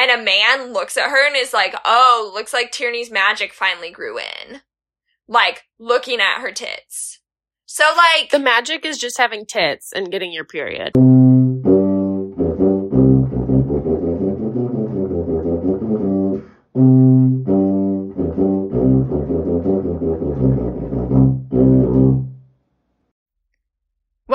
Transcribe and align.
and 0.00 0.10
a 0.10 0.24
man 0.24 0.72
looks 0.72 0.96
at 0.96 1.10
her 1.10 1.26
and 1.26 1.36
is 1.36 1.52
like, 1.52 1.74
"Oh, 1.84 2.30
looks 2.34 2.52
like 2.52 2.72
Tierney's 2.72 3.10
magic 3.10 3.52
finally 3.52 3.90
grew 3.90 4.18
in." 4.18 4.62
Like 5.28 5.64
looking 5.78 6.20
at 6.20 6.40
her 6.40 6.52
tits. 6.52 7.20
So 7.66 7.84
like 7.96 8.30
The 8.30 8.40
magic 8.40 8.84
is 8.84 8.98
just 8.98 9.16
having 9.16 9.46
tits 9.46 9.92
and 9.92 10.10
getting 10.10 10.32
your 10.32 10.44
period. 10.44 10.92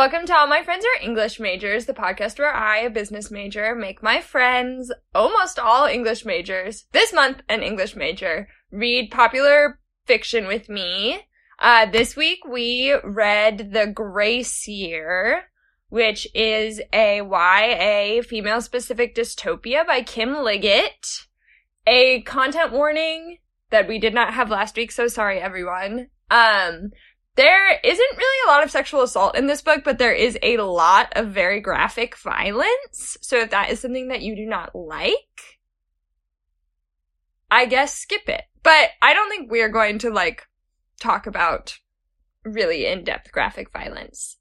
Welcome 0.05 0.27
to 0.27 0.37
All 0.37 0.45
My 0.45 0.61
Friends 0.61 0.85
Are 0.85 1.03
English 1.03 1.39
Majors, 1.39 1.87
the 1.87 1.93
podcast 1.93 2.37
where 2.37 2.53
I, 2.53 2.77
a 2.77 2.91
business 2.91 3.31
major, 3.31 3.73
make 3.73 4.03
my 4.03 4.21
friends, 4.21 4.93
almost 5.15 5.57
all 5.57 5.87
English 5.87 6.23
majors, 6.23 6.85
this 6.91 7.11
month 7.11 7.41
an 7.49 7.63
English 7.63 7.95
major, 7.95 8.47
read 8.69 9.09
popular 9.09 9.79
fiction 10.05 10.45
with 10.45 10.69
me. 10.69 11.21
Uh, 11.57 11.87
this 11.87 12.15
week 12.15 12.45
we 12.47 12.93
read 13.03 13.71
The 13.73 13.87
Grace 13.87 14.67
Year, 14.67 15.45
which 15.89 16.27
is 16.35 16.79
a 16.93 17.21
YA 17.23 18.21
female 18.21 18.61
specific 18.61 19.15
dystopia 19.15 19.87
by 19.87 20.03
Kim 20.03 20.43
Liggett. 20.43 21.25
A 21.87 22.21
content 22.21 22.71
warning 22.71 23.39
that 23.71 23.87
we 23.87 23.97
did 23.97 24.13
not 24.13 24.35
have 24.35 24.51
last 24.51 24.77
week, 24.77 24.91
so 24.91 25.07
sorry 25.07 25.39
everyone. 25.39 26.09
Um, 26.29 26.91
there 27.35 27.79
isn't 27.83 28.17
really 28.17 28.47
a 28.47 28.51
lot 28.51 28.63
of 28.63 28.71
sexual 28.71 29.01
assault 29.01 29.37
in 29.37 29.47
this 29.47 29.61
book, 29.61 29.83
but 29.83 29.97
there 29.97 30.13
is 30.13 30.37
a 30.41 30.57
lot 30.57 31.11
of 31.15 31.29
very 31.29 31.59
graphic 31.59 32.17
violence. 32.17 33.17
So 33.21 33.39
if 33.39 33.49
that 33.51 33.71
is 33.71 33.79
something 33.79 34.07
that 34.07 34.21
you 34.21 34.35
do 34.35 34.45
not 34.45 34.73
like, 34.73 35.59
I 37.51 37.65
guess 37.65 37.97
skip 37.97 38.27
it. 38.27 38.43
But 38.63 38.89
I 39.01 39.13
don't 39.13 39.29
think 39.29 39.51
we're 39.51 39.69
going 39.69 39.99
to 39.99 40.09
like 40.09 40.47
talk 40.99 41.27
about 41.27 41.77
really 42.43 42.85
in-depth 42.85 43.31
graphic 43.31 43.71
violence. 43.71 44.37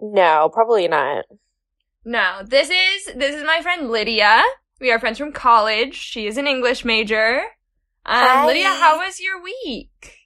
No, 0.00 0.50
probably 0.52 0.88
not. 0.88 1.24
No, 2.04 2.42
this 2.44 2.70
is 2.70 3.14
this 3.14 3.34
is 3.34 3.44
my 3.44 3.60
friend 3.60 3.90
Lydia. 3.90 4.42
We 4.80 4.90
are 4.90 4.98
friends 4.98 5.18
from 5.18 5.32
college. 5.32 5.94
She 5.94 6.26
is 6.26 6.38
an 6.38 6.46
English 6.46 6.84
major. 6.86 7.42
Um. 8.06 8.46
Lydia, 8.46 8.70
how 8.70 8.98
was 8.98 9.20
your 9.20 9.42
week? 9.42 10.19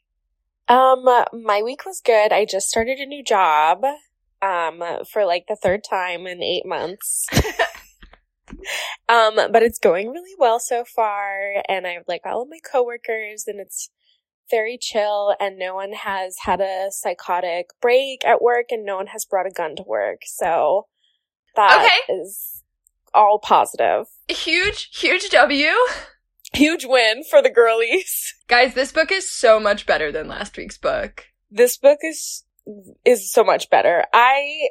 Um, 0.68 1.04
my 1.32 1.62
week 1.62 1.84
was 1.84 2.00
good. 2.00 2.32
I 2.32 2.44
just 2.44 2.68
started 2.68 2.98
a 2.98 3.06
new 3.06 3.22
job. 3.22 3.84
Um, 4.42 4.82
for 5.10 5.24
like 5.24 5.46
the 5.48 5.56
third 5.56 5.82
time 5.88 6.26
in 6.26 6.42
eight 6.42 6.66
months. 6.66 7.26
um, 9.08 9.36
but 9.36 9.62
it's 9.62 9.78
going 9.78 10.10
really 10.10 10.34
well 10.38 10.60
so 10.60 10.84
far, 10.84 11.62
and 11.66 11.86
I 11.86 11.92
have 11.92 12.04
like 12.06 12.22
all 12.26 12.42
of 12.42 12.48
my 12.50 12.58
coworkers, 12.70 13.44
and 13.46 13.58
it's 13.58 13.90
very 14.50 14.76
chill, 14.78 15.34
and 15.40 15.58
no 15.58 15.74
one 15.74 15.92
has 15.92 16.36
had 16.44 16.60
a 16.60 16.88
psychotic 16.90 17.68
break 17.80 18.24
at 18.26 18.42
work, 18.42 18.66
and 18.70 18.84
no 18.84 18.96
one 18.96 19.08
has 19.08 19.24
brought 19.24 19.46
a 19.46 19.50
gun 19.50 19.76
to 19.76 19.82
work. 19.82 20.20
So 20.26 20.88
that 21.56 22.00
is 22.08 22.62
all 23.14 23.38
positive. 23.38 24.06
Huge, 24.28 24.90
huge 24.92 25.30
W. 25.30 25.70
Huge 26.55 26.84
win 26.84 27.24
for 27.28 27.42
the 27.42 27.50
girlies. 27.50 28.34
Guys, 28.48 28.74
this 28.74 28.92
book 28.92 29.10
is 29.10 29.30
so 29.30 29.58
much 29.58 29.86
better 29.86 30.12
than 30.12 30.28
last 30.28 30.56
week's 30.56 30.78
book. 30.78 31.27
this 31.50 31.77
book 31.77 31.98
is 32.02 32.44
is 33.05 33.30
so 33.30 33.44
much 33.44 33.69
better. 33.70 34.05
I 34.12 34.69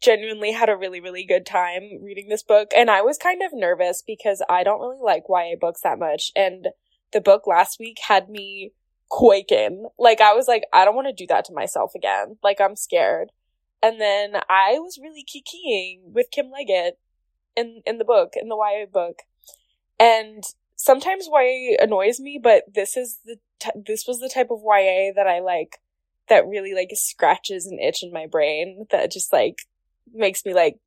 genuinely 0.00 0.52
had 0.52 0.68
a 0.68 0.76
really 0.76 1.00
really 1.00 1.24
good 1.24 1.44
time 1.46 1.82
reading 2.02 2.28
this 2.28 2.42
book 2.42 2.68
and 2.76 2.90
I 2.90 3.02
was 3.02 3.18
kind 3.18 3.42
of 3.42 3.50
nervous 3.54 4.02
because 4.06 4.42
I 4.48 4.62
don't 4.62 4.80
really 4.80 5.00
like 5.02 5.24
YA 5.28 5.56
books 5.60 5.80
that 5.82 5.98
much 5.98 6.30
and 6.36 6.68
the 7.12 7.20
book 7.20 7.46
last 7.46 7.78
week 7.80 7.98
had 8.06 8.28
me 8.28 8.72
quaking. 9.08 9.88
Like 9.98 10.20
I 10.20 10.34
was 10.34 10.46
like 10.46 10.64
I 10.72 10.84
don't 10.84 10.94
want 10.94 11.08
to 11.08 11.12
do 11.12 11.26
that 11.28 11.44
to 11.46 11.54
myself 11.54 11.92
again. 11.94 12.36
Like 12.42 12.60
I'm 12.60 12.76
scared. 12.76 13.32
And 13.82 14.00
then 14.00 14.36
I 14.48 14.78
was 14.78 14.98
really 15.00 15.24
kikiing 15.24 16.12
with 16.12 16.30
Kim 16.30 16.50
Liggett 16.50 16.98
in 17.56 17.82
in 17.86 17.98
the 17.98 18.04
book, 18.04 18.34
in 18.36 18.48
the 18.48 18.56
YA 18.56 18.86
book. 18.86 19.22
And 19.98 20.44
sometimes 20.78 21.28
YA 21.30 21.76
annoys 21.80 22.18
me, 22.20 22.40
but 22.42 22.62
this 22.72 22.96
is 22.96 23.18
the 23.24 23.36
t- 23.58 23.70
this 23.86 24.06
was 24.06 24.20
the 24.20 24.30
type 24.32 24.50
of 24.50 24.62
YA 24.64 25.12
that 25.14 25.26
I 25.26 25.40
like 25.40 25.80
that 26.28 26.46
really 26.46 26.74
like 26.74 26.90
scratches 26.94 27.66
an 27.66 27.78
itch 27.78 28.02
in 28.02 28.12
my 28.12 28.26
brain 28.26 28.86
that 28.90 29.10
just 29.10 29.32
like 29.32 29.58
makes 30.14 30.44
me 30.44 30.54
like 30.54 30.78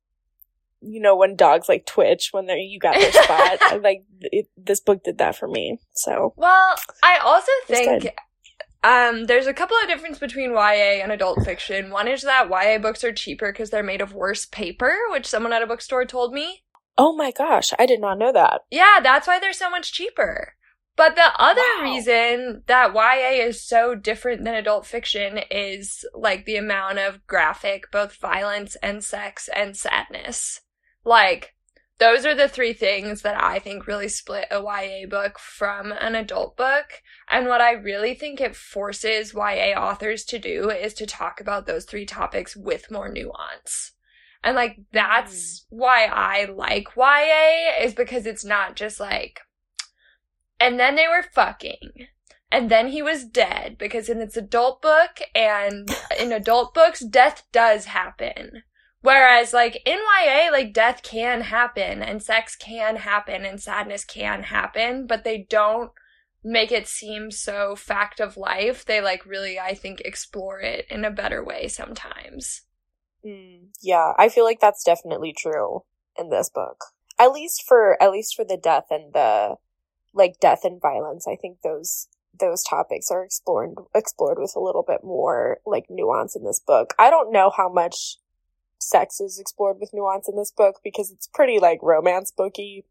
you 0.80 1.00
know 1.00 1.14
when 1.14 1.36
dogs 1.36 1.68
like 1.68 1.86
twitch 1.86 2.30
when 2.32 2.46
they're 2.46 2.56
you 2.56 2.78
got 2.78 2.94
their 2.94 3.12
spot 3.12 3.58
I, 3.62 3.76
like 3.82 4.04
it, 4.20 4.48
this 4.56 4.80
book 4.80 5.04
did 5.04 5.18
that 5.18 5.36
for 5.36 5.46
me 5.46 5.78
so 5.92 6.32
Well, 6.36 6.76
I 7.02 7.18
also 7.18 7.52
think 7.66 8.08
um 8.82 9.26
there's 9.26 9.46
a 9.46 9.54
couple 9.54 9.76
of 9.80 9.88
difference 9.88 10.18
between 10.18 10.52
YA 10.52 11.02
and 11.02 11.12
adult 11.12 11.44
fiction. 11.44 11.90
One 11.90 12.08
is 12.08 12.22
that 12.22 12.48
YA 12.50 12.78
books 12.78 13.04
are 13.04 13.12
cheaper 13.12 13.52
because 13.52 13.70
they're 13.70 13.82
made 13.82 14.00
of 14.00 14.14
worse 14.14 14.46
paper, 14.46 14.96
which 15.10 15.26
someone 15.26 15.52
at 15.52 15.62
a 15.62 15.66
bookstore 15.66 16.04
told 16.04 16.32
me. 16.32 16.62
Oh 16.98 17.14
my 17.14 17.30
gosh 17.30 17.72
i 17.78 17.86
did 17.86 18.00
not 18.00 18.18
know 18.18 18.32
that 18.32 18.62
Yeah, 18.70 19.00
that's 19.02 19.26
why 19.26 19.38
they're 19.38 19.52
so 19.52 19.70
much 19.70 19.92
cheaper. 19.92 20.54
But 20.94 21.16
the 21.16 21.32
other 21.38 21.62
Wow. 21.78 21.84
reason 21.84 22.64
that 22.66 22.92
YA 22.94 23.42
is 23.46 23.66
so 23.66 23.94
different 23.94 24.44
than 24.44 24.54
adult 24.54 24.86
fiction 24.86 25.40
is 25.50 26.04
like 26.14 26.44
the 26.44 26.56
amount 26.56 26.98
of 26.98 27.26
graphic, 27.26 27.90
both 27.90 28.16
violence 28.20 28.76
and 28.82 29.02
sex 29.02 29.48
and 29.54 29.74
sadness. 29.74 30.60
Like, 31.02 31.54
those 31.98 32.26
are 32.26 32.34
the 32.34 32.48
three 32.48 32.74
things 32.74 33.22
that 33.22 33.42
I 33.42 33.58
think 33.58 33.86
really 33.86 34.08
split 34.08 34.48
a 34.50 34.60
YA 34.60 35.06
book 35.08 35.38
from 35.38 35.92
an 35.92 36.14
adult 36.14 36.58
book. 36.58 37.00
And 37.30 37.46
what 37.46 37.62
I 37.62 37.72
really 37.72 38.12
think 38.14 38.40
it 38.40 38.54
forces 38.54 39.32
YA 39.32 39.72
authors 39.80 40.24
to 40.26 40.38
do 40.38 40.68
is 40.68 40.92
to 40.94 41.06
talk 41.06 41.40
about 41.40 41.66
those 41.66 41.86
three 41.86 42.04
topics 42.04 42.54
with 42.54 42.90
more 42.90 43.08
nuance. 43.08 43.92
And 44.44 44.56
like, 44.56 44.78
that's 44.92 45.60
mm. 45.60 45.64
why 45.70 46.06
I 46.06 46.44
like 46.44 46.96
YA 46.96 47.84
is 47.84 47.94
because 47.94 48.26
it's 48.26 48.44
not 48.44 48.76
just 48.76 48.98
like, 48.98 49.40
and 50.58 50.78
then 50.78 50.96
they 50.96 51.06
were 51.08 51.24
fucking. 51.34 52.08
And 52.50 52.70
then 52.70 52.88
he 52.88 53.02
was 53.02 53.24
dead 53.24 53.76
because 53.78 54.08
in 54.08 54.20
its 54.20 54.36
adult 54.36 54.82
book 54.82 55.20
and 55.34 55.90
in 56.18 56.32
adult 56.32 56.74
books, 56.74 57.00
death 57.00 57.44
does 57.52 57.86
happen. 57.86 58.62
Whereas 59.00 59.52
like 59.52 59.82
in 59.84 59.98
YA, 59.98 60.50
like 60.52 60.72
death 60.72 61.02
can 61.02 61.42
happen 61.42 62.02
and 62.02 62.22
sex 62.22 62.54
can 62.54 62.96
happen 62.96 63.44
and 63.44 63.60
sadness 63.60 64.04
can 64.04 64.44
happen, 64.44 65.06
but 65.06 65.24
they 65.24 65.46
don't 65.48 65.90
make 66.44 66.72
it 66.72 66.86
seem 66.86 67.30
so 67.30 67.74
fact 67.74 68.20
of 68.20 68.36
life. 68.36 68.84
They 68.84 69.00
like 69.00 69.26
really, 69.26 69.58
I 69.58 69.74
think, 69.74 70.00
explore 70.00 70.60
it 70.60 70.86
in 70.90 71.04
a 71.04 71.10
better 71.10 71.44
way 71.44 71.68
sometimes. 71.68 72.62
Mm, 73.24 73.68
yeah, 73.80 74.12
I 74.18 74.28
feel 74.28 74.44
like 74.44 74.60
that's 74.60 74.84
definitely 74.84 75.32
true 75.36 75.84
in 76.18 76.30
this 76.30 76.50
book. 76.50 76.84
At 77.18 77.32
least 77.32 77.64
for 77.66 78.02
at 78.02 78.10
least 78.10 78.34
for 78.34 78.44
the 78.44 78.56
death 78.56 78.86
and 78.90 79.12
the 79.12 79.56
like 80.12 80.40
death 80.40 80.60
and 80.64 80.80
violence, 80.80 81.26
I 81.28 81.36
think 81.36 81.58
those 81.62 82.08
those 82.38 82.62
topics 82.62 83.10
are 83.10 83.24
explored 83.24 83.74
explored 83.94 84.38
with 84.38 84.54
a 84.56 84.60
little 84.60 84.82
bit 84.82 85.04
more 85.04 85.58
like 85.66 85.86
nuance 85.88 86.34
in 86.34 86.44
this 86.44 86.60
book. 86.60 86.94
I 86.98 87.10
don't 87.10 87.32
know 87.32 87.52
how 87.56 87.68
much 87.72 88.16
sex 88.78 89.20
is 89.20 89.38
explored 89.38 89.78
with 89.78 89.92
nuance 89.94 90.28
in 90.28 90.36
this 90.36 90.50
book 90.50 90.80
because 90.82 91.10
it's 91.10 91.28
pretty 91.28 91.58
like 91.58 91.78
romance 91.82 92.32
booky. 92.32 92.84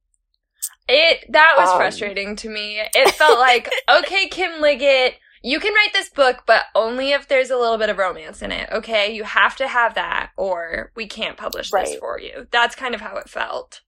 It 0.88 1.26
that 1.30 1.56
was 1.58 1.70
Um. 1.70 1.78
frustrating 1.78 2.36
to 2.38 2.50
me. 2.50 2.80
It 2.94 3.12
felt 3.16 3.40
like, 3.40 3.70
okay, 3.90 4.28
Kim 4.28 4.62
Liggett, 4.62 5.16
you 5.44 5.60
can 5.60 5.74
write 5.74 5.94
this 5.94 6.10
book, 6.10 6.44
but 6.46 6.66
only 6.76 7.12
if 7.12 7.28
there's 7.28 7.50
a 7.50 7.58
little 7.58 7.78
bit 7.78 7.90
of 7.90 7.98
romance 7.98 8.42
in 8.42 8.52
it. 8.52 8.70
Okay, 8.72 9.14
you 9.14 9.24
have 9.24 9.56
to 9.56 9.68
have 9.68 9.96
that, 9.96 10.32
or 10.38 10.92
we 10.96 11.08
can't 11.08 11.38
publish 11.38 11.72
this 11.72 11.96
for 11.96 12.20
you. 12.20 12.48
That's 12.52 12.76
kind 12.76 12.94
of 12.94 13.02
how 13.02 13.18
it 13.18 13.30
felt. 13.30 13.82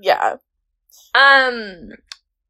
Yeah. 0.00 0.36
Um, 1.14 1.92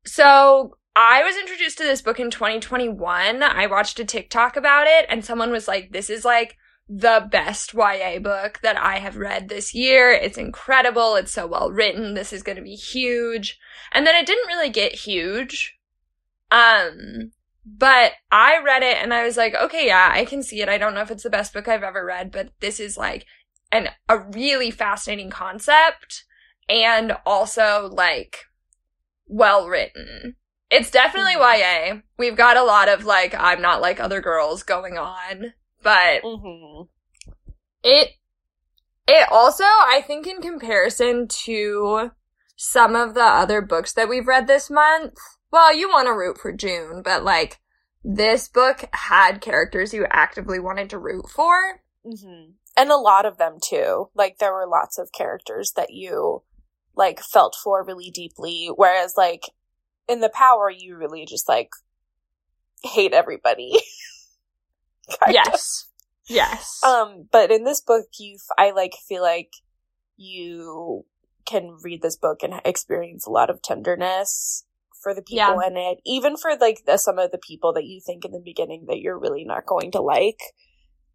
so 0.05 0.77
I 0.97 1.23
was 1.23 1.37
introduced 1.37 1.79
to 1.79 1.85
this 1.85 2.03
book 2.03 2.19
in 2.19 2.31
2021. 2.31 3.43
I 3.43 3.67
watched 3.67 4.01
a 4.01 4.05
TikTok 4.05 4.57
about 4.57 4.87
it, 4.89 5.07
and 5.09 5.25
someone 5.25 5.53
was 5.53 5.69
like, 5.69 5.93
"This 5.93 6.11
is 6.11 6.25
like." 6.25 6.57
The 6.89 7.27
best 7.33 7.75
YA 7.75 8.21
book 8.21 8.61
that 8.63 8.77
I 8.77 9.01
have 9.01 9.17
read 9.17 9.49
this 9.49 9.75
year. 9.75 10.13
It's 10.13 10.39
incredible. 10.39 11.17
It's 11.17 11.33
so 11.33 11.45
well 11.45 11.73
written. 11.73 12.15
This 12.15 12.33
is 12.33 12.45
going 12.45 12.55
to 12.55 12.63
be 12.63 12.77
huge. 12.77 13.59
And 13.91 14.07
then 14.07 14.15
it 14.15 14.25
didn't 14.25 14.47
really 14.47 14.71
get 14.71 14.95
huge. 14.95 15.77
Um, 16.53 17.33
but 17.67 18.13
I 18.31 18.61
read 18.65 18.83
it 18.83 18.99
and 19.03 19.13
I 19.13 19.25
was 19.25 19.37
like, 19.37 19.55
okay, 19.55 19.87
yeah, 19.87 20.11
I 20.13 20.25
can 20.25 20.43
see 20.43 20.63
it. 20.63 20.69
I 20.69 20.79
don't 20.79 20.95
know 20.95 21.03
if 21.03 21.11
it's 21.11 21.25
the 21.25 21.31
best 21.31 21.53
book 21.53 21.69
I've 21.69 21.83
ever 21.83 22.05
read, 22.05 22.31
but 22.31 22.51
this 22.61 22.79
is 22.81 22.97
like 22.97 23.27
an, 23.73 23.89
a 24.09 24.19
really 24.19 24.71
fascinating 24.71 25.31
concept 25.31 26.25
and 26.69 27.17
also 27.27 27.89
like 27.93 28.45
well 29.27 29.69
written. 29.69 30.37
It's 30.71 30.91
definitely 30.91 31.35
Mhm. 31.35 31.41
YA. 31.41 32.03
We've 32.19 32.37
got 32.37 32.57
a 32.57 32.65
lot 32.65 32.89
of 32.89 33.05
like, 33.05 33.35
I'm 33.35 33.61
not 33.61 33.81
like 33.81 34.01
other 34.01 34.21
girls 34.21 34.63
going 34.63 34.97
on, 34.99 35.55
but 35.83 36.23
hmm 36.23 36.83
it 37.83 38.11
it 39.07 39.29
also 39.31 39.65
i 39.65 40.03
think 40.07 40.27
in 40.27 40.41
comparison 40.41 41.29
to 41.29 42.11
some 42.57 42.97
of 42.97 43.15
the 43.15 43.23
other 43.23 43.61
books 43.61 43.93
that 43.93 44.09
we've 44.09 44.27
read 44.27 44.47
this 44.47 44.71
month, 44.71 45.15
well, 45.51 45.75
you 45.75 45.89
want 45.89 46.07
to 46.07 46.13
root 46.13 46.39
for 46.39 46.53
June, 46.53 47.03
but 47.05 47.25
like 47.25 47.61
this 48.05 48.49
book 48.49 48.89
had 48.93 49.41
characters 49.41 49.93
you 49.93 50.07
actively 50.11 50.61
wanted 50.61 50.91
to 50.91 50.99
root 50.99 51.29
for. 51.29 51.83
Mm-hmm. 52.07 52.53
And 52.77 52.91
a 52.91 52.97
lot 52.97 53.27
of 53.27 53.39
them 53.39 53.57
too. 53.63 54.11
Like 54.15 54.39
there 54.39 54.53
were 54.53 54.69
lots 54.69 54.99
of 54.99 55.13
characters 55.13 55.73
that 55.77 55.93
you 55.93 56.43
like 56.95 57.21
felt 57.21 57.57
for 57.63 57.85
really 57.85 58.11
deeply, 58.11 58.71
whereas 58.75 59.15
like 59.17 59.43
in 60.09 60.21
the 60.21 60.29
power 60.29 60.71
you 60.71 60.97
really 60.97 61.27
just 61.27 61.49
like 61.49 61.71
hate 62.83 63.13
everybody. 63.13 63.73
yes. 65.29 65.87
Of. 65.87 66.35
Yes. 66.35 66.81
Um, 66.85 67.29
but 67.31 67.51
in 67.51 67.65
this 67.65 67.81
book, 67.81 68.07
you, 68.19 68.39
I 68.59 68.73
like 68.73 68.95
feel 69.09 69.23
like 69.23 69.53
you 70.17 71.05
can 71.45 71.77
read 71.83 72.03
this 72.03 72.17
book 72.17 72.43
and 72.43 72.61
experience 72.65 73.27
a 73.27 73.31
lot 73.31 73.51
of 73.51 73.63
tenderness 73.63 74.65
for 75.03 75.15
the 75.15 75.23
people 75.23 75.61
yeah. 75.61 75.69
in 75.69 75.77
it, 75.77 75.99
even 76.05 76.37
for 76.37 76.57
like 76.61 76.85
the, 76.87 76.97
some 76.97 77.19
of 77.19 77.31
the 77.31 77.39
people 77.39 77.73
that 77.75 77.85
you 77.85 78.01
think 78.05 78.25
in 78.25 78.33
the 78.33 78.43
beginning 78.45 78.87
that 78.89 79.01
you're 79.01 79.19
really 79.19 79.45
not 79.45 79.67
going 79.67 79.93
to 79.93 80.01
like. 80.01 80.41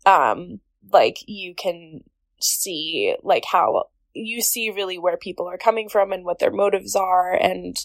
Um, 0.06 0.60
like 0.92 1.18
you 1.28 1.54
can 1.56 2.02
see 2.40 3.16
like 3.24 3.44
how 3.46 3.86
you 4.14 4.42
see 4.42 4.72
really 4.72 4.98
where 4.98 5.18
people 5.18 5.48
are 5.48 5.58
coming 5.58 5.90
from 5.90 6.12
and 6.12 6.26
what 6.26 6.40
their 6.40 6.52
motives 6.52 6.96
are 6.96 7.34
and 7.34 7.78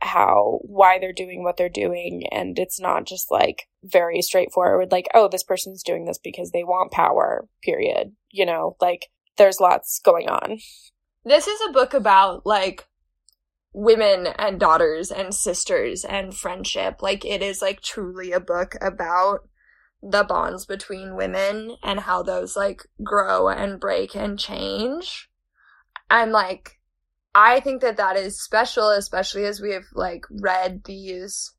how 0.00 0.58
why 0.62 0.98
they're 0.98 1.12
doing 1.12 1.44
what 1.44 1.56
they're 1.56 1.68
doing 1.68 2.24
and 2.32 2.58
it's 2.58 2.80
not 2.80 3.06
just 3.06 3.30
like 3.30 3.68
very 3.84 4.20
straightforward 4.20 4.90
like 4.90 5.06
oh 5.14 5.28
this 5.28 5.44
person's 5.44 5.82
doing 5.82 6.04
this 6.04 6.18
because 6.18 6.50
they 6.50 6.64
want 6.64 6.90
power 6.90 7.46
period 7.62 8.12
you 8.30 8.44
know 8.44 8.76
like 8.80 9.06
there's 9.36 9.60
lots 9.60 10.00
going 10.04 10.28
on 10.28 10.58
this 11.24 11.46
is 11.46 11.60
a 11.68 11.72
book 11.72 11.94
about 11.94 12.44
like 12.44 12.88
women 13.72 14.28
and 14.38 14.60
daughters 14.60 15.10
and 15.10 15.34
sisters 15.34 16.04
and 16.04 16.34
friendship. 16.34 17.00
Like 17.00 17.24
it 17.24 17.42
is 17.42 17.62
like 17.62 17.80
truly 17.80 18.32
a 18.32 18.40
book 18.40 18.74
about 18.80 19.48
the 20.02 20.24
bonds 20.24 20.66
between 20.66 21.16
women 21.16 21.76
and 21.82 22.00
how 22.00 22.22
those 22.22 22.56
like 22.56 22.82
grow 23.02 23.48
and 23.48 23.80
break 23.80 24.14
and 24.14 24.38
change. 24.38 25.30
And 26.10 26.32
like 26.32 26.80
I 27.34 27.60
think 27.60 27.80
that 27.80 27.96
that 27.96 28.16
is 28.16 28.42
special, 28.42 28.90
especially 28.90 29.44
as 29.44 29.60
we 29.60 29.72
have 29.72 29.84
like 29.94 30.24
read 30.30 30.84
these 30.84 31.52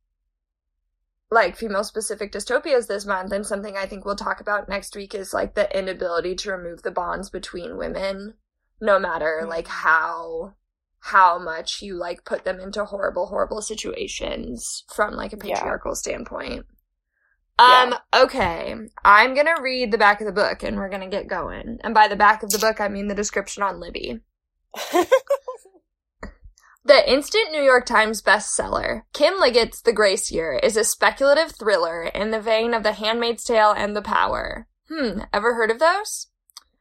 like 1.32 1.58
female 1.58 1.84
specific 1.84 2.32
dystopias 2.32 2.86
this 2.88 3.08
month. 3.08 3.32
And 3.32 3.46
something 3.46 3.76
I 3.76 3.88
think 3.88 4.06
we'll 4.06 4.16
talk 4.16 4.40
about 4.40 4.70
next 4.70 4.96
week 4.96 5.16
is 5.16 5.34
like 5.34 5.56
the 5.56 5.76
inability 5.76 6.36
to 6.36 6.52
remove 6.52 6.84
the 6.84 6.92
bonds 6.92 7.30
between 7.32 7.78
women 7.78 8.36
no 8.82 9.00
matter 9.00 9.40
mm-hmm. 9.42 9.50
like 9.50 9.68
how 9.68 10.54
how 11.04 11.38
much 11.38 11.82
you 11.82 11.96
like 11.96 12.24
put 12.24 12.46
them 12.46 12.60
into 12.60 12.86
horrible 12.86 13.28
horrible 13.28 13.62
situations 13.62 14.86
from 14.94 15.14
like 15.14 15.34
a 15.34 15.38
patriarchal 15.38 15.92
yeah. 15.92 15.96
standpoint. 15.96 16.66
Um 17.60 17.92
yeah. 17.92 18.24
okay, 18.24 18.76
I'm 19.04 19.36
to 19.48 19.62
read 19.62 19.92
the 19.92 19.98
back 19.98 20.22
of 20.22 20.28
the 20.28 20.34
book 20.34 20.64
and 20.64 20.78
we're 20.78 20.90
to 21.02 21.16
get 21.16 21.28
going. 21.28 21.80
And 21.84 21.94
by 21.94 22.08
the 22.08 22.16
back 22.16 22.42
of 22.44 22.50
the 22.50 22.60
book 22.60 22.80
I 22.80 22.88
mean 22.88 23.08
the 23.08 23.16
description 23.16 23.64
on 23.64 23.80
Libby. 23.80 24.20
The 26.86 27.10
instant 27.10 27.54
New 27.54 27.62
York 27.62 27.86
Times 27.86 28.22
bestseller, 28.22 29.04
Kim 29.14 29.40
Liggett's 29.40 29.82
The 29.82 29.94
Grace 29.94 30.30
Year 30.32 30.60
is 30.62 30.76
a 30.76 30.84
speculative 30.84 31.54
thriller 31.58 32.04
in 32.04 32.32
the 32.32 32.42
vein 32.42 32.74
of 32.74 32.84
The 32.84 32.92
Handmaid's 32.92 33.46
Tale 33.46 33.72
and 33.72 33.96
The 33.96 34.02
Power. 34.02 34.68
Hmm, 34.90 35.22
ever 35.32 35.54
heard 35.54 35.72
of 35.72 35.80
those? 35.80 36.28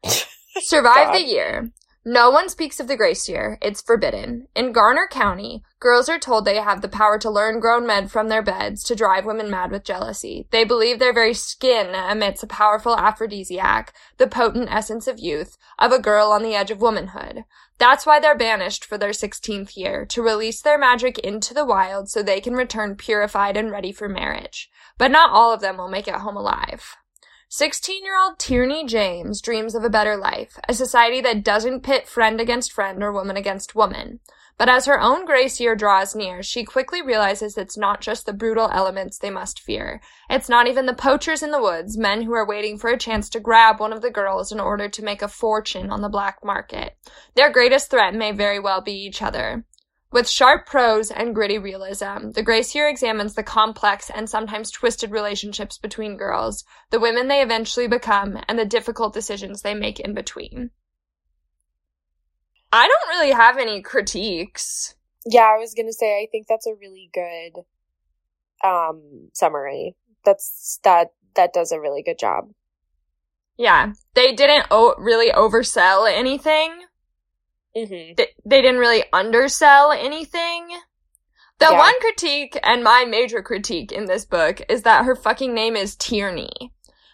Survive 0.58 1.12
the 1.12 1.22
Year. 1.22 1.70
No 2.04 2.30
one 2.30 2.48
speaks 2.48 2.80
of 2.80 2.88
the 2.88 2.96
grace 2.96 3.28
year. 3.28 3.58
It's 3.62 3.80
forbidden. 3.80 4.48
In 4.56 4.72
Garner 4.72 5.06
County, 5.08 5.62
girls 5.78 6.08
are 6.08 6.18
told 6.18 6.44
they 6.44 6.56
have 6.56 6.82
the 6.82 6.88
power 6.88 7.16
to 7.20 7.30
learn 7.30 7.60
grown 7.60 7.86
men 7.86 8.08
from 8.08 8.28
their 8.28 8.42
beds 8.42 8.82
to 8.84 8.96
drive 8.96 9.24
women 9.24 9.48
mad 9.48 9.70
with 9.70 9.84
jealousy. 9.84 10.48
They 10.50 10.64
believe 10.64 10.98
their 10.98 11.12
very 11.12 11.32
skin 11.32 11.94
emits 11.94 12.42
a 12.42 12.48
powerful 12.48 12.96
aphrodisiac, 12.98 13.94
the 14.18 14.26
potent 14.26 14.68
essence 14.68 15.06
of 15.06 15.20
youth, 15.20 15.56
of 15.78 15.92
a 15.92 16.00
girl 16.00 16.32
on 16.32 16.42
the 16.42 16.56
edge 16.56 16.72
of 16.72 16.80
womanhood. 16.80 17.44
That's 17.78 18.04
why 18.04 18.18
they're 18.18 18.36
banished 18.36 18.84
for 18.84 18.98
their 18.98 19.10
16th 19.10 19.76
year, 19.76 20.04
to 20.06 20.22
release 20.22 20.60
their 20.60 20.78
magic 20.78 21.20
into 21.20 21.54
the 21.54 21.64
wild 21.64 22.08
so 22.08 22.20
they 22.20 22.40
can 22.40 22.54
return 22.54 22.96
purified 22.96 23.56
and 23.56 23.70
ready 23.70 23.92
for 23.92 24.08
marriage. 24.08 24.68
But 24.98 25.12
not 25.12 25.30
all 25.30 25.52
of 25.52 25.60
them 25.60 25.76
will 25.76 25.88
make 25.88 26.08
it 26.08 26.16
home 26.16 26.36
alive. 26.36 26.96
16 27.54 28.02
year 28.02 28.18
old 28.18 28.38
Tierney 28.38 28.86
James 28.86 29.42
dreams 29.42 29.74
of 29.74 29.84
a 29.84 29.90
better 29.90 30.16
life, 30.16 30.58
a 30.70 30.72
society 30.72 31.20
that 31.20 31.44
doesn't 31.44 31.82
pit 31.82 32.08
friend 32.08 32.40
against 32.40 32.72
friend 32.72 33.02
or 33.02 33.12
woman 33.12 33.36
against 33.36 33.74
woman. 33.74 34.20
But 34.56 34.70
as 34.70 34.86
her 34.86 34.98
own 34.98 35.26
grace 35.26 35.60
year 35.60 35.76
draws 35.76 36.14
near, 36.14 36.42
she 36.42 36.64
quickly 36.64 37.02
realizes 37.02 37.58
it's 37.58 37.76
not 37.76 38.00
just 38.00 38.24
the 38.24 38.32
brutal 38.32 38.70
elements 38.72 39.18
they 39.18 39.28
must 39.28 39.60
fear. 39.60 40.00
It's 40.30 40.48
not 40.48 40.66
even 40.66 40.86
the 40.86 40.94
poachers 40.94 41.42
in 41.42 41.50
the 41.50 41.60
woods, 41.60 41.98
men 41.98 42.22
who 42.22 42.32
are 42.32 42.48
waiting 42.48 42.78
for 42.78 42.88
a 42.88 42.96
chance 42.96 43.28
to 43.28 43.38
grab 43.38 43.80
one 43.80 43.92
of 43.92 44.00
the 44.00 44.10
girls 44.10 44.50
in 44.50 44.58
order 44.58 44.88
to 44.88 45.04
make 45.04 45.20
a 45.20 45.28
fortune 45.28 45.90
on 45.90 46.00
the 46.00 46.08
black 46.08 46.38
market. 46.42 46.96
Their 47.34 47.52
greatest 47.52 47.90
threat 47.90 48.14
may 48.14 48.32
very 48.32 48.60
well 48.60 48.80
be 48.80 48.94
each 48.94 49.20
other. 49.20 49.66
With 50.12 50.28
sharp 50.28 50.66
prose 50.66 51.10
and 51.10 51.34
gritty 51.34 51.58
realism, 51.58 52.32
The 52.32 52.42
Grace 52.42 52.74
Year 52.74 52.86
examines 52.86 53.34
the 53.34 53.42
complex 53.42 54.10
and 54.10 54.28
sometimes 54.28 54.70
twisted 54.70 55.10
relationships 55.10 55.78
between 55.78 56.18
girls, 56.18 56.64
the 56.90 57.00
women 57.00 57.28
they 57.28 57.40
eventually 57.40 57.88
become, 57.88 58.38
and 58.46 58.58
the 58.58 58.66
difficult 58.66 59.14
decisions 59.14 59.62
they 59.62 59.72
make 59.72 59.98
in 59.98 60.12
between. 60.12 60.70
I 62.70 62.86
don't 62.86 63.16
really 63.16 63.32
have 63.32 63.56
any 63.56 63.80
critiques. 63.80 64.94
Yeah, 65.24 65.50
I 65.54 65.56
was 65.56 65.72
gonna 65.74 65.92
say 65.94 66.22
I 66.22 66.26
think 66.30 66.46
that's 66.46 66.66
a 66.66 66.74
really 66.74 67.10
good 67.14 67.62
um 68.66 69.30
summary. 69.32 69.96
That's 70.26 70.78
that 70.84 71.12
that 71.36 71.54
does 71.54 71.72
a 71.72 71.80
really 71.80 72.02
good 72.02 72.18
job. 72.18 72.50
Yeah, 73.56 73.92
they 74.14 74.34
didn't 74.34 74.66
o- 74.70 74.94
really 74.98 75.30
oversell 75.30 76.10
anything 76.10 76.82
Mm-hmm. 77.76 78.14
They, 78.16 78.28
they 78.44 78.62
didn't 78.62 78.80
really 78.80 79.04
undersell 79.12 79.92
anything. 79.92 80.68
The 81.58 81.68
yeah. 81.70 81.78
one 81.78 81.94
critique 82.00 82.58
and 82.62 82.82
my 82.82 83.04
major 83.04 83.42
critique 83.42 83.92
in 83.92 84.06
this 84.06 84.24
book 84.24 84.60
is 84.68 84.82
that 84.82 85.04
her 85.04 85.14
fucking 85.14 85.54
name 85.54 85.76
is 85.76 85.96
Tierney. 85.96 86.72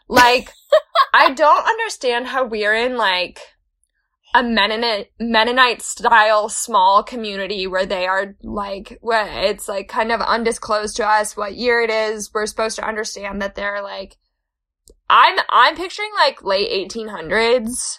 Like, 0.09 0.53
I 1.15 1.33
don't 1.33 1.67
understand 1.67 2.29
how 2.29 2.47
we're 2.47 2.75
in 2.75 2.97
like 2.97 3.41
a 4.35 4.43
Mennonite 4.43 5.11
Mennonite 5.19 5.83
style 5.83 6.49
small 6.49 7.03
community 7.03 7.67
where 7.67 7.87
they 7.87 8.07
are 8.07 8.37
like 8.43 8.99
where 9.01 9.27
it's 9.45 9.69
like 9.69 9.89
kind 9.89 10.13
of 10.13 10.21
undisclosed 10.21 10.97
to 10.97 11.07
us 11.07 11.37
what 11.37 11.55
year 11.55 11.81
it 11.81 11.91
is. 11.91 12.31
We're 12.33 12.47
supposed 12.47 12.77
to 12.77 12.87
understand 12.87 13.41
that 13.43 13.55
they're 13.55 13.83
like 13.83 14.17
I'm 15.09 15.39
I'm 15.49 15.77
picturing 15.77 16.11
like 16.17 16.45
late 16.45 16.91
1800s 16.91 17.99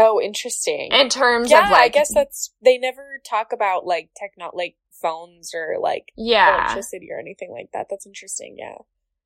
Oh, 0.00 0.20
interesting. 0.20 0.90
In 0.92 1.08
terms 1.08 1.50
yeah, 1.50 1.64
of 1.64 1.70
like, 1.70 1.82
I 1.82 1.88
guess 1.88 2.12
that's 2.14 2.54
they 2.64 2.78
never 2.78 3.20
talk 3.28 3.52
about 3.52 3.84
like 3.84 4.10
techno 4.16 4.50
like 4.54 4.76
phones 4.90 5.52
or 5.54 5.76
like 5.80 6.12
yeah 6.16 6.64
electricity 6.64 7.08
or 7.12 7.18
anything 7.18 7.50
like 7.52 7.70
that. 7.72 7.88
That's 7.90 8.06
interesting. 8.06 8.56
Yeah. 8.58 8.78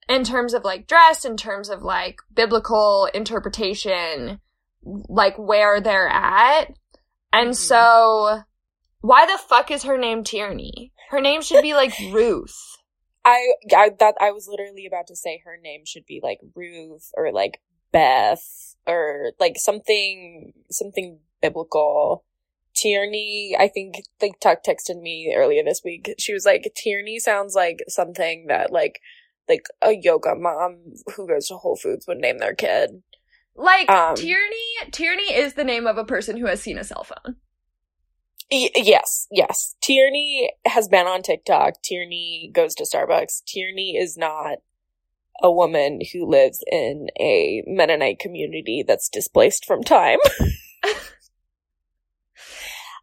In 0.09 0.25
terms 0.25 0.53
of 0.53 0.65
like 0.65 0.87
dress, 0.87 1.25
in 1.25 1.37
terms 1.37 1.69
of 1.69 1.83
like 1.83 2.19
biblical 2.35 3.09
interpretation, 3.15 4.41
like 4.83 5.37
where 5.39 5.81
they're 5.81 6.09
at, 6.09 6.75
and 7.33 7.51
mm-hmm. 7.51 7.53
so 7.53 8.43
why 9.01 9.27
the 9.27 9.39
fuck 9.49 9.71
is 9.71 9.85
her 9.85 9.97
name 9.97 10.25
Tierney? 10.25 10.93
Her 11.11 11.21
name 11.21 11.41
should 11.41 11.63
be 11.63 11.75
like 11.75 11.93
Ruth. 12.13 12.59
I, 13.25 13.55
I 13.75 13.91
that 14.01 14.17
I 14.21 14.33
was 14.33 14.49
literally 14.49 14.87
about 14.87 15.07
to 15.07 15.17
say 15.17 15.41
her 15.45 15.57
name 15.63 15.83
should 15.87 16.05
be 16.05 16.21
like 16.23 16.41
Ruth 16.55 17.11
or 17.17 17.33
like 17.33 17.61
Beth 17.93 18.74
or 18.87 19.33
like 19.39 19.57
something 19.57 20.53
something 20.71 21.19
biblical. 21.41 22.25
Tierney, 22.77 23.57
I 23.57 23.69
think 23.69 23.97
like 24.21 24.41
Tuck 24.41 24.65
texted 24.65 25.01
me 25.01 25.33
earlier 25.37 25.63
this 25.63 25.83
week. 25.85 26.13
She 26.19 26.35
was 26.35 26.45
like, 26.45 26.73
Tierney 26.75 27.21
sounds 27.21 27.55
like 27.55 27.85
something 27.89 28.47
that 28.49 28.73
like 28.73 29.01
like 29.49 29.67
a 29.83 29.93
yoga 29.93 30.35
mom 30.35 30.79
who 31.15 31.29
goes 31.29 31.49
to 31.49 31.57
Whole 31.57 31.77
Foods 31.77 32.07
would 32.09 32.19
name 32.19 32.39
their 32.39 32.55
kid. 32.55 33.03
Like 33.57 33.89
um, 33.89 34.17
Tierney, 34.17 34.91
Tierney 34.91 35.33
is 35.33 35.55
the 35.55 35.65
name 35.65 35.87
of 35.87 35.99
a 35.99 36.05
person 36.05 36.37
who 36.37 36.47
has 36.47 36.61
seen 36.61 36.79
a 36.79 36.85
cell 36.85 37.05
phone. 37.05 37.37
Y- 38.51 38.71
yes, 38.75 39.29
yes. 39.31 39.77
Tierney 39.81 40.51
has 40.67 40.89
been 40.89 41.07
on 41.07 41.23
TikTok. 41.23 41.81
Tierney 41.83 42.51
goes 42.53 42.75
to 42.75 42.85
Starbucks. 42.85 43.45
Tierney 43.45 43.97
is 43.97 44.17
not 44.17 44.59
a 45.43 45.51
woman 45.51 46.01
who 46.13 46.27
lives 46.29 46.63
in 46.71 47.09
a 47.21 47.63
Mennonite 47.67 48.19
community 48.19 48.85
that's 48.87 49.09
displaced 49.09 49.65
from 49.65 49.83
time. 49.83 50.19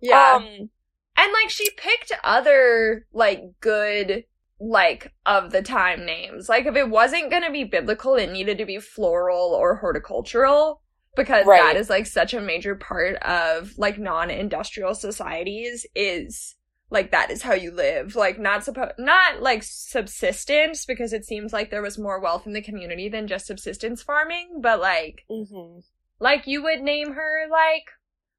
yeah. 0.02 0.36
Um, 0.36 0.70
and 1.18 1.34
like 1.34 1.50
she 1.50 1.70
picked 1.78 2.12
other 2.24 3.06
like 3.14 3.44
good 3.60 4.24
like 4.60 5.12
of 5.26 5.52
the 5.52 5.62
time 5.62 6.06
names. 6.06 6.48
Like 6.48 6.66
if 6.66 6.76
it 6.76 6.90
wasn't 6.90 7.32
going 7.32 7.44
to 7.44 7.52
be 7.52 7.64
biblical, 7.64 8.16
it 8.16 8.32
needed 8.32 8.58
to 8.60 8.66
be 8.66 8.80
floral 8.80 9.54
or 9.54 9.76
horticultural. 9.76 10.82
because 11.16 11.46
Right. 11.46 11.62
that 11.62 11.76
is 11.80 11.90
like 11.90 12.06
such 12.06 12.34
a 12.34 12.40
major 12.42 12.76
part 12.76 13.18
of 13.18 13.74
like 13.78 14.00
non-industrial 14.00 14.96
societies 14.96 15.86
is 15.96 16.56
like 16.92 17.10
that 17.12 17.32
is 17.32 17.42
how 17.42 17.54
you 17.54 17.72
live 17.72 18.16
like 18.16 18.38
not 18.38 18.64
supposed 18.64 18.92
not 19.00 19.42
like 19.42 19.64
subsistence 19.64 20.86
because 20.86 21.14
it 21.14 21.26
seems 21.26 21.52
like 21.52 21.72
there 21.72 21.82
was 21.82 21.98
more 21.98 22.20
wealth 22.20 22.46
in 22.46 22.54
the 22.54 22.62
community 22.62 23.10
than 23.10 23.26
just 23.28 23.48
subsistence 23.48 24.04
farming 24.04 24.60
but 24.62 24.80
like 24.80 25.26
hmm 25.30 25.80
like 26.20 26.46
you 26.46 26.62
would 26.62 26.82
name 26.82 27.14
her 27.14 27.48
like 27.50 27.86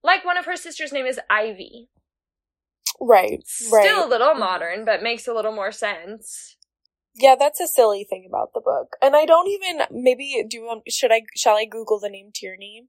like 0.04 0.24
one 0.24 0.36
of 0.36 0.44
her 0.44 0.56
sisters 0.56 0.92
name 0.92 1.06
is 1.06 1.18
ivy 1.28 1.88
Right. 3.00 3.40
still 3.44 3.72
Right. 3.72 4.04
a 4.04 4.08
little 4.08 4.34
modern 4.34 4.84
but 4.84 5.02
makes 5.02 5.26
a 5.26 5.32
little 5.34 5.52
more 5.52 5.72
sense 5.72 6.56
Yeah, 7.14 7.34
that's 7.38 7.60
a 7.60 7.66
silly 7.66 8.06
thing 8.08 8.24
about 8.28 8.52
the 8.54 8.60
book. 8.60 8.96
And 9.02 9.14
I 9.16 9.26
don't 9.26 9.48
even 9.48 9.82
maybe 9.90 10.44
do 10.48 10.62
want 10.62 10.84
should 10.88 11.10
I 11.12 11.22
shall 11.36 11.56
I 11.56 11.64
Google 11.64 11.98
the 12.00 12.08
name 12.08 12.30
Tierney? 12.32 12.84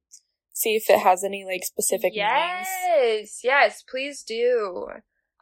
See 0.53 0.75
if 0.75 0.89
it 0.89 0.99
has 0.99 1.23
any 1.23 1.43
like 1.45 1.63
specific 1.63 2.13
meanings. 2.13 2.67
yes 2.67 3.39
yes 3.43 3.83
please 3.89 4.23
do 4.23 4.87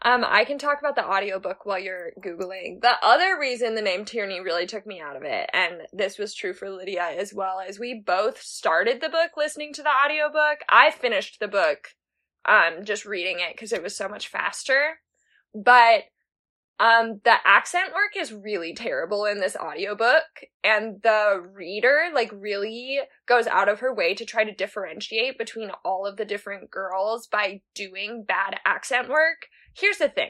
um 0.04 0.26
i 0.28 0.44
can 0.44 0.58
talk 0.58 0.80
about 0.80 0.96
the 0.96 1.06
audiobook 1.06 1.66
while 1.66 1.80
you're 1.80 2.12
googling. 2.22 2.82
The 2.82 2.96
other 3.04 3.38
reason 3.40 3.76
the 3.76 3.82
name 3.82 4.06
tierney 4.06 4.40
really 4.40 4.66
took 4.66 4.86
me 4.86 5.00
out 5.00 5.16
of 5.16 5.24
it 5.24 5.50
and 5.54 5.82
this 5.94 6.18
was 6.18 6.34
true 6.34 6.54
for 6.54 6.70
lydia 6.70 7.08
as 7.18 7.34
well 7.34 7.60
is 7.68 7.80
we 7.80 8.02
both 8.06 8.42
started 8.42 9.02
the 9.02 9.10
book 9.10 9.32
listening 9.38 9.74
to 9.74 9.84
the 9.84 9.90
audiobook. 9.90 10.60
I 10.70 10.92
finished 10.92 11.40
the 11.40 11.48
book 11.48 11.90
um 12.46 12.84
just 12.84 13.06
reading 13.06 13.38
it 13.40 13.54
because 13.54 13.74
it 13.74 13.84
was 13.84 13.96
so 13.96 14.08
much 14.08 14.28
faster. 14.28 15.00
But 15.54 16.04
um 16.80 17.22
the 17.24 17.36
accent 17.46 17.94
work 17.94 18.18
is 18.18 18.34
really 18.34 18.74
terrible 18.74 19.26
in 19.26 19.40
this 19.40 19.56
audiobook 19.56 20.24
and 20.64 21.02
the 21.04 21.44
reader 21.54 22.10
like 22.14 22.32
really 22.34 23.00
goes 23.28 23.46
out 23.46 23.70
of 23.70 23.82
her 23.82 23.94
way 23.94 24.16
to 24.16 24.26
try 24.26 24.44
to 24.44 24.54
differentiate 24.54 25.38
between 25.38 25.70
all 25.86 26.08
of 26.08 26.18
the 26.18 26.26
different 26.26 26.72
girls 26.72 27.28
by 27.28 27.62
doing 27.76 28.24
bad 28.28 28.60
accent 28.66 29.10
work 29.10 29.48
here's 29.76 29.98
the 29.98 30.10
thing 30.10 30.30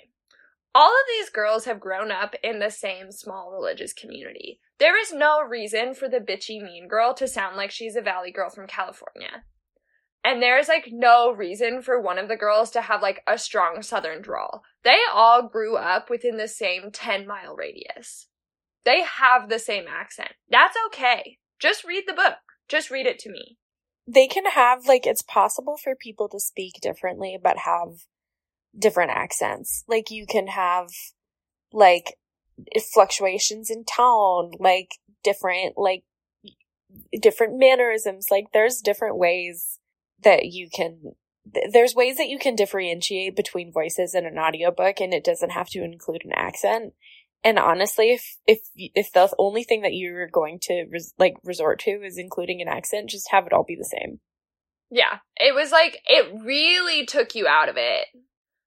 all 0.73 0.89
of 0.89 1.07
these 1.07 1.29
girls 1.29 1.65
have 1.65 1.81
grown 1.81 2.11
up 2.11 2.33
in 2.43 2.59
the 2.59 2.71
same 2.71 3.11
small 3.11 3.51
religious 3.51 3.93
community 3.93 4.59
there 4.79 4.99
is 4.99 5.11
no 5.11 5.41
reason 5.41 5.93
for 5.93 6.07
the 6.07 6.19
bitchy 6.19 6.61
mean 6.61 6.87
girl 6.87 7.13
to 7.13 7.27
sound 7.27 7.55
like 7.55 7.71
she's 7.71 7.95
a 7.95 8.01
valley 8.01 8.31
girl 8.31 8.49
from 8.49 8.67
california 8.67 9.43
and 10.23 10.41
there's 10.41 10.67
like 10.67 10.89
no 10.91 11.31
reason 11.31 11.81
for 11.81 11.99
one 11.99 12.19
of 12.19 12.27
the 12.27 12.35
girls 12.35 12.71
to 12.71 12.81
have 12.81 13.01
like 13.01 13.23
a 13.27 13.37
strong 13.37 13.81
southern 13.81 14.21
drawl. 14.21 14.63
They 14.83 14.99
all 15.11 15.47
grew 15.47 15.77
up 15.77 16.09
within 16.09 16.37
the 16.37 16.47
same 16.47 16.91
10 16.91 17.25
mile 17.25 17.55
radius. 17.55 18.27
They 18.85 19.01
have 19.03 19.49
the 19.49 19.59
same 19.59 19.85
accent. 19.89 20.31
That's 20.49 20.77
okay. 20.87 21.39
Just 21.59 21.83
read 21.83 22.03
the 22.07 22.13
book. 22.13 22.37
Just 22.67 22.91
read 22.91 23.07
it 23.07 23.19
to 23.19 23.31
me. 23.31 23.57
They 24.07 24.27
can 24.27 24.45
have 24.45 24.85
like 24.85 25.07
it's 25.07 25.21
possible 25.21 25.77
for 25.77 25.95
people 25.95 26.29
to 26.29 26.39
speak 26.39 26.73
differently 26.81 27.37
but 27.41 27.59
have 27.59 28.05
different 28.77 29.11
accents. 29.11 29.83
Like 29.87 30.11
you 30.11 30.25
can 30.25 30.47
have 30.47 30.89
like 31.71 32.17
fluctuations 32.93 33.69
in 33.69 33.85
tone, 33.85 34.51
like 34.59 34.91
different 35.23 35.77
like 35.77 36.03
different 37.19 37.57
mannerisms. 37.57 38.27
Like 38.29 38.47
there's 38.53 38.81
different 38.81 39.17
ways 39.17 39.79
that 40.23 40.45
you 40.45 40.69
can 40.73 41.13
th- 41.53 41.71
there's 41.71 41.95
ways 41.95 42.17
that 42.17 42.29
you 42.29 42.39
can 42.39 42.55
differentiate 42.55 43.35
between 43.35 43.71
voices 43.71 44.13
in 44.13 44.25
an 44.25 44.37
audiobook 44.37 44.99
and 44.99 45.13
it 45.13 45.23
doesn't 45.23 45.51
have 45.51 45.69
to 45.69 45.83
include 45.83 46.23
an 46.25 46.31
accent. 46.33 46.93
And 47.43 47.57
honestly, 47.57 48.11
if 48.11 48.37
if 48.45 48.59
if 48.75 49.11
the 49.11 49.33
only 49.39 49.63
thing 49.63 49.81
that 49.81 49.95
you're 49.95 50.27
going 50.27 50.59
to 50.63 50.85
res- 50.89 51.13
like 51.17 51.35
resort 51.43 51.79
to 51.79 52.03
is 52.03 52.17
including 52.17 52.61
an 52.61 52.67
accent, 52.67 53.09
just 53.09 53.31
have 53.31 53.47
it 53.47 53.53
all 53.53 53.63
be 53.63 53.75
the 53.75 53.83
same. 53.83 54.19
Yeah. 54.91 55.19
It 55.37 55.55
was 55.55 55.71
like, 55.71 55.99
it 56.05 56.43
really 56.43 57.05
took 57.05 57.33
you 57.33 57.47
out 57.47 57.69
of 57.69 57.75
it. 57.77 58.07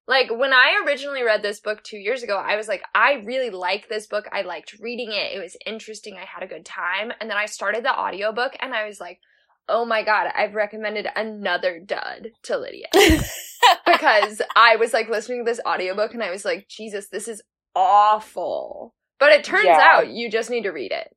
Like, 0.06 0.30
when 0.30 0.52
I 0.52 0.82
originally 0.86 1.22
read 1.22 1.42
this 1.42 1.60
book 1.60 1.82
two 1.82 1.96
years 1.96 2.22
ago, 2.22 2.36
I 2.36 2.56
was 2.56 2.68
like, 2.68 2.82
I 2.94 3.22
really 3.24 3.50
like 3.50 3.88
this 3.88 4.06
book. 4.06 4.26
I 4.32 4.42
liked 4.42 4.78
reading 4.80 5.12
it. 5.12 5.34
It 5.34 5.40
was 5.42 5.56
interesting. 5.64 6.16
I 6.16 6.26
had 6.26 6.42
a 6.42 6.46
good 6.46 6.64
time. 6.66 7.10
And 7.20 7.30
then 7.30 7.38
I 7.38 7.46
started 7.46 7.84
the 7.84 7.98
audiobook 7.98 8.52
and 8.60 8.74
I 8.74 8.86
was 8.86 9.00
like, 9.00 9.20
oh 9.68 9.86
my 9.86 10.02
God, 10.02 10.26
I've 10.36 10.54
recommended 10.54 11.06
another 11.16 11.80
dud 11.80 12.28
to 12.44 12.58
Lydia. 12.58 12.88
because 13.86 14.42
I 14.54 14.76
was 14.76 14.92
like 14.92 15.08
listening 15.08 15.44
to 15.44 15.50
this 15.50 15.60
audiobook 15.66 16.12
and 16.12 16.22
I 16.22 16.30
was 16.30 16.44
like, 16.44 16.68
Jesus, 16.68 17.08
this 17.08 17.28
is 17.28 17.42
awful. 17.74 18.94
But 19.18 19.32
it 19.32 19.44
turns 19.44 19.64
Yeah. 19.66 19.80
out 19.80 20.08
you 20.10 20.30
just 20.30 20.50
need 20.50 20.64
to 20.64 20.70
read 20.70 20.92
it. 20.92 21.14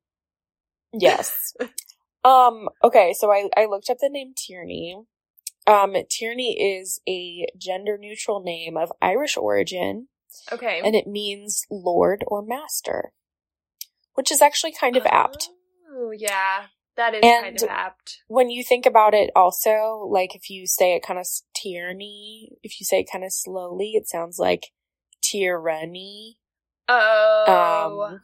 Yes. 0.93 1.53
um, 2.23 2.69
okay, 2.83 3.13
so 3.17 3.31
I, 3.31 3.49
I 3.57 3.65
looked 3.65 3.89
up 3.89 3.97
the 3.99 4.09
name 4.09 4.33
Tierney. 4.35 4.97
Um, 5.67 5.95
Tierney 6.09 6.57
is 6.79 7.01
a 7.07 7.45
gender 7.57 7.97
neutral 7.99 8.41
name 8.41 8.77
of 8.77 8.91
Irish 9.01 9.35
origin, 9.35 10.07
Okay. 10.51 10.81
and 10.83 10.95
it 10.95 11.07
means 11.07 11.65
lord 11.69 12.23
or 12.27 12.41
master, 12.41 13.11
which 14.13 14.31
is 14.31 14.41
actually 14.41 14.71
kind 14.71 14.95
of 14.95 15.05
apt. 15.05 15.49
Oh, 15.91 16.11
yeah. 16.11 16.67
That 16.95 17.13
is 17.13 17.21
And- 17.23 17.43
kind 17.43 17.61
of 17.63 17.69
apt. 17.69 18.23
When 18.27 18.49
you 18.49 18.63
think 18.63 18.85
about 18.85 19.13
it, 19.13 19.29
also, 19.35 20.07
like 20.09 20.33
if 20.35 20.49
you 20.49 20.65
say 20.65 20.95
it 20.95 21.03
kind 21.03 21.19
of 21.19 21.27
Tierney, 21.53 22.57
if 22.63 22.79
you 22.79 22.85
say 22.85 23.01
it 23.01 23.09
kind 23.11 23.23
of 23.23 23.31
slowly, 23.33 23.91
it 23.91 24.07
sounds 24.07 24.39
like 24.39 24.71
tyranny. 25.21 26.37
Oh. 26.87 28.01
Um, 28.09 28.21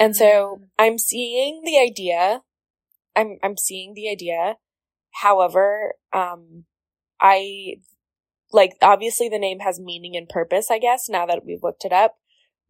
And 0.00 0.16
so 0.16 0.56
Mm. 0.60 0.68
I'm 0.78 0.98
seeing 0.98 1.62
the 1.64 1.78
idea. 1.78 2.42
I'm 3.14 3.38
I'm 3.44 3.56
seeing 3.56 3.94
the 3.94 4.10
idea. 4.10 4.56
However, 5.22 5.94
um 6.12 6.64
I 7.20 7.76
like 8.52 8.76
obviously 8.82 9.28
the 9.28 9.38
name 9.38 9.60
has 9.60 9.80
meaning 9.80 10.16
and 10.16 10.28
purpose, 10.28 10.70
I 10.70 10.78
guess, 10.78 11.08
now 11.08 11.26
that 11.26 11.44
we've 11.44 11.62
looked 11.62 11.84
it 11.84 11.92
up. 11.92 12.16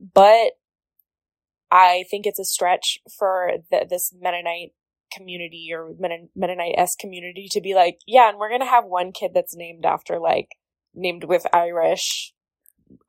But 0.00 0.52
I 1.70 2.04
think 2.10 2.26
it's 2.26 2.38
a 2.38 2.44
stretch 2.44 2.98
for 3.18 3.52
the, 3.70 3.86
this 3.88 4.14
Mennonite 4.18 4.72
community 5.12 5.70
or 5.72 5.94
Men- 5.98 6.28
Mennonite-esque 6.36 6.98
community 6.98 7.48
to 7.50 7.60
be 7.60 7.74
like, 7.74 7.98
yeah, 8.06 8.28
and 8.28 8.38
we're 8.38 8.50
gonna 8.50 8.66
have 8.66 8.84
one 8.84 9.12
kid 9.12 9.32
that's 9.34 9.56
named 9.56 9.84
after 9.84 10.18
like 10.18 10.48
named 10.94 11.24
with 11.24 11.46
Irish 11.52 12.32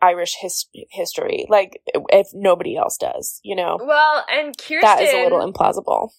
Irish 0.01 0.35
his- 0.41 0.67
history, 0.91 1.45
like 1.49 1.81
if 2.09 2.27
nobody 2.33 2.75
else 2.75 2.97
does, 2.97 3.39
you 3.43 3.55
know 3.55 3.77
well, 3.79 4.25
and 4.29 4.57
Kirsten, 4.57 4.81
that 4.81 5.01
is 5.01 5.13
a 5.13 5.23
little 5.23 5.39
implausible. 5.39 6.09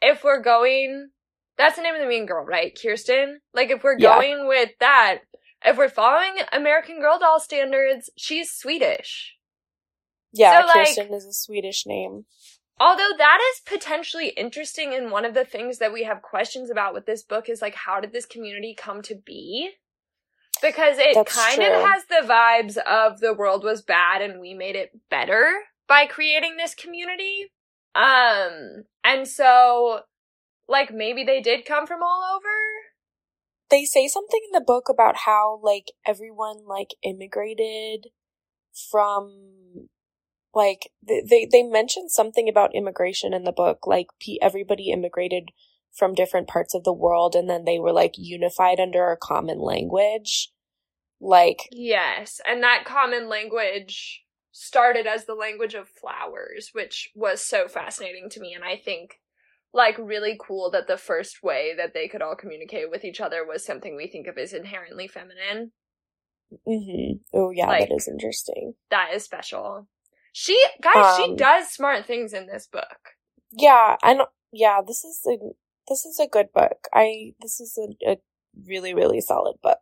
if 0.00 0.24
we're 0.24 0.40
going, 0.42 1.10
that's 1.58 1.76
the 1.76 1.82
name 1.82 1.94
of 1.94 2.00
the 2.00 2.06
mean 2.06 2.26
girl, 2.26 2.44
right? 2.44 2.76
Kirsten? 2.80 3.40
Like, 3.54 3.70
if 3.70 3.82
we're 3.82 3.98
Yeah. 3.98 4.14
going 4.16 4.46
with 4.46 4.70
that, 4.80 5.20
if 5.64 5.76
we're 5.76 5.88
following 5.88 6.34
American 6.52 7.00
Girl 7.00 7.18
doll 7.18 7.40
standards, 7.40 8.10
she's 8.16 8.50
Swedish. 8.52 9.36
Yeah, 10.32 10.62
So, 10.62 10.66
like- 10.66 10.86
Kirsten 10.88 11.14
is 11.14 11.26
a 11.26 11.32
Swedish 11.32 11.86
name. 11.86 12.26
Although 12.80 13.10
that 13.16 13.38
is 13.52 13.60
potentially 13.60 14.28
interesting, 14.30 14.92
and 14.94 15.12
one 15.12 15.24
of 15.24 15.34
the 15.34 15.44
things 15.44 15.78
that 15.78 15.92
we 15.92 16.02
have 16.04 16.22
questions 16.22 16.70
about 16.70 16.94
with 16.94 17.06
this 17.06 17.22
book 17.22 17.48
is 17.48 17.62
like, 17.62 17.74
how 17.74 18.00
did 18.00 18.12
this 18.12 18.26
community 18.26 18.74
come 18.74 19.02
to 19.02 19.14
be? 19.14 19.70
Because 20.60 20.98
it 20.98 21.14
That's 21.14 21.34
kind 21.34 21.62
of 21.62 21.72
has 21.72 22.06
the 22.06 22.26
vibes 22.26 22.76
of 22.78 23.20
the 23.20 23.34
world 23.34 23.62
was 23.62 23.82
bad 23.82 24.22
and 24.22 24.40
we 24.40 24.54
made 24.54 24.74
it 24.74 24.90
better 25.10 25.52
by 25.86 26.06
creating 26.06 26.56
this 26.56 26.74
community. 26.74 27.52
Um, 27.94 28.84
and 29.04 29.28
so, 29.28 30.00
like, 30.68 30.92
maybe 30.92 31.24
they 31.24 31.40
did 31.40 31.64
come 31.64 31.86
from 31.86 32.02
all 32.02 32.22
over. 32.36 32.48
They 33.70 33.84
say 33.84 34.06
something 34.06 34.40
in 34.44 34.52
the 34.52 34.64
book 34.64 34.88
about 34.88 35.16
how 35.24 35.60
like 35.62 35.92
everyone 36.06 36.66
like 36.66 36.90
immigrated 37.02 38.08
from 38.90 39.88
like 40.54 40.90
they 41.06 41.22
they, 41.28 41.48
they 41.50 41.62
mention 41.62 42.08
something 42.08 42.48
about 42.48 42.74
immigration 42.74 43.32
in 43.32 43.44
the 43.44 43.52
book 43.52 43.86
like 43.86 44.08
everybody 44.42 44.90
immigrated 44.90 45.50
from 45.92 46.14
different 46.14 46.48
parts 46.48 46.74
of 46.74 46.84
the 46.84 46.92
world 46.92 47.34
and 47.34 47.48
then 47.48 47.64
they 47.64 47.78
were 47.78 47.92
like 47.92 48.14
unified 48.16 48.80
under 48.80 49.10
a 49.10 49.16
common 49.16 49.58
language. 49.58 50.50
Like 51.20 51.68
Yes, 51.70 52.40
and 52.46 52.62
that 52.62 52.84
common 52.84 53.28
language 53.28 54.24
started 54.50 55.06
as 55.06 55.24
the 55.24 55.34
language 55.34 55.74
of 55.74 55.88
flowers, 55.88 56.70
which 56.72 57.10
was 57.14 57.42
so 57.42 57.68
fascinating 57.68 58.28
to 58.30 58.40
me 58.40 58.54
and 58.54 58.64
I 58.64 58.76
think 58.76 59.20
like 59.72 59.96
really 59.98 60.38
cool 60.40 60.70
that 60.70 60.86
the 60.86 60.96
first 60.98 61.42
way 61.42 61.72
that 61.76 61.94
they 61.94 62.08
could 62.08 62.22
all 62.22 62.36
communicate 62.36 62.90
with 62.90 63.04
each 63.04 63.20
other 63.20 63.44
was 63.46 63.64
something 63.64 63.96
we 63.96 64.06
think 64.06 64.26
of 64.26 64.36
as 64.38 64.52
inherently 64.52 65.08
feminine. 65.08 65.72
mhm. 66.68 67.20
Oh 67.32 67.50
yeah, 67.50 67.66
Like- 67.68 67.88
that 67.88 67.94
is 67.94 68.06
interesting. 68.08 68.74
That 68.90 69.12
is 69.14 69.24
special. 69.24 69.88
She 70.34 70.58
guys, 70.82 71.16
she 71.16 71.24
Um, 71.24 71.36
does 71.36 71.68
smart 71.70 72.06
things 72.06 72.32
in 72.32 72.46
this 72.46 72.66
book. 72.66 73.16
Yeah, 73.50 73.96
I 74.02 74.14
know. 74.14 74.26
Yeah, 74.50 74.80
this 74.86 75.04
is 75.04 75.20
a 75.26 75.36
this 75.88 76.04
is 76.06 76.18
a 76.20 76.26
good 76.26 76.52
book. 76.52 76.88
I 76.92 77.34
this 77.40 77.60
is 77.60 77.78
a, 77.78 78.10
a 78.12 78.16
really 78.66 78.92
really 78.94 79.20
solid 79.20 79.56
book. 79.62 79.80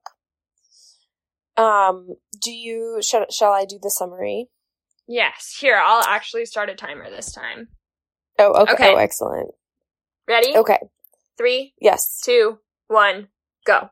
Um, 1.56 2.16
do 2.40 2.52
you 2.52 3.00
shall 3.02 3.26
shall 3.30 3.52
I 3.52 3.64
do 3.64 3.78
the 3.82 3.90
summary? 3.90 4.48
Yes, 5.06 5.56
here, 5.60 5.76
I'll 5.82 6.04
actually 6.04 6.46
start 6.46 6.70
a 6.70 6.74
timer 6.74 7.10
this 7.10 7.32
time. 7.32 7.68
Oh, 8.38 8.52
okay. 8.62 8.72
Okay. 8.74 8.94
Oh, 8.94 8.96
excellent. 8.96 9.50
Ready? 10.30 10.56
Okay. 10.56 10.78
Three, 11.36 11.74
Yes. 11.80 12.20
two, 12.24 12.60
one, 12.86 13.28
go. 13.66 13.90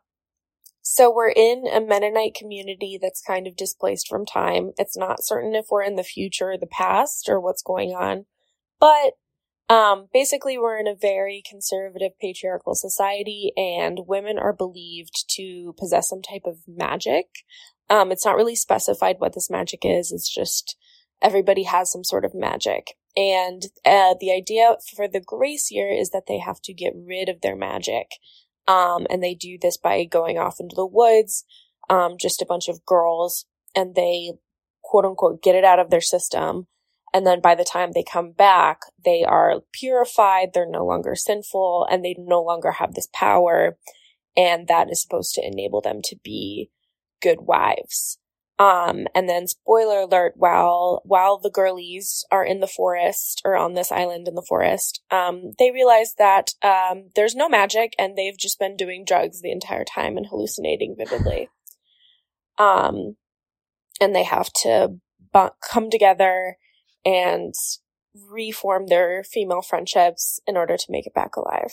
So 0.83 1.13
we're 1.13 1.31
in 1.31 1.65
a 1.67 1.81
Mennonite 1.81 2.35
community 2.35 2.97
that's 3.01 3.21
kind 3.21 3.49
of 3.49 3.57
displaced 3.57 4.07
from 4.09 4.25
time. 4.25 4.71
It's 4.79 4.97
not 4.97 5.25
certain 5.25 5.57
if 5.57 5.67
we're 5.69 5.83
in 5.83 5.97
the 5.97 6.05
future 6.05 6.53
or 6.53 6.57
the 6.57 6.67
past 6.67 7.29
or 7.29 7.41
what's 7.41 7.63
going 7.63 7.91
on, 7.91 8.27
but 8.79 9.15
um, 9.69 10.09
basically 10.13 10.57
we're 10.57 10.79
in 10.79 10.87
a 10.87 10.95
very 10.95 11.43
conservative 11.49 12.13
patriarchal 12.21 12.77
society 12.77 13.53
and 13.57 14.07
women 14.07 14.39
are 14.39 14.53
believed 14.53 15.25
to 15.31 15.75
possess 15.77 16.09
some 16.09 16.23
type 16.23 16.43
of 16.47 16.59
magic. 16.69 17.27
Um, 17.91 18.13
it's 18.13 18.25
not 18.25 18.37
really 18.37 18.57
specified 18.57 19.17
what 19.19 19.35
this 19.35 19.51
magic 19.51 19.81
is. 19.83 20.13
It's 20.13 20.33
just 20.33 20.77
everybody 21.21 21.65
has 21.65 21.91
some 21.91 22.05
sort 22.05 22.25
of 22.25 22.33
magic. 22.33 22.95
And 23.19 23.65
uh, 23.85 24.15
the 24.21 24.33
idea 24.33 24.77
for 24.95 25.09
the 25.09 25.21
grace 25.21 25.73
year 25.73 25.91
is 25.91 26.11
that 26.11 26.27
they 26.29 26.39
have 26.39 26.63
to 26.63 26.73
get 26.73 26.93
rid 26.95 27.29
of 27.29 27.41
their 27.41 27.57
magic. 27.57 28.13
Um, 28.69 29.09
and 29.11 29.21
they 29.21 29.35
do 29.35 29.59
this 29.61 29.77
by 29.77 30.05
going 30.05 30.39
off 30.39 30.61
into 30.61 30.77
the 30.77 30.87
woods, 30.87 31.45
um, 31.91 32.15
just 32.17 32.41
a 32.41 32.47
bunch 32.47 32.69
of 32.69 32.87
girls, 32.87 33.45
and 33.75 33.97
they 33.97 34.35
quote 34.83 35.05
unquote 35.05 35.43
get 35.43 35.57
it 35.57 35.65
out 35.65 35.81
of 35.81 35.91
their 35.91 36.01
system. 36.01 36.69
And 37.13 37.27
then 37.27 37.41
by 37.41 37.57
the 37.57 37.65
time 37.65 37.91
they 37.91 38.05
come 38.05 38.31
back, 38.31 38.83
they 39.05 39.25
are 39.25 39.63
purified, 39.73 40.51
they're 40.55 40.71
no 40.71 40.87
longer 40.87 41.17
sinful, 41.17 41.89
and 41.91 42.05
they 42.05 42.15
no 42.17 42.41
longer 42.41 42.73
have 42.73 42.95
this 42.95 43.09
power. 43.13 43.79
And 44.37 44.69
that 44.69 44.91
is 44.91 45.03
supposed 45.03 45.35
to 45.35 45.45
enable 45.45 45.81
them 45.81 46.03
to 46.05 46.17
be 46.23 46.71
good 47.21 47.41
wives. 47.41 48.19
Um, 48.59 49.07
and 49.15 49.29
then 49.29 49.47
spoiler 49.47 50.01
alert, 50.01 50.33
while, 50.37 51.01
while 51.05 51.39
the 51.39 51.51
girlies 51.51 52.25
are 52.33 52.45
in 52.45 52.59
the 52.59 52.67
forest 52.67 53.41
or 53.45 53.57
on 53.57 53.75
this 53.75 53.93
island 53.93 54.27
in 54.27 54.35
the 54.35 54.45
forest, 54.47 55.01
um, 55.13 55.53
they 55.61 55.71
realize 55.71 56.15
that, 56.19 56.55
um, 56.63 57.11
there's 57.15 57.37
no 57.37 57.49
magic 57.49 57.95
and 58.01 58.17
they've 58.17 58.37
just 58.37 58.59
been 58.59 58.77
doing 58.77 59.05
drugs 59.05 59.43
the 59.43 59.53
entire 59.53 59.85
time 59.85 60.17
and 60.17 60.27
hallucinating 60.27 60.97
vividly. 60.99 61.49
Um, 62.59 63.17
and 64.01 64.15
they 64.15 64.25
have 64.25 64.53
to 64.63 64.95
come 65.61 65.89
together 65.89 66.57
and 67.05 67.55
reform 68.29 68.89
their 68.89 69.23
female 69.23 69.63
friendships 69.63 70.41
in 70.47 70.57
order 70.57 70.77
to 70.77 70.87
make 70.91 71.07
it 71.07 71.15
back 71.15 71.37
alive. 71.37 71.73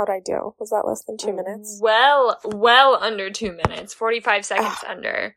How'd 0.00 0.08
I 0.08 0.20
do? 0.24 0.54
Was 0.58 0.70
that 0.70 0.86
less 0.86 1.04
than 1.04 1.18
two 1.18 1.34
minutes? 1.34 1.78
Well, 1.82 2.40
well 2.42 2.96
under 3.02 3.28
two 3.28 3.52
minutes. 3.52 3.92
45 3.92 4.46
seconds 4.46 4.76
Ah. 4.82 4.88
under. 4.88 5.36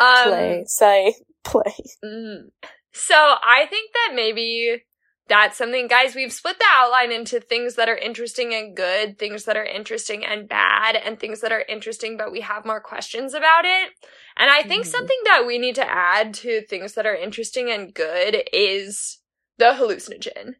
Um, 0.00 0.24
play, 0.24 0.64
say, 0.66 1.14
play. 1.44 1.72
mm. 2.04 2.50
So 2.92 3.14
I 3.14 3.66
think 3.70 3.92
that 3.92 4.12
maybe 4.16 4.82
that's 5.28 5.56
something, 5.56 5.86
guys, 5.86 6.16
we've 6.16 6.32
split 6.32 6.58
the 6.58 6.64
outline 6.68 7.12
into 7.12 7.38
things 7.38 7.76
that 7.76 7.88
are 7.88 7.96
interesting 7.96 8.52
and 8.54 8.76
good, 8.76 9.20
things 9.20 9.44
that 9.44 9.56
are 9.56 9.64
interesting 9.64 10.24
and 10.24 10.48
bad, 10.48 10.96
and 10.96 11.20
things 11.20 11.40
that 11.42 11.52
are 11.52 11.64
interesting, 11.68 12.16
but 12.16 12.32
we 12.32 12.40
have 12.40 12.66
more 12.66 12.80
questions 12.80 13.34
about 13.34 13.64
it. 13.64 13.90
And 14.36 14.50
I 14.50 14.64
think 14.64 14.84
Mhm. 14.84 14.88
something 14.88 15.20
that 15.26 15.46
we 15.46 15.58
need 15.58 15.76
to 15.76 15.88
add 15.88 16.34
to 16.34 16.60
things 16.62 16.94
that 16.94 17.06
are 17.06 17.14
interesting 17.14 17.70
and 17.70 17.94
good 17.94 18.48
is 18.52 19.20
the 19.58 19.66
hallucinogen. 19.78 20.56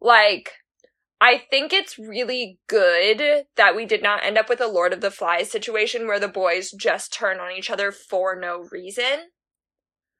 Like, 0.00 0.61
I 1.22 1.38
think 1.52 1.72
it's 1.72 2.00
really 2.00 2.58
good 2.66 3.44
that 3.54 3.76
we 3.76 3.86
did 3.86 4.02
not 4.02 4.24
end 4.24 4.36
up 4.36 4.48
with 4.48 4.60
a 4.60 4.66
Lord 4.66 4.92
of 4.92 5.00
the 5.00 5.10
Flies 5.12 5.52
situation 5.52 6.08
where 6.08 6.18
the 6.18 6.26
boys 6.26 6.72
just 6.72 7.12
turn 7.12 7.38
on 7.38 7.52
each 7.52 7.70
other 7.70 7.92
for 7.92 8.34
no 8.34 8.66
reason. 8.72 9.30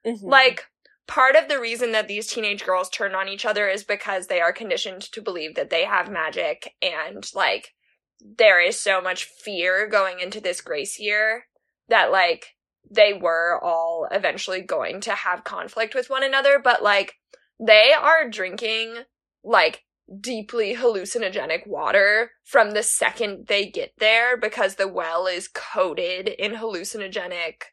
Mhm. 0.05 0.19
Like, 0.23 0.65
part 1.05 1.35
of 1.35 1.49
the 1.49 1.59
reason 1.59 1.91
that 1.91 2.07
these 2.07 2.27
teenage 2.31 2.63
girls 2.63 2.89
turn 2.89 3.15
on 3.15 3.27
each 3.27 3.43
other 3.45 3.67
is 3.67 3.83
because 3.83 4.27
they 4.27 4.39
are 4.39 4.53
conditioned 4.53 5.01
to 5.11 5.21
believe 5.21 5.55
that 5.55 5.69
they 5.69 5.83
have 5.83 6.09
magic 6.09 6.73
and, 6.81 7.29
like, 7.33 7.73
there 8.21 8.61
is 8.61 8.79
so 8.79 9.01
much 9.01 9.25
fear 9.25 9.87
going 9.87 10.21
into 10.21 10.39
this 10.39 10.61
grace 10.61 10.97
year 10.99 11.49
that, 11.89 12.11
like, 12.13 12.55
they 12.89 13.11
were 13.11 13.59
all 13.61 14.07
eventually 14.09 14.61
going 14.61 15.01
to 15.01 15.15
have 15.15 15.43
conflict 15.43 15.95
with 15.95 16.09
one 16.09 16.23
another, 16.23 16.59
but, 16.59 16.81
like, 16.81 17.19
they 17.59 17.91
are 17.91 18.29
drinking, 18.29 19.03
like, 19.43 19.83
deeply 20.19 20.75
hallucinogenic 20.75 21.65
water 21.65 22.31
from 22.43 22.71
the 22.71 22.83
second 22.83 23.47
they 23.47 23.65
get 23.65 23.93
there 23.99 24.35
because 24.37 24.75
the 24.75 24.87
well 24.87 25.27
is 25.27 25.47
coated 25.47 26.27
in 26.27 26.53
hallucinogenic 26.53 27.63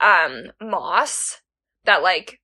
um 0.00 0.52
moss 0.60 1.40
that 1.84 2.02
like 2.02 2.40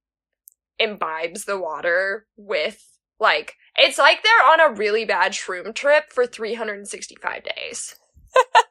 imbibes 0.78 1.44
the 1.44 1.58
water 1.58 2.26
with 2.36 2.94
like 3.20 3.54
it's 3.76 3.98
like 3.98 4.22
they're 4.22 4.52
on 4.52 4.60
a 4.60 4.74
really 4.74 5.04
bad 5.04 5.32
shroom 5.32 5.74
trip 5.74 6.12
for 6.12 6.26
365 6.26 7.42
days. 7.42 7.96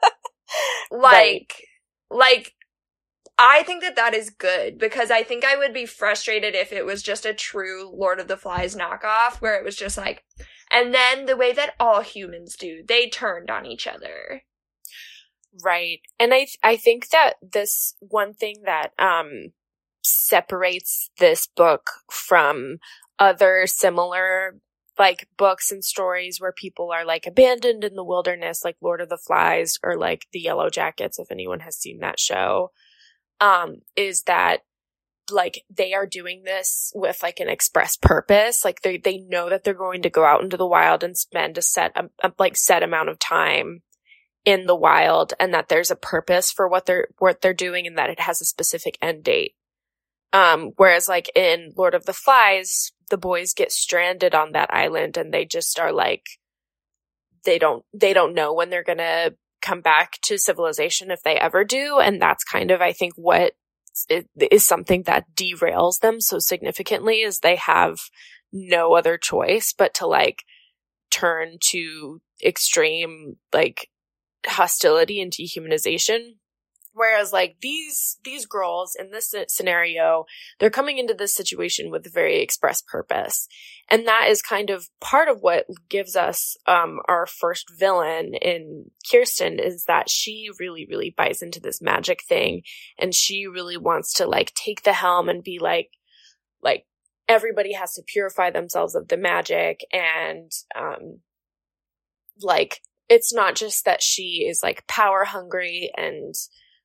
like 0.91 1.54
like 2.10 2.54
I 3.38 3.63
think 3.63 3.82
that 3.82 3.95
that 3.95 4.13
is 4.13 4.30
good 4.30 4.78
because 4.78 5.10
I 5.10 5.23
think 5.23 5.43
I 5.43 5.58
would 5.58 5.73
be 5.73 5.86
frustrated 5.86 6.56
if 6.56 6.71
it 6.71 6.86
was 6.86 7.02
just 7.02 7.26
a 7.26 7.34
true 7.34 7.89
Lord 7.91 8.19
of 8.19 8.28
the 8.28 8.38
Flies 8.38 8.76
knockoff 8.76 9.41
where 9.41 9.56
it 9.56 9.65
was 9.65 9.76
just 9.76 9.97
like 9.97 10.23
and 10.73 10.93
then 10.93 11.25
the 11.25 11.38
way 11.38 11.53
that 11.53 11.75
all 11.79 12.01
humans 12.01 12.55
do, 12.57 12.83
they 12.86 13.07
turned 13.07 13.49
on 13.51 13.65
each 13.65 13.88
other. 13.88 14.43
Right. 15.63 15.99
And 16.19 16.33
I 16.33 16.47
I 16.63 16.77
think 16.77 17.09
that 17.09 17.33
this 17.41 17.95
one 17.99 18.33
thing 18.33 18.63
that 18.65 18.91
um 18.97 19.53
separates 20.03 21.12
this 21.19 21.47
book 21.47 21.91
from 22.12 22.79
other 23.19 23.67
similar 23.67 24.57
like 24.97 25.27
books 25.38 25.71
and 25.71 25.83
stories 25.83 26.39
where 26.41 26.51
people 26.51 26.91
are 26.91 27.05
like 27.05 27.25
abandoned 27.27 27.83
in 27.83 27.95
the 27.95 28.03
wilderness 28.03 28.63
like 28.65 28.75
Lord 28.81 28.99
of 29.01 29.09
the 29.09 29.17
Flies 29.17 29.77
or 29.83 29.95
like 29.97 30.25
The 30.33 30.45
Yellowjackets 30.45 31.19
if 31.19 31.31
anyone 31.31 31.62
has 31.62 31.77
seen 31.77 31.99
that 31.99 32.19
show 32.19 32.71
um 33.39 33.77
is 33.95 34.23
that 34.23 34.62
like 35.34 35.63
they 35.69 35.93
are 35.93 36.06
doing 36.06 36.43
this 36.43 36.91
with 36.96 37.22
like 37.22 37.39
an 37.39 37.50
express 37.50 37.98
purpose 37.98 38.63
like 38.63 38.82
they 38.82 38.98
they 38.98 39.17
know 39.17 39.50
that 39.50 39.63
they're 39.63 39.74
going 39.74 40.02
to 40.02 40.10
go 40.10 40.24
out 40.24 40.43
into 40.43 40.58
the 40.58 40.67
wild 40.67 41.04
and 41.04 41.17
spend 41.17 41.58
a 41.58 41.62
set 41.62 41.91
a, 41.96 42.10
a 42.24 42.32
like 42.39 42.56
set 42.56 42.84
amount 42.84 43.10
of 43.10 43.19
time 43.19 43.82
in 44.46 44.65
the 44.65 44.76
wild 44.76 45.34
and 45.39 45.54
that 45.54 45.69
there's 45.69 45.91
a 45.91 45.96
purpose 45.96 46.52
for 46.52 46.67
what 46.67 46.86
they're 46.86 47.08
what 47.17 47.41
they're 47.41 47.54
doing 47.54 47.88
and 47.88 47.98
that 47.98 48.10
it 48.10 48.19
has 48.19 48.41
a 48.41 48.46
specific 48.46 48.98
end 49.02 49.24
date. 49.24 49.56
Um, 50.34 50.72
whereas 50.78 51.08
like 51.08 51.32
in 51.36 51.74
Lord 51.78 51.93
of 51.93 52.06
the 52.06 52.13
Flies, 52.13 52.91
the 53.10 53.17
boys 53.17 53.54
get 53.54 53.72
stranded 53.72 54.36
on 54.36 54.52
that 54.52 54.74
island 54.74 55.15
and 55.17 55.34
they 55.34 55.46
just 55.46 55.80
are 55.80 55.93
like 55.93 56.26
they 57.46 57.58
don't 57.58 57.86
they 57.93 58.13
don't 58.13 58.34
know 58.34 58.54
when 58.54 58.69
they're 58.69 58.84
gonna 58.84 59.32
come 59.62 59.80
back 59.80 60.19
to 60.24 60.38
civilization 60.38 61.10
if 61.10 61.24
they 61.24 61.36
ever 61.36 61.63
do, 61.63 62.00
and 62.00 62.22
that's 62.22 62.43
kind 62.43 62.72
of 62.72 62.82
I 62.82 62.91
think 62.91 63.13
what 63.15 63.54
is, 64.10 64.25
is 64.51 64.65
something 64.65 65.03
that 65.03 65.25
derails 65.36 65.99
them 65.99 66.19
so 66.19 66.39
significantly 66.39 67.21
is 67.21 67.39
they 67.39 67.56
have 67.56 67.97
no 68.51 68.93
other 68.93 69.17
choice 69.17 69.73
but 69.77 69.93
to 69.95 70.08
like 70.08 70.43
turn 71.10 71.58
to 71.60 72.21
extreme 72.43 73.38
like 73.53 73.89
hostility 74.45 75.21
and 75.21 75.32
dehumanization 75.32 76.36
whereas 76.93 77.34
like 77.34 77.58
these 77.62 78.17
these 78.23 78.45
girls 78.45 78.95
in 78.97 79.12
this 79.12 79.34
scenario 79.47 80.25
they're 80.60 80.69
coming 80.69 80.97
into 80.97 81.13
this 81.13 81.36
situation 81.36 81.91
with 81.91 82.06
a 82.06 82.10
very 82.10 82.41
express 82.41 82.82
purpose. 82.82 83.47
And 83.89 84.08
that 84.08 84.27
is 84.29 84.41
kind 84.41 84.69
of 84.69 84.89
part 85.01 85.27
of 85.27 85.41
what 85.41 85.65
gives 85.89 86.15
us 86.15 86.56
um 86.67 86.99
our 87.08 87.25
first 87.25 87.71
villain 87.77 88.34
in 88.36 88.86
Kirsten 89.10 89.60
is 89.60 89.86
that 89.86 90.10
she 90.10 90.49
really 90.60 90.86
really 90.89 91.13
buys 91.15 91.41
into 91.41 91.60
this 91.60 91.82
magic 91.82 92.23
thing. 92.23 92.62
And 92.97 93.13
she 93.13 93.47
really 93.47 93.77
wants 93.77 94.13
to 94.13 94.25
like 94.25 94.53
take 94.53 94.84
the 94.84 94.93
helm 94.93 95.29
and 95.29 95.43
be 95.43 95.60
like 95.60 95.89
like 96.62 96.86
everybody 97.27 97.73
has 97.73 97.93
to 97.93 98.03
purify 98.06 98.51
themselves 98.51 98.95
of 98.95 99.08
the 99.08 99.17
magic. 99.17 99.82
And 99.91 100.51
um 100.75 101.19
like 102.41 102.82
it's 103.10 103.34
not 103.34 103.56
just 103.56 103.86
that 103.86 104.01
she 104.01 104.45
is 104.49 104.62
like 104.63 104.88
power 104.88 105.23
hungry 105.23 105.91
and 105.95 106.34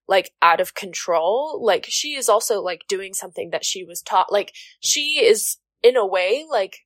like 0.09 0.33
out 0.42 0.61
of 0.61 0.75
control 0.75 1.61
like 1.62 1.87
she 1.88 2.14
is 2.14 2.29
also 2.29 2.61
like 2.61 2.83
doing 2.88 3.14
something 3.14 3.51
that 3.51 3.64
she 3.64 3.85
was 3.85 4.03
taught 4.03 4.33
like 4.33 4.53
she 4.81 5.25
is 5.25 5.59
in 5.83 5.97
a 5.97 6.07
way 6.07 6.44
like 6.51 6.79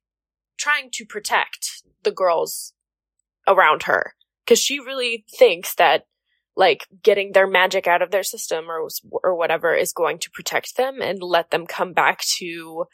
trying 0.59 0.91
to 0.93 1.05
protect 1.05 1.83
the 2.03 2.11
girls 2.11 2.73
around 3.47 3.85
her 3.85 4.15
cuz 4.47 4.59
she 4.59 4.79
really 4.79 5.25
thinks 5.31 5.75
that 5.75 6.07
like 6.55 6.87
getting 7.03 7.33
their 7.33 7.47
magic 7.47 7.87
out 7.87 8.03
of 8.03 8.11
their 8.11 8.23
system 8.23 8.71
or 8.71 8.89
or 9.23 9.35
whatever 9.35 9.75
is 9.75 9.93
going 9.93 10.19
to 10.19 10.31
protect 10.31 10.77
them 10.77 11.01
and 11.01 11.23
let 11.23 11.51
them 11.51 11.67
come 11.67 11.93
back 11.93 12.21
to 12.39 12.87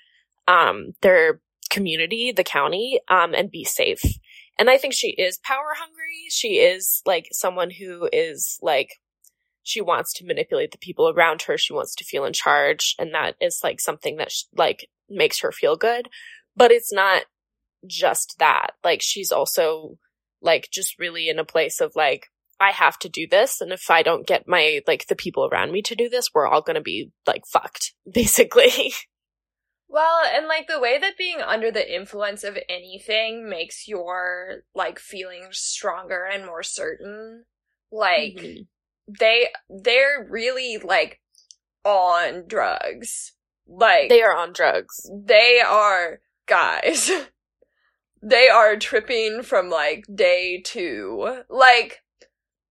um 0.47 0.95
their 1.01 1.41
community 1.71 2.33
the 2.33 2.45
county 2.45 3.01
um 3.09 3.35
and 3.35 3.51
be 3.51 3.64
safe 3.64 4.03
and 4.59 4.69
I 4.69 4.77
think 4.77 4.93
she 4.93 5.11
is 5.11 5.38
power 5.38 5.75
hungry. 5.77 6.27
She 6.31 6.59
is 6.59 7.01
like 7.07 7.29
someone 7.31 7.71
who 7.71 8.09
is 8.12 8.59
like, 8.61 8.97
she 9.69 9.83
wants 9.83 10.15
to 10.15 10.25
manipulate 10.25 10.73
the 10.73 10.79
people 10.79 11.11
around 11.11 11.43
her. 11.43 11.59
She 11.59 11.75
wants 11.75 11.95
to 11.97 12.05
feel 12.05 12.25
in 12.25 12.33
charge. 12.33 12.95
And 12.99 13.13
that 13.13 13.35
is 13.39 13.61
like 13.63 13.81
something 13.81 14.17
that 14.17 14.33
sh- 14.33 14.45
like 14.57 14.89
makes 15.11 15.41
her 15.41 15.53
feel 15.53 15.77
good. 15.77 16.09
But 16.57 16.71
it's 16.71 16.91
not 16.91 17.25
just 17.87 18.37
that. 18.39 18.71
Like 18.83 19.03
she's 19.03 19.31
also 19.31 19.99
like 20.41 20.71
just 20.73 20.99
really 20.99 21.29
in 21.29 21.39
a 21.39 21.45
place 21.45 21.83
of 21.83 21.93
like 21.95 22.29
I 22.59 22.71
have 22.71 22.99
to 23.01 23.11
do 23.11 23.27
this 23.29 23.61
and 23.61 23.71
if 23.71 23.91
I 23.91 24.03
don't 24.03 24.27
get 24.27 24.49
my 24.49 24.81
like 24.87 25.07
the 25.07 25.15
people 25.15 25.47
around 25.47 25.71
me 25.71 25.83
to 25.83 25.95
do 25.95 26.09
this, 26.09 26.31
we're 26.33 26.47
all 26.47 26.63
going 26.63 26.77
to 26.77 26.81
be 26.81 27.13
like 27.27 27.43
fucked 27.47 27.93
basically. 28.11 28.95
Well, 29.91 30.21
and 30.35 30.47
like 30.47 30.67
the 30.67 30.81
way 30.81 30.99
that 30.99 31.19
being 31.19 31.43
under 31.43 31.71
the 31.71 31.95
influence 31.95 32.43
of 32.43 32.59
anything 32.71 33.49
makes 33.49 33.87
your 33.87 34.63
like 34.75 34.99
feelings 34.99 35.59
stronger 35.59 36.25
and 36.25 36.47
more 36.47 36.63
certain. 36.63 37.45
Like 37.93 38.37
mm-hmm. 38.37 38.63
They 39.09 39.49
they're 39.68 40.27
really 40.29 40.79
like 40.79 41.21
on 41.85 42.44
drugs. 42.47 43.33
Like 43.66 44.09
they 44.09 44.23
are 44.23 44.37
on 44.37 44.53
drugs. 44.53 45.09
They 45.12 45.61
are 45.66 46.21
guys. 46.47 47.11
they 48.23 48.49
are 48.49 48.77
tripping 48.77 49.42
from 49.42 49.71
like 49.71 50.05
day 50.12 50.61
2. 50.64 51.42
Like 51.49 52.03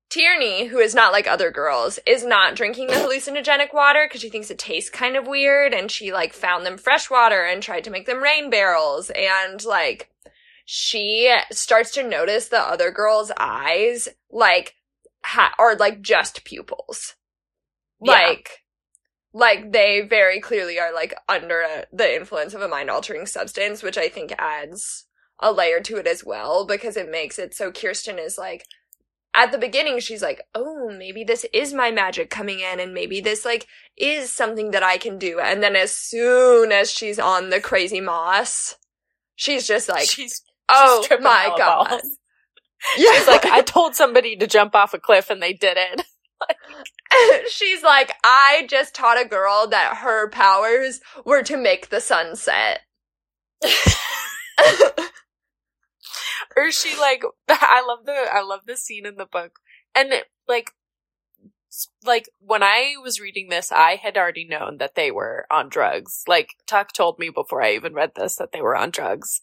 Tierney, 0.09 0.67
who 0.67 0.79
is 0.79 0.95
not 0.95 1.11
like 1.11 1.27
other 1.27 1.51
girls, 1.51 1.99
is 2.05 2.25
not 2.25 2.55
drinking 2.55 2.87
the 2.87 2.93
hallucinogenic 2.93 3.73
water 3.73 4.05
because 4.07 4.21
she 4.21 4.29
thinks 4.29 4.49
it 4.49 4.57
tastes 4.57 4.89
kind 4.89 5.15
of 5.15 5.27
weird 5.27 5.73
and 5.73 5.91
she 5.91 6.13
like 6.13 6.33
found 6.33 6.65
them 6.65 6.77
fresh 6.77 7.09
water 7.09 7.43
and 7.43 7.61
tried 7.61 7.83
to 7.83 7.91
make 7.91 8.05
them 8.05 8.23
rain 8.23 8.49
barrels 8.49 9.11
and 9.15 9.63
like 9.65 10.09
she 10.65 11.33
starts 11.51 11.91
to 11.91 12.07
notice 12.07 12.47
the 12.47 12.59
other 12.59 12.91
girl's 12.91 13.31
eyes 13.37 14.09
like 14.29 14.75
ha- 15.27 15.53
are 15.59 15.75
like 15.75 16.01
just 16.01 16.43
pupils. 16.43 17.15
Yeah. 18.01 18.13
Like 18.13 18.63
like 19.33 19.71
they 19.71 20.01
very 20.01 20.39
clearly 20.39 20.79
are 20.79 20.93
like 20.93 21.13
under 21.29 21.61
a, 21.61 21.85
the 21.91 22.15
influence 22.15 22.53
of 22.53 22.61
a 22.61 22.67
mind 22.67 22.89
altering 22.89 23.25
substance, 23.25 23.83
which 23.83 23.97
I 23.97 24.09
think 24.09 24.33
adds 24.39 25.05
a 25.39 25.51
layer 25.51 25.79
to 25.81 25.97
it 25.97 26.07
as 26.07 26.23
well 26.23 26.65
because 26.65 26.97
it 26.97 27.11
makes 27.11 27.37
it 27.37 27.53
so 27.53 27.71
Kirsten 27.71 28.17
is 28.17 28.37
like 28.37 28.65
at 29.35 29.51
the 29.51 29.57
beginning 29.59 29.99
she's 29.99 30.23
like, 30.23 30.41
"Oh, 30.55 30.89
maybe 30.89 31.23
this 31.23 31.45
is 31.53 31.73
my 31.73 31.91
magic 31.91 32.29
coming 32.29 32.59
in 32.59 32.79
and 32.79 32.93
maybe 32.93 33.21
this 33.21 33.45
like 33.45 33.67
is 33.95 34.33
something 34.33 34.71
that 34.71 34.83
I 34.83 34.97
can 34.97 35.19
do." 35.19 35.39
And 35.39 35.61
then 35.61 35.75
as 35.75 35.93
soon 35.93 36.71
as 36.71 36.89
she's 36.89 37.19
on 37.19 37.49
the 37.51 37.61
crazy 37.61 38.01
moss, 38.01 38.75
she's 39.35 39.67
just 39.67 39.89
like, 39.89 40.09
she's, 40.09 40.41
"Oh 40.69 41.05
she's 41.07 41.19
my 41.21 41.53
god." 41.55 42.01
Yeah. 42.97 43.11
She's 43.13 43.27
like, 43.27 43.45
"I 43.45 43.61
told 43.61 43.95
somebody 43.95 44.35
to 44.37 44.47
jump 44.47 44.75
off 44.75 44.93
a 44.93 44.99
cliff 44.99 45.29
and 45.29 45.41
they 45.41 45.53
didn't." 45.53 46.03
she's 47.49 47.83
like, 47.83 48.13
"I 48.23 48.65
just 48.69 48.93
taught 48.93 49.19
a 49.19 49.27
girl 49.27 49.67
that 49.67 49.97
her 49.97 50.29
powers 50.29 51.01
were 51.25 51.43
to 51.43 51.57
make 51.57 51.89
the 51.89 51.99
sunset. 52.01 52.81
or 56.55 56.71
she 56.71 56.95
like 56.99 57.23
I 57.49 57.83
love 57.87 58.05
the 58.05 58.13
I 58.31 58.41
love 58.41 58.61
the 58.65 58.77
scene 58.77 59.05
in 59.05 59.15
the 59.15 59.25
book. 59.25 59.59
And 59.95 60.13
like 60.47 60.73
like 62.03 62.29
when 62.39 62.63
I 62.63 62.95
was 63.01 63.19
reading 63.19 63.49
this, 63.49 63.71
I 63.71 63.95
had 63.95 64.17
already 64.17 64.45
known 64.45 64.77
that 64.77 64.95
they 64.95 65.11
were 65.11 65.45
on 65.51 65.69
drugs. 65.69 66.23
Like 66.27 66.55
Tuck 66.65 66.93
told 66.93 67.19
me 67.19 67.29
before 67.29 67.61
I 67.61 67.73
even 67.73 67.93
read 67.93 68.13
this 68.15 68.35
that 68.35 68.51
they 68.51 68.61
were 68.61 68.75
on 68.75 68.91
drugs. 68.91 69.41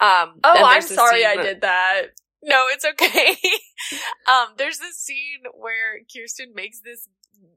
Um, 0.00 0.40
oh, 0.42 0.64
I'm 0.64 0.82
sorry 0.82 1.24
I 1.24 1.36
did 1.36 1.60
that. 1.60 2.06
No, 2.42 2.64
it's 2.68 2.84
okay. 2.84 3.36
um, 4.28 4.54
there's 4.56 4.78
this 4.78 4.96
scene 4.96 5.42
where 5.54 6.00
Kirsten 6.12 6.52
makes 6.54 6.80
this 6.80 7.08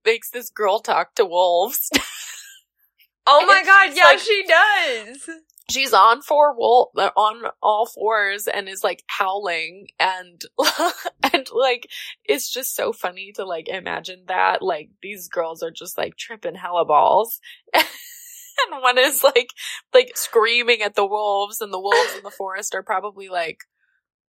makes 0.05 0.29
this 0.29 0.49
girl 0.49 0.79
talk 0.79 1.15
to 1.15 1.25
wolves. 1.25 1.89
oh 3.27 3.45
my 3.45 3.63
god, 3.63 3.95
yeah, 3.95 4.05
like, 4.05 4.19
she 4.19 4.43
does 4.47 5.29
she's 5.69 5.93
on 5.93 6.21
four 6.21 6.55
wolf 6.55 6.89
on 7.15 7.43
all 7.61 7.85
fours 7.85 8.47
and 8.47 8.69
is 8.69 8.83
like 8.83 9.03
howling 9.07 9.87
and 9.99 10.43
and 11.33 11.47
like 11.53 11.89
it's 12.23 12.51
just 12.51 12.75
so 12.75 12.93
funny 12.93 13.31
to 13.35 13.45
like 13.45 13.67
imagine 13.67 14.23
that 14.27 14.61
like 14.61 14.89
these 15.01 15.27
girls 15.27 15.63
are 15.63 15.71
just 15.71 15.97
like 15.97 16.15
tripping 16.17 16.55
hella 16.55 16.85
balls 16.85 17.39
and 17.73 18.81
one 18.81 18.97
is 18.97 19.23
like 19.23 19.49
like 19.93 20.11
screaming 20.15 20.81
at 20.81 20.95
the 20.95 21.05
wolves 21.05 21.61
and 21.61 21.73
the 21.73 21.79
wolves 21.79 22.15
in 22.15 22.23
the 22.23 22.31
forest 22.31 22.75
are 22.75 22.83
probably 22.83 23.27
like 23.29 23.59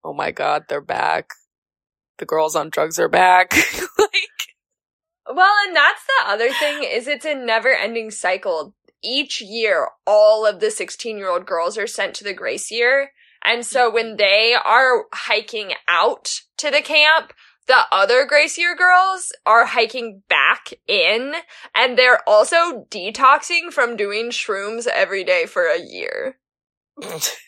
oh 0.04 0.12
my 0.12 0.30
god 0.30 0.64
they're 0.68 0.80
back 0.80 1.30
the 2.18 2.26
girls 2.26 2.56
on 2.56 2.70
drugs 2.70 2.98
are 2.98 3.08
back 3.08 3.52
like 3.98 4.12
well 5.34 5.52
and 5.66 5.76
that's 5.76 6.02
the 6.04 6.30
other 6.30 6.50
thing 6.52 6.82
is 6.82 7.06
it's 7.06 7.24
a 7.24 7.34
never 7.34 7.72
ending 7.72 8.10
cycle 8.10 8.74
each 9.06 9.40
year, 9.40 9.88
all 10.06 10.46
of 10.46 10.60
the 10.60 10.70
16 10.70 11.16
year 11.16 11.30
old 11.30 11.46
girls 11.46 11.78
are 11.78 11.86
sent 11.86 12.14
to 12.16 12.24
the 12.24 12.34
Grace 12.34 12.70
Year. 12.70 13.12
And 13.42 13.64
so 13.64 13.86
mm-hmm. 13.86 13.94
when 13.94 14.16
they 14.16 14.54
are 14.54 15.04
hiking 15.12 15.72
out 15.88 16.40
to 16.58 16.70
the 16.70 16.82
camp, 16.82 17.32
the 17.66 17.82
other 17.90 18.24
Grace 18.26 18.58
Year 18.58 18.76
girls 18.76 19.32
are 19.44 19.66
hiking 19.66 20.22
back 20.28 20.72
in 20.86 21.34
and 21.74 21.98
they're 21.98 22.20
also 22.28 22.86
detoxing 22.90 23.72
from 23.72 23.96
doing 23.96 24.30
shrooms 24.30 24.86
every 24.86 25.24
day 25.24 25.46
for 25.46 25.66
a 25.66 25.80
year. 25.80 26.38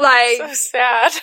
like, 0.00 0.36
so 0.36 0.52
sad. 0.52 1.12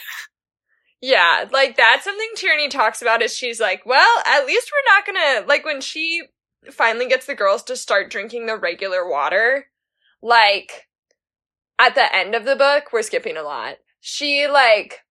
Yeah, 1.02 1.46
like 1.52 1.78
that's 1.78 2.04
something 2.04 2.30
Tierney 2.36 2.68
talks 2.68 3.02
about 3.02 3.22
is 3.22 3.36
she's 3.36 3.60
like, 3.60 3.86
well, 3.86 4.24
at 4.26 4.48
least 4.48 4.72
we're 4.72 4.96
not 4.96 5.06
gonna, 5.06 5.48
like 5.48 5.64
when 5.64 5.80
she 5.80 6.24
finally 6.72 7.08
gets 7.08 7.28
the 7.28 7.36
girls 7.36 7.62
to 7.64 7.76
start 7.76 8.10
drinking 8.10 8.48
the 8.48 8.58
regular 8.58 9.08
water, 9.08 9.68
like 10.24 10.88
at 11.78 11.94
the 11.94 12.16
end 12.16 12.34
of 12.34 12.46
the 12.46 12.56
book, 12.56 12.86
we're 12.92 13.04
skipping 13.04 13.38
a 13.38 13.44
lot. 13.44 13.76
She 14.00 14.48
like 14.48 15.02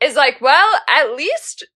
is 0.00 0.14
like, 0.14 0.40
well, 0.40 0.80
at 0.88 1.16
least 1.16 1.66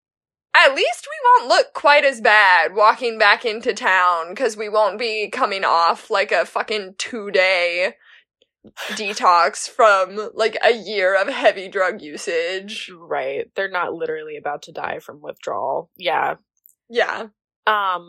at 0.54 0.74
least 0.74 1.08
we 1.08 1.44
won't 1.44 1.48
look 1.48 1.72
quite 1.74 2.04
as 2.04 2.20
bad 2.20 2.74
walking 2.74 3.18
back 3.18 3.44
into 3.44 3.72
town 3.72 4.30
because 4.30 4.56
we 4.56 4.68
won't 4.68 4.98
be 4.98 5.28
coming 5.28 5.64
off 5.64 6.10
like 6.10 6.32
a 6.32 6.44
fucking 6.44 6.94
two 6.98 7.30
day 7.30 7.94
detox 8.90 9.68
from 9.68 10.30
like 10.34 10.56
a 10.62 10.72
year 10.72 11.20
of 11.20 11.28
heavy 11.28 11.68
drug 11.68 12.02
usage. 12.02 12.90
Right. 12.96 13.50
They're 13.54 13.70
not 13.70 13.94
literally 13.94 14.36
about 14.36 14.62
to 14.62 14.72
die 14.72 14.98
from 14.98 15.20
withdrawal. 15.20 15.90
Yeah. 15.96 16.36
Yeah. 16.88 17.28
Um 17.66 18.08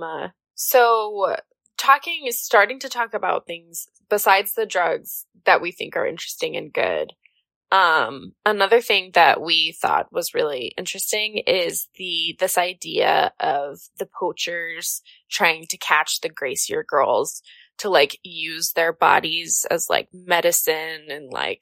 so 0.56 1.36
talking 1.78 2.26
is 2.28 2.40
starting 2.40 2.80
to 2.80 2.90
talk 2.90 3.14
about 3.14 3.48
things 3.48 3.88
besides 4.10 4.54
the 4.54 4.66
drugs 4.66 5.26
that 5.46 5.62
we 5.62 5.72
think 5.72 5.96
are 5.96 6.06
interesting 6.06 6.56
and 6.56 6.72
good. 6.72 7.14
Um, 7.72 8.34
another 8.46 8.82
thing 8.82 9.12
that 9.14 9.42
we 9.42 9.74
thought 9.82 10.12
was 10.12 10.34
really 10.34 10.74
interesting 10.78 11.38
is 11.48 11.88
the, 11.96 12.36
this 12.38 12.58
idea 12.58 13.32
of 13.40 13.80
the 13.98 14.06
poachers 14.20 15.02
trying 15.30 15.66
to 15.70 15.78
catch 15.78 16.20
the 16.20 16.28
grace 16.28 16.70
year 16.70 16.86
girls 16.88 17.42
to 17.82 17.90
like 17.90 18.18
use 18.24 18.72
their 18.74 18.94
bodies 18.94 19.66
as 19.70 19.88
like 19.90 20.08
medicine 20.14 21.08
and 21.10 21.32
like, 21.32 21.62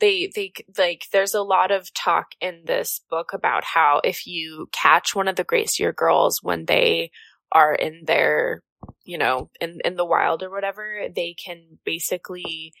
they, 0.00 0.32
they, 0.34 0.54
like, 0.78 1.04
there's 1.12 1.34
a 1.34 1.42
lot 1.42 1.70
of 1.70 1.92
talk 1.92 2.28
in 2.40 2.62
this 2.64 3.02
book 3.10 3.34
about 3.34 3.64
how 3.64 4.00
if 4.02 4.26
you 4.26 4.68
catch 4.72 5.14
one 5.14 5.28
of 5.28 5.36
the 5.36 5.44
Grace 5.44 5.78
Year 5.78 5.92
girls 5.92 6.40
when 6.42 6.64
they 6.64 7.10
are 7.52 7.74
in 7.74 8.04
their, 8.06 8.62
you 9.04 9.18
know, 9.18 9.50
in, 9.60 9.78
in 9.84 9.96
the 9.96 10.06
wild 10.06 10.42
or 10.42 10.48
whatever, 10.48 11.08
they 11.14 11.34
can 11.34 11.78
basically 11.84 12.72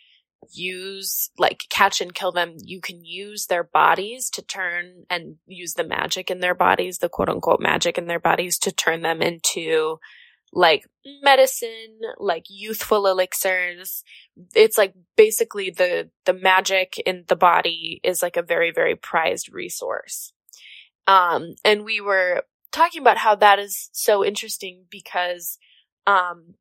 use, 0.50 1.30
like, 1.36 1.64
catch 1.68 2.00
and 2.00 2.14
kill 2.14 2.32
them. 2.32 2.54
You 2.56 2.80
can 2.80 3.04
use 3.04 3.48
their 3.48 3.64
bodies 3.64 4.30
to 4.30 4.42
turn 4.42 5.04
and 5.10 5.36
use 5.46 5.74
the 5.74 5.84
magic 5.84 6.30
in 6.30 6.40
their 6.40 6.54
bodies, 6.54 6.98
the 6.98 7.10
quote 7.10 7.28
unquote 7.28 7.60
magic 7.60 7.98
in 7.98 8.06
their 8.06 8.18
bodies 8.18 8.58
to 8.60 8.72
turn 8.72 9.02
them 9.02 9.20
into, 9.20 9.98
like, 10.52 10.86
medicine, 11.22 12.00
like 12.18 12.44
youthful 12.48 13.06
elixirs. 13.06 14.02
It's 14.54 14.76
like 14.76 14.94
basically 15.16 15.70
the, 15.70 16.10
the 16.24 16.34
magic 16.34 16.98
in 17.06 17.24
the 17.28 17.36
body 17.36 18.00
is 18.02 18.22
like 18.22 18.36
a 18.36 18.42
very, 18.42 18.70
very 18.70 18.96
prized 18.96 19.52
resource. 19.52 20.32
Um, 21.06 21.54
and 21.64 21.84
we 21.84 22.00
were 22.00 22.44
talking 22.72 23.00
about 23.00 23.18
how 23.18 23.34
that 23.36 23.58
is 23.58 23.90
so 23.92 24.24
interesting 24.24 24.84
because 24.90 25.58
um, 26.06 26.54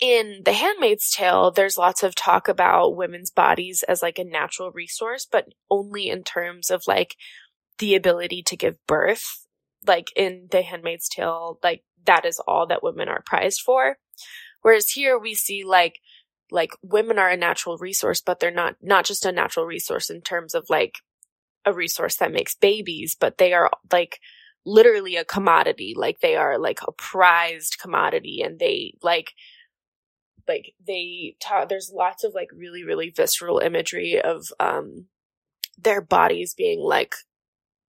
in 0.00 0.42
The 0.44 0.52
Handmaid's 0.52 1.10
Tale, 1.10 1.50
there's 1.50 1.78
lots 1.78 2.02
of 2.02 2.14
talk 2.14 2.48
about 2.48 2.96
women's 2.96 3.30
bodies 3.30 3.82
as 3.88 4.02
like 4.02 4.18
a 4.18 4.24
natural 4.24 4.70
resource, 4.70 5.26
but 5.30 5.48
only 5.70 6.08
in 6.08 6.22
terms 6.22 6.70
of 6.70 6.82
like 6.86 7.16
the 7.78 7.94
ability 7.94 8.42
to 8.44 8.56
give 8.56 8.76
birth. 8.86 9.46
Like 9.86 10.08
in 10.16 10.48
The 10.50 10.62
Handmaid's 10.62 11.08
Tale, 11.08 11.58
like 11.62 11.84
that 12.04 12.24
is 12.24 12.40
all 12.46 12.66
that 12.66 12.82
women 12.82 13.08
are 13.08 13.22
prized 13.24 13.60
for. 13.60 13.98
Whereas 14.62 14.90
here 14.90 15.18
we 15.18 15.34
see 15.34 15.64
like, 15.64 16.00
like 16.50 16.70
women 16.82 17.18
are 17.18 17.28
a 17.28 17.36
natural 17.36 17.76
resource, 17.78 18.20
but 18.20 18.40
they're 18.40 18.50
not, 18.50 18.76
not 18.82 19.04
just 19.04 19.24
a 19.24 19.32
natural 19.32 19.66
resource 19.66 20.10
in 20.10 20.20
terms 20.20 20.54
of 20.54 20.66
like 20.68 20.96
a 21.64 21.72
resource 21.72 22.16
that 22.16 22.32
makes 22.32 22.54
babies, 22.54 23.16
but 23.18 23.38
they 23.38 23.52
are 23.52 23.70
like 23.92 24.18
literally 24.64 25.16
a 25.16 25.24
commodity. 25.24 25.94
Like 25.96 26.20
they 26.20 26.36
are 26.36 26.58
like 26.58 26.80
a 26.86 26.92
prized 26.92 27.78
commodity 27.80 28.42
and 28.42 28.58
they 28.58 28.94
like, 29.02 29.32
like 30.48 30.72
they 30.84 31.36
talk, 31.40 31.68
there's 31.68 31.92
lots 31.94 32.24
of 32.24 32.34
like 32.34 32.48
really, 32.54 32.82
really 32.82 33.10
visceral 33.10 33.58
imagery 33.58 34.20
of, 34.20 34.46
um, 34.58 35.06
their 35.80 36.00
bodies 36.00 36.54
being 36.54 36.80
like 36.80 37.14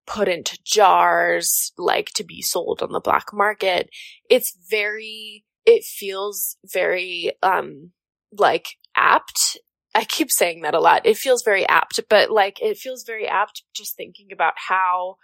put 0.06 0.28
into 0.28 0.58
jars, 0.64 1.72
like 1.78 2.10
to 2.16 2.24
be 2.24 2.42
sold 2.42 2.82
on 2.82 2.92
the 2.92 3.00
black 3.00 3.34
market. 3.34 3.90
It's 4.30 4.58
very, 4.70 5.46
it 5.66 5.84
feels 5.84 6.58
very, 6.66 7.32
um, 7.42 7.92
like 8.32 8.78
apt. 8.96 9.58
I 9.94 10.04
keep 10.04 10.30
saying 10.30 10.62
that 10.62 10.76
a 10.76 10.80
lot. 10.80 11.06
It 11.06 11.18
feels 11.18 11.44
very 11.44 11.68
apt, 11.68 12.02
but 12.10 12.30
like 12.30 12.62
it 12.62 12.78
feels 12.78 13.04
very 13.04 13.28
apt 13.28 13.64
just 13.74 13.96
thinking 13.96 14.28
about 14.32 14.54
how 14.68 15.16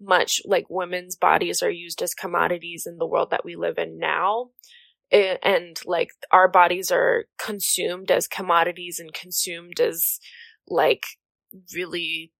much 0.00 0.40
like 0.44 0.66
women's 0.68 1.16
bodies 1.16 1.62
are 1.62 1.70
used 1.70 2.02
as 2.02 2.14
commodities 2.14 2.86
in 2.86 2.98
the 2.98 3.06
world 3.06 3.30
that 3.30 3.44
we 3.44 3.56
live 3.56 3.78
in 3.78 3.98
now. 3.98 4.50
And 5.10 5.78
like 5.86 6.10
our 6.30 6.48
bodies 6.48 6.90
are 6.90 7.24
consumed 7.38 8.10
as 8.10 8.28
commodities 8.28 9.00
and 9.00 9.12
consumed 9.12 9.80
as 9.80 10.20
like 10.68 11.04
really 11.74 12.32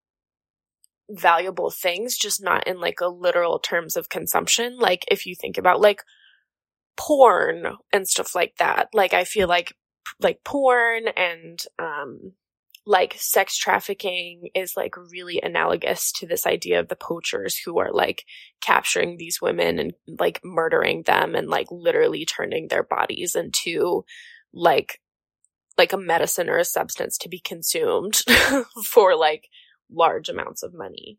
valuable 1.11 1.71
things, 1.71 2.17
just 2.17 2.43
not 2.43 2.67
in 2.67 2.81
like 2.81 3.01
a 3.01 3.09
literal 3.09 3.59
terms 3.59 3.97
of 3.97 4.09
consumption. 4.09 4.79
Like 4.79 5.05
if 5.11 5.27
you 5.27 5.35
think 5.35 5.59
about 5.59 5.81
like 5.81 6.03
porn 6.97 7.67
and 7.93 8.07
stuff 8.07 8.35
like 8.35 8.55
that, 8.59 8.89
like 8.93 9.15
I 9.15 9.25
feel 9.25 9.49
like 9.49 9.75
like 10.21 10.43
porn 10.45 11.09
and 11.17 11.61
um 11.79 12.33
like 12.87 13.15
sex 13.19 13.59
trafficking 13.59 14.49
is 14.55 14.75
like 14.75 14.97
really 14.97 15.39
analogous 15.43 16.11
to 16.11 16.27
this 16.27 16.47
idea 16.47 16.81
of 16.81 16.89
the 16.89 16.97
poachers 16.97 17.55
who 17.59 17.79
are 17.79 17.93
like 17.93 18.25
capturing 18.63 19.19
these 19.19 19.43
women 19.43 19.79
and 19.79 19.93
like 20.07 20.41
murdering 20.43 21.03
them 21.03 21.35
and 21.35 21.49
like 21.49 21.67
literally 21.71 22.25
turning 22.25 22.69
their 22.69 22.83
bodies 22.83 23.35
into 23.35 24.07
like 24.55 25.03
like 25.77 25.93
a 25.93 25.99
medicine 25.99 26.49
or 26.49 26.57
a 26.57 26.65
substance 26.65 27.19
to 27.19 27.29
be 27.29 27.39
consumed 27.39 28.23
for 28.85 29.15
like 29.15 29.49
large 29.91 30.29
amounts 30.29 30.63
of 30.63 30.75
money. 30.75 31.19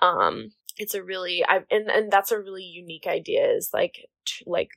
Um, 0.00 0.52
it's 0.76 0.94
a 0.94 1.02
really, 1.02 1.44
I 1.46 1.60
and 1.70 1.90
and 1.90 2.10
that's 2.10 2.32
a 2.32 2.40
really 2.40 2.64
unique 2.64 3.06
idea. 3.06 3.50
Is 3.52 3.70
like 3.72 4.08
like 4.46 4.70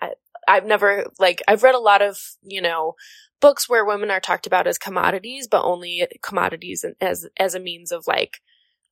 I, 0.00 0.12
I've 0.48 0.66
never 0.66 1.06
like 1.18 1.42
I've 1.46 1.62
read 1.62 1.74
a 1.74 1.80
lot 1.80 2.02
of 2.02 2.18
you 2.42 2.62
know 2.62 2.94
books 3.40 3.68
where 3.68 3.84
women 3.84 4.10
are 4.10 4.20
talked 4.20 4.46
about 4.46 4.66
as 4.66 4.78
commodities, 4.78 5.48
but 5.48 5.64
only 5.64 6.06
commodities 6.22 6.84
as 7.00 7.28
as 7.38 7.54
a 7.54 7.60
means 7.60 7.92
of 7.92 8.06
like 8.06 8.40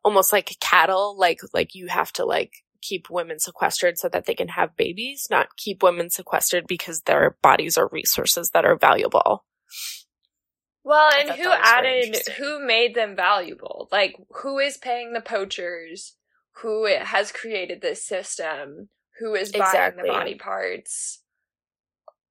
almost 0.04 0.32
like 0.32 0.56
cattle. 0.60 1.16
Like 1.18 1.40
like 1.54 1.74
you 1.74 1.88
have 1.88 2.12
to 2.14 2.24
like 2.24 2.52
keep 2.82 3.10
women 3.10 3.38
sequestered 3.38 3.98
so 3.98 4.08
that 4.08 4.26
they 4.26 4.34
can 4.34 4.48
have 4.48 4.76
babies, 4.76 5.28
not 5.30 5.56
keep 5.56 5.82
women 5.82 6.10
sequestered 6.10 6.66
because 6.66 7.02
their 7.02 7.36
bodies 7.42 7.76
are 7.76 7.88
resources 7.88 8.50
that 8.50 8.64
are 8.64 8.76
valuable. 8.76 9.44
Well, 10.82 11.10
and 11.12 11.30
who 11.30 11.50
added, 11.50 12.16
who 12.38 12.64
made 12.64 12.94
them 12.94 13.14
valuable? 13.14 13.88
Like, 13.92 14.16
who 14.42 14.58
is 14.58 14.78
paying 14.78 15.12
the 15.12 15.20
poachers? 15.20 16.16
Who 16.62 16.86
has 16.86 17.32
created 17.32 17.80
this 17.80 18.04
system? 18.04 18.88
Who 19.18 19.34
is 19.34 19.52
buying 19.52 19.62
exactly. 19.62 20.02
the 20.08 20.08
body 20.08 20.34
parts? 20.36 21.22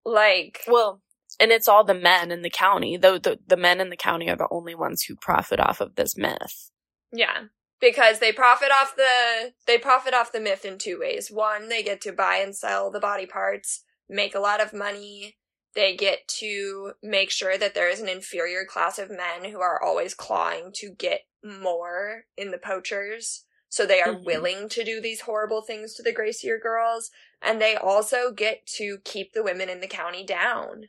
Like, 0.04 0.62
well, 0.68 1.02
and 1.40 1.52
it's 1.52 1.68
all 1.68 1.84
the 1.84 1.94
men 1.94 2.32
in 2.32 2.42
the 2.42 2.50
county. 2.50 2.98
Though 2.98 3.18
the 3.18 3.40
the 3.46 3.58
men 3.58 3.80
in 3.80 3.90
the 3.90 3.98
county 3.98 4.30
are 4.30 4.36
the 4.36 4.48
only 4.50 4.76
ones 4.76 5.04
who 5.04 5.16
profit 5.16 5.60
off 5.60 5.82
of 5.82 5.96
this 5.96 6.18
myth. 6.18 6.72
Yeah, 7.14 7.44
because 7.80 8.20
they 8.20 8.32
profit 8.32 8.72
off 8.72 8.96
the 8.96 9.54
they 9.68 9.78
profit 9.78 10.14
off 10.14 10.32
the 10.32 10.40
myth 10.40 10.66
in 10.66 10.78
two 10.78 11.00
ways. 11.00 11.30
One, 11.30 11.70
they 11.70 11.84
get 11.84 12.02
to 12.02 12.12
buy 12.12 12.38
and 12.38 12.56
sell 12.56 12.90
the 12.92 13.00
body 13.00 13.26
parts, 13.26 13.84
make 14.10 14.34
a 14.34 14.40
lot 14.40 14.62
of 14.62 14.74
money, 14.74 15.38
they 15.76 15.96
get 15.96 16.28
to 16.40 16.94
make 17.04 17.30
sure 17.30 17.58
that 17.58 17.76
there 17.76 17.90
is 17.90 18.00
an 18.00 18.10
inferior 18.10 18.66
class 18.66 18.98
of 18.98 19.10
men 19.10 19.52
who 19.52 19.60
are 19.60 19.82
always 19.82 20.14
clawing 20.14 20.72
to 20.76 20.90
get 20.90 21.22
more 21.44 22.26
in 22.38 22.52
the 22.52 22.58
poachers. 22.58 23.46
So 23.70 23.86
they 23.86 24.02
are 24.02 24.14
mm-hmm. 24.14 24.26
willing 24.26 24.70
to 24.70 24.84
do 24.84 25.00
these 25.00 25.22
horrible 25.22 25.62
things 25.62 25.94
to 25.94 26.04
the 26.04 26.12
Grace 26.12 26.44
Year 26.44 26.60
girls. 26.60 27.12
And 27.42 27.62
they 27.62 27.76
also 27.76 28.32
get 28.32 28.66
to 28.78 28.98
keep 29.06 29.34
the 29.34 29.44
women 29.44 29.70
in 29.70 29.80
the 29.80 29.88
county 29.88 30.26
down. 30.26 30.86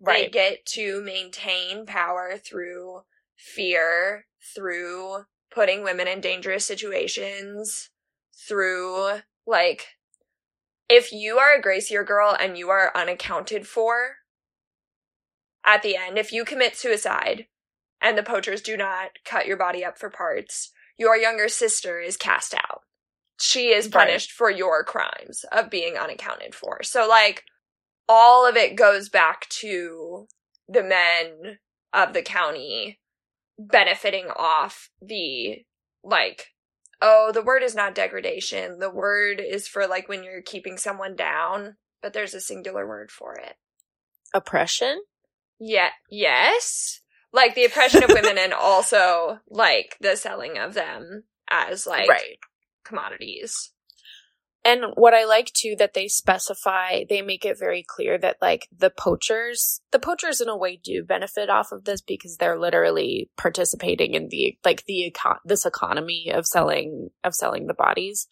Right. 0.00 0.24
They 0.24 0.30
get 0.30 0.66
to 0.66 1.02
maintain 1.02 1.84
power 1.84 2.38
through 2.42 3.02
fear, 3.36 4.26
through 4.54 5.24
putting 5.52 5.82
women 5.84 6.08
in 6.08 6.20
dangerous 6.20 6.64
situations, 6.64 7.90
through 8.48 9.20
like 9.46 9.86
if 10.88 11.12
you 11.12 11.38
are 11.38 11.54
a 11.54 11.60
Grace 11.60 11.90
Year 11.90 12.04
girl 12.04 12.36
and 12.38 12.56
you 12.56 12.70
are 12.70 12.92
unaccounted 12.94 13.66
for 13.66 14.16
at 15.64 15.82
the 15.82 15.96
end, 15.96 16.18
if 16.18 16.32
you 16.32 16.44
commit 16.44 16.76
suicide 16.76 17.46
and 18.00 18.16
the 18.16 18.22
poachers 18.22 18.62
do 18.62 18.76
not 18.76 19.10
cut 19.24 19.46
your 19.46 19.56
body 19.56 19.84
up 19.84 19.98
for 19.98 20.08
parts, 20.08 20.72
your 20.98 21.16
younger 21.16 21.48
sister 21.48 22.00
is 22.00 22.16
cast 22.16 22.54
out. 22.54 22.82
She 23.40 23.68
is 23.68 23.86
punished 23.86 24.32
right. 24.32 24.36
for 24.36 24.50
your 24.50 24.82
crimes 24.82 25.44
of 25.52 25.70
being 25.70 25.96
unaccounted 25.96 26.54
for. 26.54 26.82
So, 26.82 27.06
like, 27.06 27.44
all 28.08 28.48
of 28.48 28.56
it 28.56 28.74
goes 28.74 29.08
back 29.08 29.48
to 29.50 30.26
the 30.68 30.82
men 30.82 31.58
of 31.92 32.14
the 32.14 32.22
county 32.22 32.98
benefiting 33.58 34.26
off 34.34 34.90
the, 35.00 35.64
like, 36.02 36.48
Oh, 37.00 37.30
the 37.32 37.42
word 37.42 37.62
is 37.62 37.74
not 37.74 37.94
degradation. 37.94 38.78
The 38.78 38.90
word 38.90 39.40
is 39.40 39.68
for 39.68 39.86
like 39.86 40.08
when 40.08 40.24
you're 40.24 40.42
keeping 40.42 40.76
someone 40.76 41.14
down, 41.14 41.76
but 42.02 42.12
there's 42.12 42.34
a 42.34 42.40
singular 42.40 42.86
word 42.86 43.10
for 43.10 43.34
it. 43.34 43.54
Oppression? 44.34 45.00
Yeah, 45.60 45.90
yes. 46.10 47.00
Like 47.32 47.54
the 47.54 47.64
oppression 47.64 48.02
of 48.02 48.10
women 48.10 48.38
and 48.38 48.52
also 48.58 49.38
like 49.48 49.96
the 50.00 50.16
selling 50.16 50.58
of 50.58 50.74
them 50.74 51.24
as 51.48 51.86
like 51.86 52.08
right. 52.08 52.38
commodities. 52.84 53.72
And 54.64 54.92
what 54.96 55.14
I 55.14 55.24
like 55.24 55.52
too 55.54 55.76
that 55.78 55.94
they 55.94 56.08
specify, 56.08 57.04
they 57.08 57.22
make 57.22 57.44
it 57.44 57.58
very 57.58 57.84
clear 57.86 58.18
that 58.18 58.36
like 58.42 58.68
the 58.76 58.90
poachers, 58.90 59.80
the 59.92 59.98
poachers 59.98 60.40
in 60.40 60.48
a 60.48 60.56
way 60.56 60.76
do 60.82 61.04
benefit 61.04 61.48
off 61.48 61.72
of 61.72 61.84
this 61.84 62.00
because 62.00 62.36
they're 62.36 62.58
literally 62.58 63.30
participating 63.36 64.14
in 64.14 64.28
the 64.28 64.58
like 64.64 64.84
the 64.86 65.12
econ- 65.12 65.38
this 65.44 65.64
economy 65.64 66.30
of 66.32 66.44
selling 66.46 67.10
of 67.24 67.34
selling 67.34 67.66
the 67.66 67.74
bodies. 67.74 68.26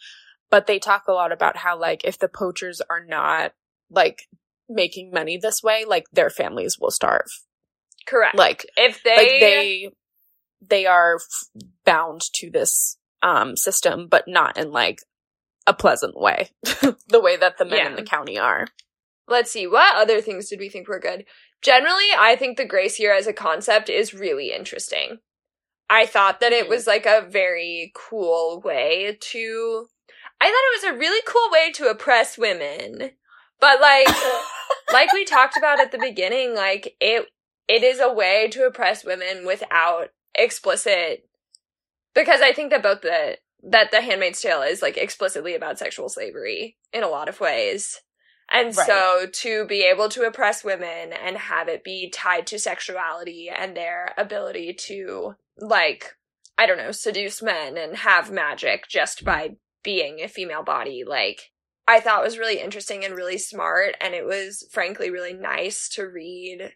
But 0.51 0.67
they 0.67 0.79
talk 0.79 1.05
a 1.09 1.13
lot 1.13 1.33
about 1.33 1.57
how 1.57 1.79
like 1.79 2.05
if 2.05 2.19
the 2.19 2.29
poachers 2.29 2.83
are 2.91 3.05
not 3.05 3.53
like 3.89 4.29
making 4.69 5.13
money 5.13 5.39
this 5.39 5.63
way, 5.63 5.85
like 5.87 6.05
their 6.13 6.31
families 6.31 6.77
will 6.79 6.91
starve. 6.91 7.27
Correct. 8.07 8.37
Like 8.37 8.67
if 8.77 9.03
they 9.03 9.17
like 9.17 9.29
they 9.29 9.91
they 10.61 10.87
are 10.87 11.17
f- 11.17 11.63
bound 11.85 12.23
to 12.35 12.51
this 12.51 12.99
um 13.23 13.57
system, 13.57 14.09
but 14.09 14.25
not 14.27 14.57
in 14.57 14.71
like 14.71 14.99
a 15.67 15.75
pleasant 15.75 16.19
way, 16.19 16.51
the 16.63 17.21
way 17.21 17.37
that 17.37 17.59
the 17.59 17.65
men 17.65 17.79
yeah. 17.79 17.89
in 17.89 17.97
the 17.97 18.03
county 18.03 18.39
are. 18.39 18.67
Let's 19.29 19.51
see, 19.51 19.67
what 19.67 19.97
other 19.97 20.21
things 20.21 20.49
did 20.49 20.61
we 20.61 20.69
think 20.69 20.89
were 20.89 21.01
good? 21.01 21.25
Generally, 21.63 22.11
I 22.17 22.37
think 22.37 22.57
the 22.57 22.65
Grace 22.65 23.01
Year 23.01 23.15
as 23.15 23.27
a 23.27 23.33
concept 23.33 23.89
is 23.89 24.15
really 24.15 24.53
interesting. 24.53 25.19
I 25.89 26.07
thought 26.07 26.41
that 26.41 26.53
it 26.53 26.65
mm-hmm. 26.65 26.71
was 26.71 26.87
like 26.87 27.07
a 27.07 27.27
very 27.29 27.93
cool 27.95 28.61
way 28.65 29.17
to. 29.19 29.89
I 30.41 30.45
thought 30.45 30.53
it 30.53 30.89
was 30.89 30.95
a 30.95 30.99
really 30.99 31.23
cool 31.27 31.49
way 31.51 31.73
to 31.73 31.89
oppress 31.89 32.37
women. 32.37 33.13
But 33.61 33.81
like, 33.81 34.09
like 34.93 35.13
we 35.13 35.25
talked 35.25 35.57
about 35.57 35.81
at 35.81 35.93
the 35.93 35.99
beginning, 35.99 36.55
like 36.55 36.95
it, 37.01 37.27
it 37.69 37.83
is 37.83 38.01
a 38.01 38.13
way 38.13 38.49
to 38.49 38.67
oppress 38.67 39.05
women 39.05 39.47
without 39.47 40.11
explicit, 40.35 41.27
because 42.15 42.43
I 42.43 42.53
think 42.53 42.71
that 42.71 42.83
both 42.83 43.01
the 43.01 43.39
that 43.67 43.91
The 43.91 44.01
Handmaid's 44.01 44.41
Tale 44.41 44.63
is 44.63 44.81
like 44.81 44.97
explicitly 44.97 45.55
about 45.55 45.79
sexual 45.79 46.09
slavery 46.09 46.77
in 46.93 47.03
a 47.03 47.09
lot 47.09 47.29
of 47.29 47.41
ways. 47.41 48.01
And 48.51 48.77
right. 48.77 48.87
so 48.87 49.27
to 49.31 49.67
be 49.67 49.83
able 49.83 50.09
to 50.11 50.23
oppress 50.23 50.63
women 50.63 51.13
and 51.13 51.37
have 51.37 51.69
it 51.69 51.83
be 51.83 52.09
tied 52.11 52.47
to 52.49 52.61
sexuality 52.61 53.51
and 53.55 53.77
their 53.77 54.15
ability 54.17 54.75
to 54.87 55.35
like 55.59 56.15
I 56.59 56.67
don't 56.67 56.79
know, 56.79 56.93
seduce 56.93 57.43
men 57.43 57.77
and 57.77 57.97
have 57.99 58.31
magic 58.31 58.89
just 58.89 59.25
by 59.25 59.57
being 59.83 60.21
a 60.21 60.29
female 60.29 60.63
body 60.63 61.03
like 61.07 61.51
I 61.89 62.01
thought 62.01 62.25
was 62.25 62.39
really 62.39 62.61
interesting 62.61 63.05
and 63.05 63.15
really 63.15 63.39
smart 63.39 63.95
and 64.01 64.15
it 64.15 64.25
was 64.25 64.67
frankly 64.71 65.11
really 65.11 65.33
nice 65.33 65.89
to 65.91 66.05
read 66.05 66.73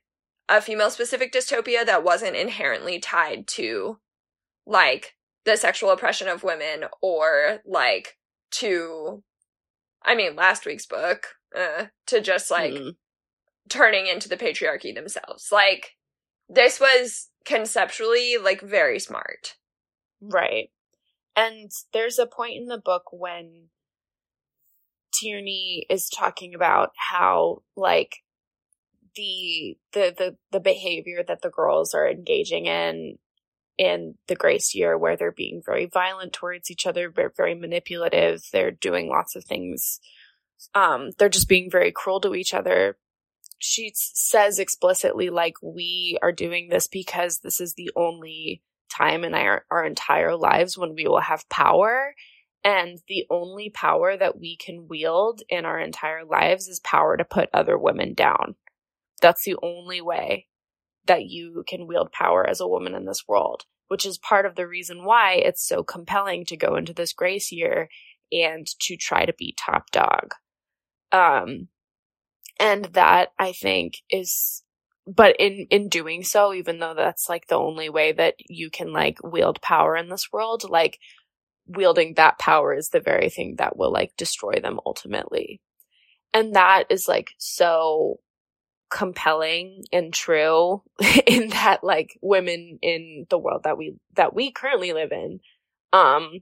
a 0.48 0.60
female 0.60 0.90
specific 0.90 1.32
dystopia 1.32 1.86
that 1.86 2.04
wasn't 2.04 2.36
inherently 2.36 2.98
tied 2.98 3.46
to 3.48 3.98
like 4.66 5.14
the 5.44 5.56
sexual 5.56 5.90
oppression 5.90 6.28
of 6.28 6.42
women 6.42 6.84
or 7.00 7.60
like 7.66 8.16
to 8.50 9.22
I 10.02 10.14
mean 10.14 10.36
last 10.36 10.66
week's 10.66 10.86
book 10.86 11.26
uh, 11.56 11.86
to 12.06 12.20
just 12.20 12.50
like 12.50 12.72
mm. 12.72 12.94
turning 13.68 14.06
into 14.06 14.28
the 14.28 14.36
patriarchy 14.36 14.94
themselves. 14.94 15.48
Like 15.50 15.96
this 16.48 16.80
was 16.80 17.30
conceptually 17.44 18.36
like 18.42 18.60
very 18.60 18.98
smart. 18.98 19.56
Right. 20.20 20.70
And 21.36 21.70
there's 21.92 22.18
a 22.18 22.26
point 22.26 22.56
in 22.56 22.66
the 22.66 22.80
book 22.82 23.04
when 23.12 23.68
Tierney 25.12 25.86
is 25.88 26.08
talking 26.08 26.54
about 26.54 26.90
how 26.96 27.62
like 27.76 28.18
the 29.16 29.76
the 29.92 30.14
the 30.16 30.36
the 30.52 30.60
behavior 30.60 31.24
that 31.26 31.42
the 31.42 31.50
girls 31.50 31.94
are 31.94 32.08
engaging 32.08 32.66
in 32.66 33.18
in 33.78 34.14
the 34.26 34.36
grace 34.36 34.74
year 34.74 34.96
where 34.98 35.16
they're 35.16 35.32
being 35.32 35.62
very 35.64 35.86
violent 35.86 36.32
towards 36.32 36.70
each 36.70 36.86
other, 36.86 37.10
very, 37.10 37.30
very 37.36 37.54
manipulative. 37.54 38.42
They're 38.52 38.70
doing 38.70 39.08
lots 39.08 39.36
of 39.36 39.44
things. 39.44 40.00
Um, 40.74 41.10
they're 41.18 41.28
just 41.28 41.48
being 41.48 41.70
very 41.70 41.90
cruel 41.90 42.20
to 42.20 42.34
each 42.34 42.52
other. 42.52 42.98
She 43.58 43.92
says 43.94 44.58
explicitly, 44.58 45.30
like, 45.30 45.54
we 45.62 46.18
are 46.22 46.32
doing 46.32 46.68
this 46.68 46.86
because 46.86 47.38
this 47.38 47.60
is 47.60 47.74
the 47.74 47.90
only 47.96 48.62
time 48.90 49.24
in 49.24 49.34
our, 49.34 49.64
our 49.70 49.84
entire 49.84 50.36
lives 50.36 50.76
when 50.76 50.94
we 50.94 51.06
will 51.06 51.20
have 51.20 51.48
power. 51.48 52.14
And 52.62 52.98
the 53.08 53.24
only 53.30 53.70
power 53.70 54.16
that 54.16 54.38
we 54.38 54.56
can 54.56 54.88
wield 54.88 55.42
in 55.48 55.64
our 55.64 55.78
entire 55.78 56.24
lives 56.24 56.68
is 56.68 56.80
power 56.80 57.16
to 57.16 57.24
put 57.24 57.48
other 57.54 57.78
women 57.78 58.12
down. 58.12 58.56
That's 59.22 59.44
the 59.44 59.56
only 59.62 60.00
way 60.02 60.48
that 61.06 61.26
you 61.26 61.64
can 61.66 61.86
wield 61.86 62.12
power 62.12 62.48
as 62.48 62.60
a 62.60 62.68
woman 62.68 62.94
in 62.94 63.04
this 63.04 63.24
world, 63.26 63.64
which 63.88 64.06
is 64.06 64.18
part 64.18 64.46
of 64.46 64.54
the 64.54 64.66
reason 64.66 65.04
why 65.04 65.34
it's 65.34 65.66
so 65.66 65.82
compelling 65.82 66.44
to 66.46 66.56
go 66.56 66.76
into 66.76 66.92
this 66.92 67.12
grace 67.12 67.50
year 67.50 67.88
and 68.32 68.66
to 68.80 68.96
try 68.96 69.24
to 69.24 69.32
be 69.32 69.54
top 69.56 69.90
dog. 69.90 70.34
Um, 71.12 71.68
and 72.58 72.84
that 72.92 73.30
I 73.38 73.52
think 73.52 73.98
is, 74.10 74.62
but 75.06 75.34
in, 75.38 75.66
in 75.70 75.88
doing 75.88 76.22
so, 76.22 76.52
even 76.52 76.78
though 76.78 76.94
that's 76.94 77.28
like 77.28 77.46
the 77.46 77.58
only 77.58 77.88
way 77.88 78.12
that 78.12 78.34
you 78.38 78.70
can 78.70 78.92
like 78.92 79.18
wield 79.24 79.60
power 79.62 79.96
in 79.96 80.08
this 80.08 80.28
world, 80.32 80.68
like 80.68 80.98
wielding 81.66 82.14
that 82.14 82.38
power 82.38 82.74
is 82.74 82.90
the 82.90 83.00
very 83.00 83.30
thing 83.30 83.56
that 83.58 83.76
will 83.76 83.92
like 83.92 84.16
destroy 84.16 84.60
them 84.62 84.78
ultimately. 84.84 85.60
And 86.32 86.54
that 86.54 86.84
is 86.90 87.08
like 87.08 87.30
so 87.38 88.20
compelling 88.90 89.84
and 89.92 90.12
true 90.12 90.82
in 91.26 91.48
that 91.50 91.82
like 91.82 92.18
women 92.20 92.78
in 92.82 93.26
the 93.30 93.38
world 93.38 93.62
that 93.64 93.78
we 93.78 93.94
that 94.16 94.34
we 94.34 94.50
currently 94.50 94.92
live 94.92 95.12
in 95.12 95.40
um 95.92 96.40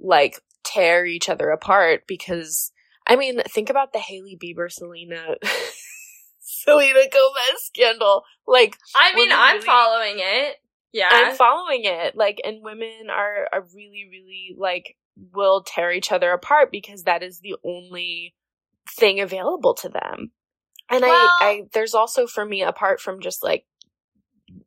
like 0.00 0.40
tear 0.62 1.04
each 1.04 1.28
other 1.28 1.50
apart 1.50 2.04
because 2.06 2.72
I 3.06 3.16
mean 3.16 3.40
think 3.48 3.68
about 3.68 3.92
the 3.92 3.98
Hailey 3.98 4.38
Bieber 4.40 4.70
Selena 4.70 5.36
Selena 6.38 7.00
Gomez 7.10 7.62
scandal. 7.64 8.22
Like 8.46 8.76
I 8.94 9.14
mean 9.14 9.30
I'm 9.32 9.56
really, 9.56 9.66
following 9.66 10.16
it. 10.18 10.56
Yeah. 10.92 11.08
I'm 11.10 11.34
following 11.34 11.82
it. 11.84 12.16
Like 12.16 12.40
and 12.44 12.62
women 12.62 13.08
are 13.10 13.48
are 13.52 13.66
really 13.74 14.08
really 14.10 14.54
like 14.56 14.96
will 15.32 15.64
tear 15.64 15.90
each 15.90 16.12
other 16.12 16.30
apart 16.30 16.70
because 16.70 17.04
that 17.04 17.22
is 17.22 17.40
the 17.40 17.56
only 17.64 18.34
thing 18.88 19.20
available 19.20 19.74
to 19.74 19.88
them 19.88 20.30
and 20.90 21.02
well, 21.02 21.12
I, 21.12 21.38
I, 21.40 21.62
there's 21.72 21.94
also 21.94 22.26
for 22.26 22.44
me, 22.44 22.62
apart 22.62 23.00
from 23.00 23.20
just 23.20 23.42
like, 23.42 23.64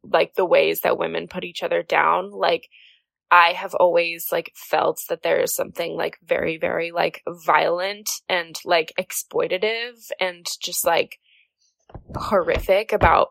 like 0.04 0.36
the 0.36 0.46
ways 0.46 0.82
that 0.82 0.98
women 0.98 1.28
put 1.28 1.44
each 1.44 1.64
other 1.64 1.84
down, 1.84 2.32
like, 2.32 2.68
I 3.32 3.54
have 3.54 3.74
always 3.74 4.28
like 4.30 4.52
felt 4.56 5.00
that 5.08 5.24
there 5.24 5.40
is 5.40 5.56
something 5.56 5.96
like 5.96 6.18
very, 6.22 6.58
very 6.58 6.92
like 6.92 7.24
violent 7.46 8.10
and 8.28 8.60
like 8.66 8.94
exploitative 9.00 10.12
and 10.20 10.46
just 10.62 10.86
like 10.86 11.18
horrific 12.14 12.92
about 12.92 13.30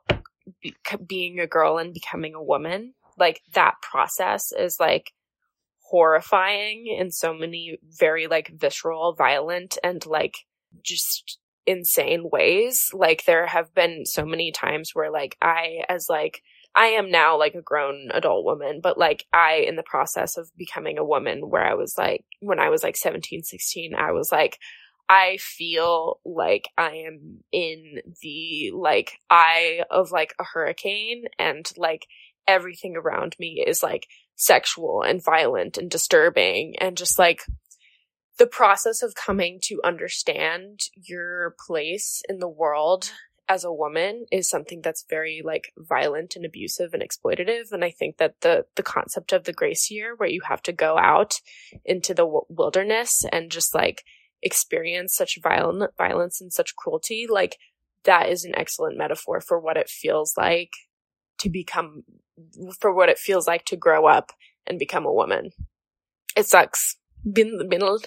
be- 0.63 0.75
being 1.07 1.39
a 1.39 1.47
girl 1.47 1.77
and 1.77 1.93
becoming 1.93 2.35
a 2.35 2.43
woman. 2.43 2.95
Like 3.19 3.43
that 3.53 3.75
process 3.83 4.53
is 4.53 4.81
like 4.81 5.13
horrifying 5.83 6.87
in 6.87 7.11
so 7.11 7.35
many 7.35 7.79
very 7.83 8.27
like 8.27 8.53
visceral, 8.57 9.15
violent 9.15 9.77
and 9.85 10.05
like 10.07 10.39
just 10.83 11.39
insane 11.71 12.29
ways. 12.31 12.91
Like 12.93 13.25
there 13.25 13.47
have 13.47 13.75
been 13.75 14.05
so 14.05 14.25
many 14.25 14.53
times 14.53 14.91
where 14.93 15.11
like 15.11 15.37
I 15.41 15.85
as 15.89 16.07
like 16.09 16.43
I 16.75 16.87
am 16.87 17.11
now 17.11 17.39
like 17.39 17.55
a 17.55 17.63
grown 17.63 18.11
adult 18.13 18.45
woman, 18.45 18.81
but 18.83 18.99
like 18.99 19.25
I 19.33 19.65
in 19.69 19.77
the 19.77 19.83
process 19.83 20.37
of 20.37 20.51
becoming 20.57 20.99
a 20.99 21.05
woman 21.05 21.49
where 21.49 21.65
I 21.65 21.75
was 21.75 21.95
like 21.97 22.25
when 22.41 22.59
I 22.59 22.69
was 22.69 22.83
like 22.83 22.97
17, 22.97 23.43
16, 23.43 23.95
I 23.95 24.13
was 24.13 24.31
like 24.31 24.59
I 25.09 25.39
feel 25.39 26.21
like 26.25 26.69
I 26.79 27.05
am 27.07 27.43
in 27.51 28.01
the 28.23 28.71
like 28.75 29.19
eye 29.29 29.83
of 29.91 30.13
like 30.13 30.35
a 30.39 30.45
hurricane 30.45 31.25
and 31.39 31.69
like 31.77 32.07
everything 32.47 32.97
around 32.97 33.35
me 33.39 33.65
is 33.67 33.83
like 33.83 34.07
sexual 34.37 35.03
and 35.03 35.23
violent 35.23 35.79
and 35.79 35.91
disturbing 35.91 36.77
and 36.81 36.97
just 36.97 37.19
like 37.19 37.43
the 38.41 38.49
process 38.49 39.05
of 39.05 39.15
coming 39.15 39.61
to 39.63 39.83
understand 39.85 40.81
your 40.97 41.55
place 41.67 42.23
in 42.29 42.41
the 42.41 42.49
world 42.49 43.13
as 43.51 43.65
a 43.65 43.73
woman 43.73 44.27
is 44.33 44.49
something 44.49 44.81
that's 44.83 45.05
very 45.11 45.43
like 45.45 45.75
violent 45.79 46.37
and 46.37 46.47
abusive 46.47 46.95
and 46.95 47.05
exploitative 47.05 47.71
and 47.73 47.85
i 47.85 47.91
think 47.91 48.17
that 48.17 48.41
the 48.41 48.65
the 48.77 48.83
concept 48.83 49.35
of 49.35 49.45
the 49.45 49.53
grace 49.53 49.93
year 49.93 50.15
where 50.17 50.29
you 50.31 50.41
have 50.49 50.63
to 50.63 50.73
go 50.73 50.99
out 50.99 51.41
into 51.85 52.15
the 52.15 52.25
w- 52.25 52.47
wilderness 52.49 53.25
and 53.31 53.53
just 53.53 53.75
like 53.75 54.05
experience 54.43 55.15
such 55.15 55.39
violent 55.43 55.93
violence 55.99 56.41
and 56.41 56.53
such 56.53 56.77
cruelty 56.77 57.27
like 57.29 57.59
that 58.05 58.31
is 58.31 58.45
an 58.47 58.55
excellent 58.57 58.97
metaphor 58.97 59.43
for 59.43 59.61
what 59.61 59.77
it 59.77 59.91
feels 59.91 60.35
like 60.39 60.73
to 61.39 61.51
become 61.51 62.05
for 62.81 62.95
what 62.95 63.11
it 63.11 63.19
feels 63.19 63.47
like 63.47 63.67
to 63.67 63.77
grow 63.77 64.07
up 64.07 64.33
and 64.67 64.79
become 64.79 65.05
a 65.05 65.13
woman. 65.13 65.51
It 66.37 66.47
sucks 66.47 66.97
being, 67.25 67.67
being, 67.69 67.99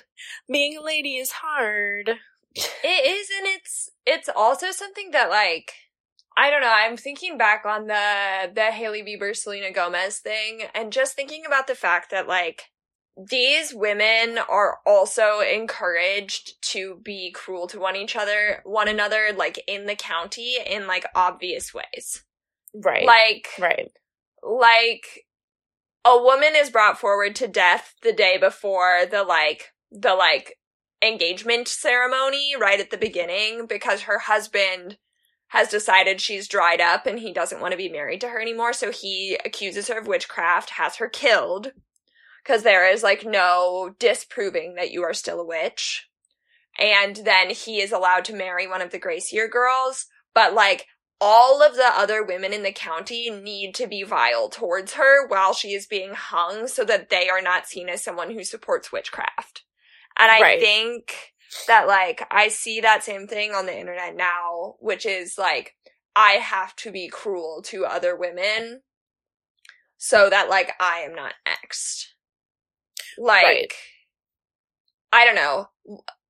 being 0.51 0.77
a 0.77 0.83
lady 0.83 1.15
is 1.15 1.31
hard. 1.31 2.09
It 2.55 3.07
is, 3.07 3.29
and 3.35 3.47
it's 3.47 3.89
it's 4.05 4.29
also 4.35 4.71
something 4.71 5.11
that 5.11 5.29
like 5.29 5.73
I 6.37 6.49
don't 6.49 6.61
know. 6.61 6.73
I'm 6.73 6.97
thinking 6.97 7.37
back 7.37 7.65
on 7.65 7.87
the 7.87 8.51
the 8.53 8.71
Hailey 8.71 9.03
Bieber 9.03 9.35
Selena 9.35 9.71
Gomez 9.71 10.19
thing, 10.19 10.61
and 10.73 10.93
just 10.93 11.15
thinking 11.15 11.45
about 11.45 11.67
the 11.67 11.75
fact 11.75 12.11
that 12.11 12.27
like 12.27 12.65
these 13.29 13.73
women 13.73 14.39
are 14.49 14.79
also 14.85 15.39
encouraged 15.41 16.61
to 16.71 16.99
be 17.03 17.31
cruel 17.31 17.67
to 17.67 17.79
one 17.79 17.95
each 17.95 18.15
other, 18.15 18.61
one 18.63 18.87
another, 18.87 19.29
like 19.35 19.63
in 19.67 19.85
the 19.85 19.95
county 19.95 20.57
in 20.65 20.87
like 20.87 21.05
obvious 21.15 21.73
ways. 21.73 22.23
Right. 22.73 23.05
Like 23.05 23.49
right. 23.59 23.91
Like 24.41 25.25
a 26.05 26.21
woman 26.21 26.53
is 26.55 26.69
brought 26.69 26.99
forward 26.99 27.35
to 27.35 27.47
death 27.47 27.95
the 28.01 28.13
day 28.13 28.37
before 28.37 29.05
the 29.09 29.23
like 29.23 29.71
the 29.91 30.15
like 30.15 30.57
engagement 31.01 31.67
ceremony 31.67 32.53
right 32.59 32.79
at 32.79 32.89
the 32.89 32.97
beginning 32.97 33.65
because 33.67 34.01
her 34.01 34.19
husband 34.19 34.97
has 35.47 35.69
decided 35.69 36.19
she's 36.19 36.47
dried 36.47 36.81
up 36.81 37.05
and 37.05 37.19
he 37.19 37.31
doesn't 37.31 37.61
want 37.61 37.71
to 37.71 37.77
be 37.77 37.89
married 37.89 38.19
to 38.21 38.27
her 38.29 38.41
anymore. 38.41 38.73
So 38.73 38.91
he 38.91 39.37
accuses 39.45 39.87
her 39.87 39.99
of 39.99 40.07
witchcraft 40.07 40.71
has 40.71 40.95
her 40.95 41.07
killed 41.07 41.73
because 42.43 42.63
there 42.63 42.89
is 42.89 43.03
like 43.03 43.23
no 43.23 43.93
disproving 43.99 44.75
that 44.75 44.91
you 44.91 45.03
are 45.03 45.13
still 45.13 45.39
a 45.39 45.45
witch. 45.45 46.07
And 46.79 47.17
then 47.17 47.51
he 47.51 47.81
is 47.81 47.91
allowed 47.91 48.25
to 48.25 48.35
marry 48.35 48.67
one 48.67 48.81
of 48.81 48.89
the 48.89 48.97
Grace 48.97 49.31
Year 49.31 49.47
girls 49.47 50.07
but 50.33 50.53
like 50.53 50.87
all 51.25 51.63
of 51.63 51.75
the 51.75 51.89
other 51.95 52.21
women 52.21 52.51
in 52.51 52.63
the 52.63 52.71
county 52.73 53.29
need 53.29 53.73
to 53.75 53.87
be 53.87 54.03
vile 54.03 54.49
towards 54.49 54.95
her 54.95 55.25
while 55.29 55.53
she 55.53 55.69
is 55.69 55.85
being 55.85 56.13
hung 56.13 56.67
so 56.67 56.83
that 56.83 57.09
they 57.09 57.29
are 57.29 57.41
not 57.41 57.65
seen 57.65 57.87
as 57.87 58.03
someone 58.03 58.31
who 58.31 58.43
supports 58.43 58.91
witchcraft. 58.91 59.63
And 60.19 60.29
I 60.29 60.41
right. 60.41 60.59
think 60.59 61.15
that 61.69 61.87
like 61.87 62.27
I 62.29 62.49
see 62.49 62.81
that 62.81 63.05
same 63.05 63.27
thing 63.27 63.53
on 63.53 63.65
the 63.65 63.79
internet 63.79 64.17
now, 64.17 64.75
which 64.79 65.05
is 65.05 65.37
like 65.37 65.75
I 66.13 66.31
have 66.31 66.75
to 66.77 66.91
be 66.91 67.07
cruel 67.07 67.61
to 67.67 67.85
other 67.85 68.17
women 68.17 68.81
so 69.97 70.29
that 70.29 70.49
like 70.49 70.73
I 70.81 70.99
am 70.99 71.15
not 71.15 71.35
next. 71.45 72.15
Like 73.17 73.45
right. 73.45 73.73
I 75.13 75.23
don't 75.23 75.35
know. 75.35 75.69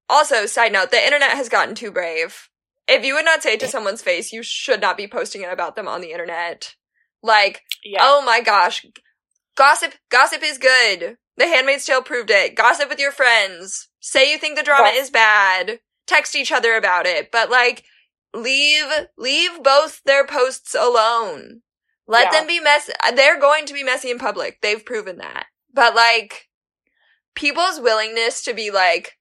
Also, 0.07 0.45
side 0.45 0.71
note, 0.71 0.91
the 0.91 1.03
internet 1.03 1.31
has 1.31 1.49
gotten 1.49 1.73
too 1.73 1.89
brave 1.89 2.49
if 2.87 3.05
you 3.05 3.15
would 3.15 3.25
not 3.25 3.43
say 3.43 3.53
it 3.53 3.59
to 3.61 3.67
someone's 3.67 4.01
face, 4.01 4.31
you 4.31 4.43
should 4.43 4.81
not 4.81 4.97
be 4.97 5.07
posting 5.07 5.41
it 5.41 5.51
about 5.51 5.75
them 5.75 5.87
on 5.87 6.01
the 6.01 6.11
internet. 6.11 6.75
Like, 7.21 7.61
yeah. 7.83 7.99
oh 8.01 8.21
my 8.25 8.41
gosh, 8.41 8.85
gossip, 9.55 9.93
gossip 10.09 10.43
is 10.43 10.57
good. 10.57 11.17
The 11.37 11.47
Handmaid's 11.47 11.85
Tale 11.85 12.01
proved 12.01 12.29
it. 12.29 12.55
Gossip 12.55 12.89
with 12.89 12.99
your 12.99 13.11
friends. 13.11 13.89
Say 13.99 14.31
you 14.31 14.37
think 14.37 14.57
the 14.57 14.63
drama 14.63 14.89
is 14.93 15.09
bad. 15.09 15.79
Text 16.05 16.35
each 16.35 16.51
other 16.51 16.75
about 16.75 17.05
it. 17.05 17.31
But 17.31 17.49
like, 17.49 17.85
leave, 18.33 18.85
leave 19.17 19.63
both 19.63 20.01
their 20.05 20.27
posts 20.27 20.75
alone. 20.75 21.61
Let 22.07 22.25
yeah. 22.25 22.39
them 22.39 22.47
be 22.47 22.59
messy. 22.59 22.91
They're 23.15 23.39
going 23.39 23.65
to 23.65 23.73
be 23.73 23.83
messy 23.83 24.11
in 24.11 24.19
public. 24.19 24.59
They've 24.61 24.85
proven 24.85 25.17
that. 25.17 25.45
But 25.73 25.95
like, 25.95 26.49
people's 27.35 27.79
willingness 27.79 28.43
to 28.43 28.53
be 28.53 28.69
like, 28.69 29.17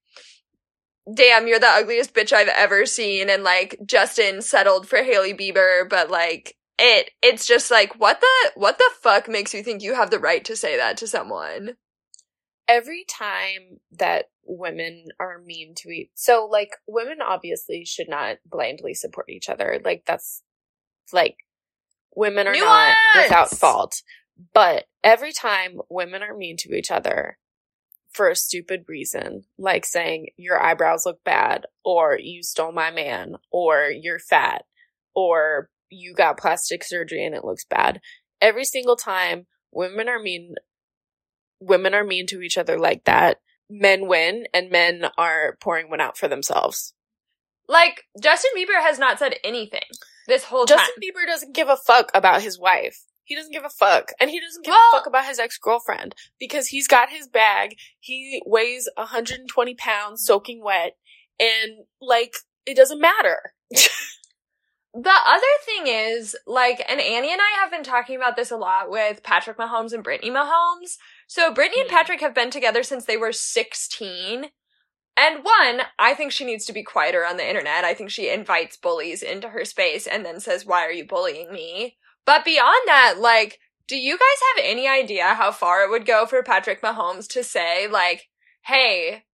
damn, 1.12 1.46
you're 1.46 1.58
the 1.58 1.66
ugliest 1.66 2.14
bitch 2.14 2.32
I've 2.32 2.48
ever 2.48 2.86
seen. 2.86 3.28
And 3.28 3.42
like, 3.42 3.78
Justin 3.84 4.42
settled 4.42 4.88
for 4.88 5.02
Hailey 5.02 5.34
Bieber, 5.34 5.88
but 5.88 6.10
like, 6.10 6.56
it, 6.78 7.10
it's 7.22 7.46
just 7.46 7.70
like, 7.70 7.98
what 7.98 8.20
the, 8.20 8.50
what 8.54 8.78
the 8.78 8.90
fuck 9.00 9.28
makes 9.28 9.54
you 9.54 9.62
think 9.62 9.82
you 9.82 9.94
have 9.94 10.10
the 10.10 10.18
right 10.18 10.44
to 10.44 10.56
say 10.56 10.76
that 10.76 10.96
to 10.98 11.06
someone? 11.06 11.76
Every 12.68 13.04
time 13.08 13.80
that 13.98 14.26
women 14.44 15.06
are 15.20 15.40
mean 15.44 15.74
to 15.76 15.88
each, 15.90 16.10
so 16.14 16.48
like, 16.50 16.70
women 16.86 17.18
obviously 17.20 17.84
should 17.84 18.08
not 18.08 18.38
blindly 18.46 18.94
support 18.94 19.28
each 19.28 19.48
other. 19.48 19.80
Like, 19.84 20.04
that's, 20.06 20.42
like, 21.12 21.36
women 22.14 22.46
are 22.46 22.52
Nuance! 22.52 22.96
not 23.14 23.22
without 23.22 23.50
fault. 23.50 24.02
But 24.54 24.86
every 25.04 25.32
time 25.32 25.80
women 25.90 26.22
are 26.22 26.36
mean 26.36 26.56
to 26.58 26.74
each 26.74 26.90
other 26.90 27.38
for 28.12 28.28
a 28.28 28.36
stupid 28.36 28.84
reason, 28.88 29.44
like 29.58 29.84
saying 29.84 30.28
your 30.36 30.62
eyebrows 30.62 31.06
look 31.06 31.22
bad, 31.24 31.66
or 31.84 32.18
you 32.18 32.42
stole 32.42 32.72
my 32.72 32.90
man, 32.90 33.36
or 33.50 33.90
you're 33.90 34.18
fat, 34.18 34.64
or 35.14 35.70
you 35.88 36.14
got 36.14 36.38
plastic 36.38 36.84
surgery 36.84 37.24
and 37.24 37.34
it 37.34 37.44
looks 37.44 37.64
bad. 37.64 38.00
Every 38.40 38.64
single 38.64 38.96
time 38.96 39.46
women 39.70 40.08
are 40.08 40.20
mean, 40.20 40.54
women 41.60 41.94
are 41.94 42.04
mean 42.04 42.26
to 42.28 42.42
each 42.42 42.58
other 42.58 42.78
like 42.78 43.04
that, 43.04 43.38
men 43.70 44.06
win 44.06 44.46
and 44.52 44.70
men 44.70 45.06
are 45.16 45.56
pouring 45.60 45.88
one 45.88 46.00
out 46.00 46.18
for 46.18 46.28
themselves. 46.28 46.94
Like 47.68 48.04
Justin 48.20 48.50
Bieber 48.56 48.80
has 48.80 48.98
not 48.98 49.18
said 49.18 49.36
anything 49.44 49.80
this 50.26 50.44
whole 50.44 50.66
Justin 50.66 50.94
time. 50.94 51.02
Bieber 51.02 51.26
doesn't 51.26 51.54
give 51.54 51.68
a 51.68 51.76
fuck 51.76 52.10
about 52.14 52.42
his 52.42 52.58
wife. 52.58 53.04
He 53.24 53.34
doesn't 53.36 53.52
give 53.52 53.64
a 53.64 53.70
fuck. 53.70 54.12
And 54.20 54.30
he 54.30 54.40
doesn't 54.40 54.64
give 54.64 54.72
Well- 54.72 54.90
a 54.92 54.96
fuck 54.98 55.06
about 55.06 55.26
his 55.26 55.38
ex 55.38 55.58
girlfriend 55.58 56.14
because 56.38 56.68
he's 56.68 56.88
got 56.88 57.10
his 57.10 57.28
bag. 57.28 57.76
He 58.00 58.42
weighs 58.44 58.88
120 58.96 59.74
pounds 59.74 60.24
soaking 60.24 60.62
wet. 60.62 60.96
And, 61.40 61.86
like, 62.00 62.34
it 62.66 62.76
doesn't 62.76 63.00
matter. 63.00 63.54
The 64.94 65.10
other 65.10 65.46
thing 65.64 65.86
is, 65.86 66.36
like, 66.46 66.84
and 66.86 67.00
Annie 67.00 67.32
and 67.32 67.40
I 67.40 67.60
have 67.62 67.70
been 67.70 67.82
talking 67.82 68.14
about 68.14 68.36
this 68.36 68.50
a 68.50 68.58
lot 68.58 68.90
with 68.90 69.22
Patrick 69.22 69.56
Mahomes 69.56 69.94
and 69.94 70.04
Brittany 70.04 70.30
Mahomes. 70.30 70.96
So 71.26 71.50
Brittany 71.50 71.80
and 71.80 71.90
Hmm. 71.90 71.96
Patrick 71.96 72.20
have 72.20 72.34
been 72.34 72.50
together 72.50 72.82
since 72.82 73.06
they 73.06 73.16
were 73.16 73.32
16. 73.32 74.50
And 75.16 75.44
one, 75.44 75.82
I 75.98 76.12
think 76.12 76.30
she 76.32 76.44
needs 76.44 76.66
to 76.66 76.74
be 76.74 76.82
quieter 76.82 77.24
on 77.24 77.38
the 77.38 77.48
internet. 77.48 77.84
I 77.84 77.94
think 77.94 78.10
she 78.10 78.28
invites 78.28 78.76
bullies 78.76 79.22
into 79.22 79.48
her 79.48 79.64
space 79.64 80.06
and 80.06 80.26
then 80.26 80.40
says, 80.40 80.66
why 80.66 80.84
are 80.84 80.92
you 80.92 81.06
bullying 81.06 81.50
me? 81.50 81.96
But 82.24 82.44
beyond 82.44 82.82
that, 82.86 83.16
like, 83.18 83.58
do 83.88 83.96
you 83.96 84.16
guys 84.16 84.56
have 84.56 84.64
any 84.64 84.88
idea 84.88 85.34
how 85.34 85.50
far 85.50 85.82
it 85.82 85.90
would 85.90 86.06
go 86.06 86.24
for 86.26 86.42
Patrick 86.42 86.80
Mahomes 86.82 87.26
to 87.28 87.42
say, 87.44 87.86
like, 87.88 88.28
hey, 88.66 89.24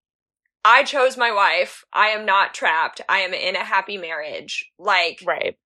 I 0.64 0.82
chose 0.82 1.16
my 1.16 1.30
wife. 1.30 1.84
I 1.92 2.08
am 2.08 2.26
not 2.26 2.54
trapped. 2.54 3.00
I 3.08 3.18
am 3.18 3.32
in 3.32 3.56
a 3.56 3.64
happy 3.64 3.96
marriage. 3.96 4.70
Like, 4.78 5.22
right. 5.24 5.56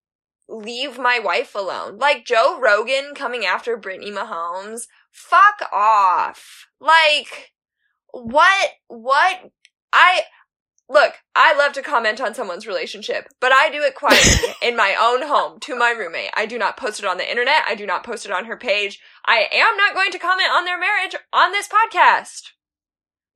leave 0.49 0.99
my 0.99 1.19
wife 1.19 1.55
alone. 1.55 1.99
Like 1.99 2.27
Joe 2.27 2.59
Rogan 2.61 3.15
coming 3.15 3.45
after 3.45 3.77
Brittany 3.77 4.11
Mahomes. 4.11 4.83
Fuck 5.11 5.69
off. 5.73 6.67
Like, 6.81 7.53
what, 8.13 8.71
what, 8.89 9.51
I, 9.93 10.23
look, 10.93 11.15
I 11.35 11.57
love 11.57 11.73
to 11.75 11.83
comment 11.83 12.21
on 12.21 12.35
someone's 12.35 12.67
relationship, 12.67 13.29
but 13.41 13.53
I 13.53 13.71
do 13.71 13.83
it 13.83 13.95
quietly 13.95 14.55
in 14.63 14.77
my 14.77 14.95
own 15.01 15.27
home 15.27 15.59
to 15.61 15.77
my 15.77 15.91
roommate. 15.91 16.31
I 16.35 16.47
do 16.47 16.59
not 16.59 16.77
post 16.77 16.99
it 16.99 17.07
on 17.07 17.17
the 17.17 17.29
internet. 17.29 17.65
I 17.67 17.75
do 17.75 17.87
not 17.87 18.05
post 18.05 18.27
it 18.27 18.33
on 18.33 18.45
her 18.45 18.57
page. 18.57 19.01
I 19.25 19.47
am 19.53 19.77
not 19.77 19.95
going 19.95 20.11
to 20.13 20.19
comment 20.19 20.51
on 20.53 20.65
their 20.65 20.79
marriage 20.79 21.17
on 21.33 21.53
this 21.53 21.69
podcast. 21.69 22.51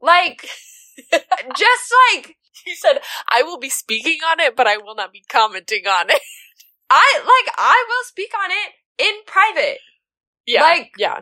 Like, 0.01 0.43
just 1.13 1.95
like, 2.13 2.37
He 2.65 2.75
said, 2.75 3.01
I 3.31 3.43
will 3.43 3.59
be 3.59 3.71
speaking 3.71 4.19
on 4.31 4.41
it, 4.41 4.55
but 4.57 4.67
I 4.67 4.77
will 4.77 4.95
not 4.95 5.13
be 5.13 5.25
commenting 5.29 5.87
on 5.87 6.11
it. 6.11 6.21
I, 6.91 7.19
like, 7.19 7.55
I 7.59 7.85
will 7.89 8.05
speak 8.05 8.31
on 8.39 8.51
it 8.51 9.05
in 9.09 9.15
private. 9.27 9.79
Yeah. 10.47 10.63
Like- 10.63 10.93
yeah. 10.99 11.21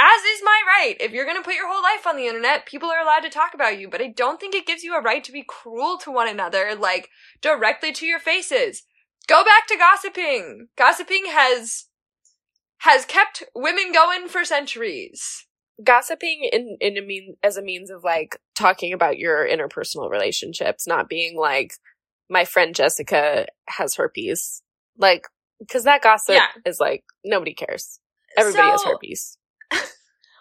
As 0.00 0.22
is 0.22 0.40
my 0.44 0.60
right. 0.66 0.96
If 1.00 1.10
you're 1.12 1.26
gonna 1.26 1.42
put 1.42 1.56
your 1.56 1.68
whole 1.68 1.82
life 1.82 2.06
on 2.06 2.16
the 2.16 2.26
internet, 2.28 2.66
people 2.66 2.88
are 2.88 3.00
allowed 3.02 3.20
to 3.20 3.30
talk 3.30 3.52
about 3.52 3.78
you, 3.80 3.88
but 3.88 4.00
I 4.00 4.06
don't 4.08 4.38
think 4.38 4.54
it 4.54 4.64
gives 4.66 4.84
you 4.84 4.94
a 4.94 5.02
right 5.02 5.24
to 5.24 5.32
be 5.32 5.42
cruel 5.46 5.98
to 5.98 6.12
one 6.12 6.28
another, 6.28 6.76
like, 6.76 7.08
directly 7.42 7.90
to 7.92 8.06
your 8.06 8.20
faces. 8.20 8.84
Go 9.26 9.44
back 9.44 9.66
to 9.66 9.76
gossiping. 9.76 10.68
Gossiping 10.76 11.24
has, 11.26 11.86
has 12.78 13.04
kept 13.04 13.42
women 13.56 13.90
going 13.92 14.28
for 14.28 14.44
centuries. 14.44 15.46
Gossiping 15.82 16.48
in, 16.52 16.76
in 16.80 16.96
a 16.96 17.02
mean, 17.02 17.34
as 17.42 17.56
a 17.56 17.62
means 17.62 17.90
of 17.90 18.04
like 18.04 18.40
talking 18.54 18.92
about 18.92 19.18
your 19.18 19.46
interpersonal 19.48 20.08
relationships, 20.10 20.86
not 20.86 21.08
being 21.08 21.36
like, 21.36 21.74
my 22.30 22.44
friend 22.44 22.74
Jessica 22.74 23.46
has 23.68 23.96
herpes. 23.96 24.62
Like, 24.96 25.26
cause 25.70 25.84
that 25.84 26.02
gossip 26.02 26.36
Yeah. 26.36 26.46
is 26.64 26.78
like, 26.80 27.04
nobody 27.24 27.54
cares. 27.54 27.98
Everybody 28.36 28.70
has 28.70 28.82
So- 28.82 28.90
herpes. 28.90 29.38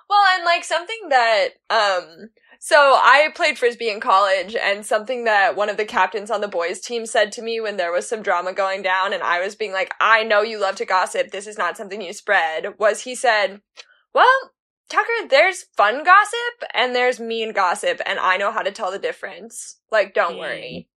Well, 0.09 0.23
and 0.35 0.45
like 0.45 0.63
something 0.63 1.09
that, 1.09 1.49
um, 1.69 2.29
so 2.59 2.77
I 2.77 3.29
played 3.35 3.57
frisbee 3.57 3.89
in 3.89 3.99
college, 3.99 4.55
and 4.55 4.85
something 4.85 5.25
that 5.25 5.55
one 5.55 5.69
of 5.69 5.77
the 5.77 5.85
captains 5.85 6.31
on 6.31 6.41
the 6.41 6.47
boys' 6.47 6.79
team 6.79 7.05
said 7.05 7.31
to 7.33 7.41
me 7.41 7.59
when 7.59 7.77
there 7.77 7.91
was 7.91 8.07
some 8.07 8.21
drama 8.21 8.53
going 8.53 8.81
down, 8.81 9.13
and 9.13 9.21
I 9.21 9.41
was 9.41 9.55
being 9.55 9.73
like, 9.73 9.93
I 9.99 10.23
know 10.23 10.41
you 10.41 10.59
love 10.59 10.75
to 10.77 10.85
gossip, 10.85 11.31
this 11.31 11.45
is 11.47 11.57
not 11.57 11.77
something 11.77 12.01
you 12.01 12.13
spread, 12.13 12.79
was 12.79 13.01
he 13.01 13.15
said, 13.15 13.61
Well, 14.13 14.51
Tucker, 14.89 15.27
there's 15.29 15.65
fun 15.75 16.03
gossip 16.03 16.69
and 16.73 16.95
there's 16.95 17.19
mean 17.19 17.51
gossip, 17.51 18.01
and 18.05 18.17
I 18.19 18.37
know 18.37 18.51
how 18.51 18.61
to 18.61 18.71
tell 18.71 18.91
the 18.91 18.99
difference. 18.99 19.79
Like, 19.91 20.13
don't 20.13 20.33
Hmm. 20.33 20.39
worry. 20.39 20.89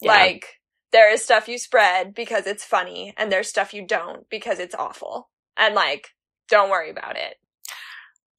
Yeah. 0.00 0.12
Like, 0.12 0.46
there 0.92 1.12
is 1.12 1.22
stuff 1.22 1.46
you 1.46 1.58
spread 1.58 2.14
because 2.14 2.46
it's 2.46 2.64
funny, 2.64 3.12
and 3.16 3.30
there's 3.30 3.48
stuff 3.48 3.74
you 3.74 3.86
don't 3.86 4.28
because 4.30 4.58
it's 4.58 4.74
awful. 4.74 5.28
And 5.56 5.74
like, 5.74 6.08
don't 6.48 6.70
worry 6.70 6.90
about 6.90 7.16
it. 7.16 7.36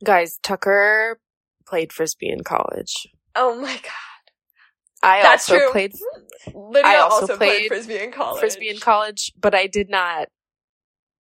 Guys, 0.03 0.39
Tucker 0.43 1.19
played 1.67 1.93
frisbee 1.93 2.29
in 2.29 2.43
college. 2.43 3.07
Oh 3.35 3.55
my 3.59 3.75
god. 3.75 3.91
I 5.03 5.21
That's 5.21 5.47
also 5.47 5.59
true. 5.59 5.71
played 5.71 5.93
mm, 5.93 6.53
Lydia 6.53 6.89
I 6.89 6.97
also, 6.97 7.23
also 7.23 7.37
played, 7.37 7.57
played 7.59 7.67
frisbee 7.69 7.99
in 7.99 8.11
college. 8.11 8.41
frisbee 8.41 8.69
in 8.69 8.79
college, 8.79 9.31
but 9.39 9.55
I 9.55 9.67
did 9.67 9.89
not 9.89 10.27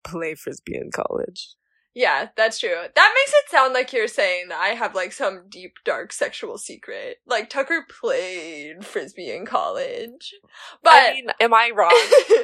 play 0.04 0.36
frisbee 0.36 0.76
in 0.78 0.92
college. 0.92 1.56
Yeah, 1.96 2.28
that's 2.38 2.60
true. 2.60 2.70
That 2.70 3.14
makes 3.16 3.34
it 3.34 3.50
sound 3.50 3.74
like 3.74 3.92
you're 3.92 4.08
saying 4.08 4.50
that 4.50 4.60
I 4.60 4.70
have 4.70 4.94
like 4.94 5.12
some 5.12 5.46
deep 5.50 5.74
dark 5.84 6.14
sexual 6.14 6.58
secret. 6.58 7.18
Like 7.26 7.50
Tucker 7.50 7.86
played 8.02 8.86
frisbee 8.86 9.32
in 9.32 9.46
college, 9.46 10.34
but 10.84 10.94
I 10.94 11.14
mean, 11.14 11.28
am 11.40 11.54
I 11.54 11.72
wrong? 11.76 11.90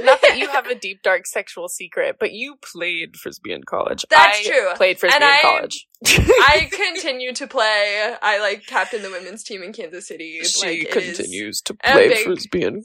not 0.04 0.22
that 0.24 0.38
you 0.38 0.50
have 0.50 0.66
a 0.68 0.76
deep 0.80 1.04
dark 1.04 1.28
sexual 1.28 1.70
secret, 1.70 2.18
but 2.20 2.32
you 2.34 2.56
played 2.74 3.18
frisbee 3.18 3.54
in 3.54 3.64
college. 3.64 4.04
That's 4.10 4.40
I 4.40 4.44
true. 4.50 4.74
Played 4.76 5.00
frisbee 5.00 5.16
And 5.16 5.24
in 5.24 5.30
I- 5.30 5.42
college. 5.42 5.88
I 6.08 6.70
continue 6.94 7.34
to 7.34 7.48
play. 7.48 8.16
I 8.22 8.40
like 8.40 8.66
captain 8.66 9.04
the 9.04 9.10
women's 9.12 9.44
team 9.44 9.62
in 9.64 9.74
Kansas 9.74 10.08
City. 10.08 10.42
she 10.44 10.82
like, 10.84 10.92
continues 10.92 11.62
to 11.62 11.76
play 11.76 12.10
big- 12.10 12.26
frisbee 12.26 12.64
in 12.64 12.84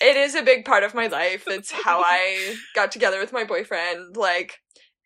it 0.00 0.16
is 0.16 0.34
a 0.34 0.42
big 0.42 0.64
part 0.64 0.82
of 0.82 0.94
my 0.94 1.08
life. 1.08 1.44
It's 1.46 1.70
how 1.70 2.00
I 2.00 2.56
got 2.74 2.90
together 2.90 3.20
with 3.20 3.32
my 3.34 3.44
boyfriend. 3.44 4.16
Like, 4.16 4.54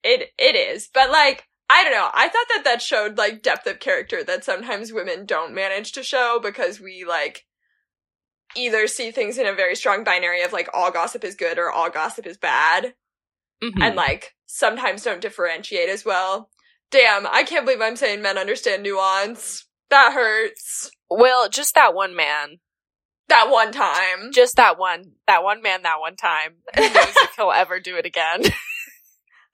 it, 0.03 0.31
it 0.39 0.57
is. 0.57 0.89
But 0.93 1.11
like, 1.11 1.45
I 1.71 1.85
don't 1.85 1.93
know. 1.93 2.11
I 2.13 2.29
thought 2.29 2.47
that 2.55 2.65
that 2.65 2.83
showed 2.83 3.17
like 3.19 3.43
depth 3.43 3.67
of 3.67 3.81
character 3.81 4.23
that 4.25 4.45
sometimes 4.45 4.93
women 4.93 5.25
don't 5.27 5.55
manage 5.55 5.93
to 5.93 6.03
show 6.03 6.39
because 6.43 6.81
we 6.81 7.05
like 7.09 7.45
either 8.55 8.87
see 8.87 9.11
things 9.11 9.39
in 9.39 9.47
a 9.47 9.55
very 9.55 9.75
strong 9.75 10.05
binary 10.05 10.43
of 10.43 10.53
like 10.53 10.69
all 10.75 10.91
gossip 10.91 11.25
is 11.25 11.35
good 11.35 11.59
or 11.59 11.71
all 11.71 11.89
gossip 11.89 12.27
is 12.27 12.37
bad 12.37 12.95
Mhm. 13.63 13.81
and 13.81 13.97
like 13.97 14.35
sometimes 14.47 15.03
don't 15.05 15.21
differentiate 15.23 15.89
as 15.89 16.05
well. 16.05 16.51
Damn, 16.91 17.27
I 17.27 17.45
can't 17.45 17.65
believe 17.65 17.81
I'm 17.81 17.97
saying 17.97 18.21
men 18.21 18.37
understand 18.37 18.83
nuance. 18.83 19.67
That 19.89 20.13
hurts. 20.13 20.91
well, 21.09 21.49
just 21.49 21.75
that 21.75 21.95
one 21.95 22.15
man. 22.15 22.59
That 23.29 23.51
one 23.51 23.73
time. 23.73 24.31
Just 24.35 24.57
that 24.57 24.79
one. 24.79 25.13
That 25.27 25.43
one 25.43 25.63
man 25.63 25.83
that 25.85 26.01
one 26.01 26.17
time. 26.17 26.57
Who 26.77 26.83
knows 26.83 27.15
if 27.17 27.35
he'll 27.37 27.51
ever 27.53 27.81
do 27.81 27.97
it 27.97 28.05
again. 28.05 28.43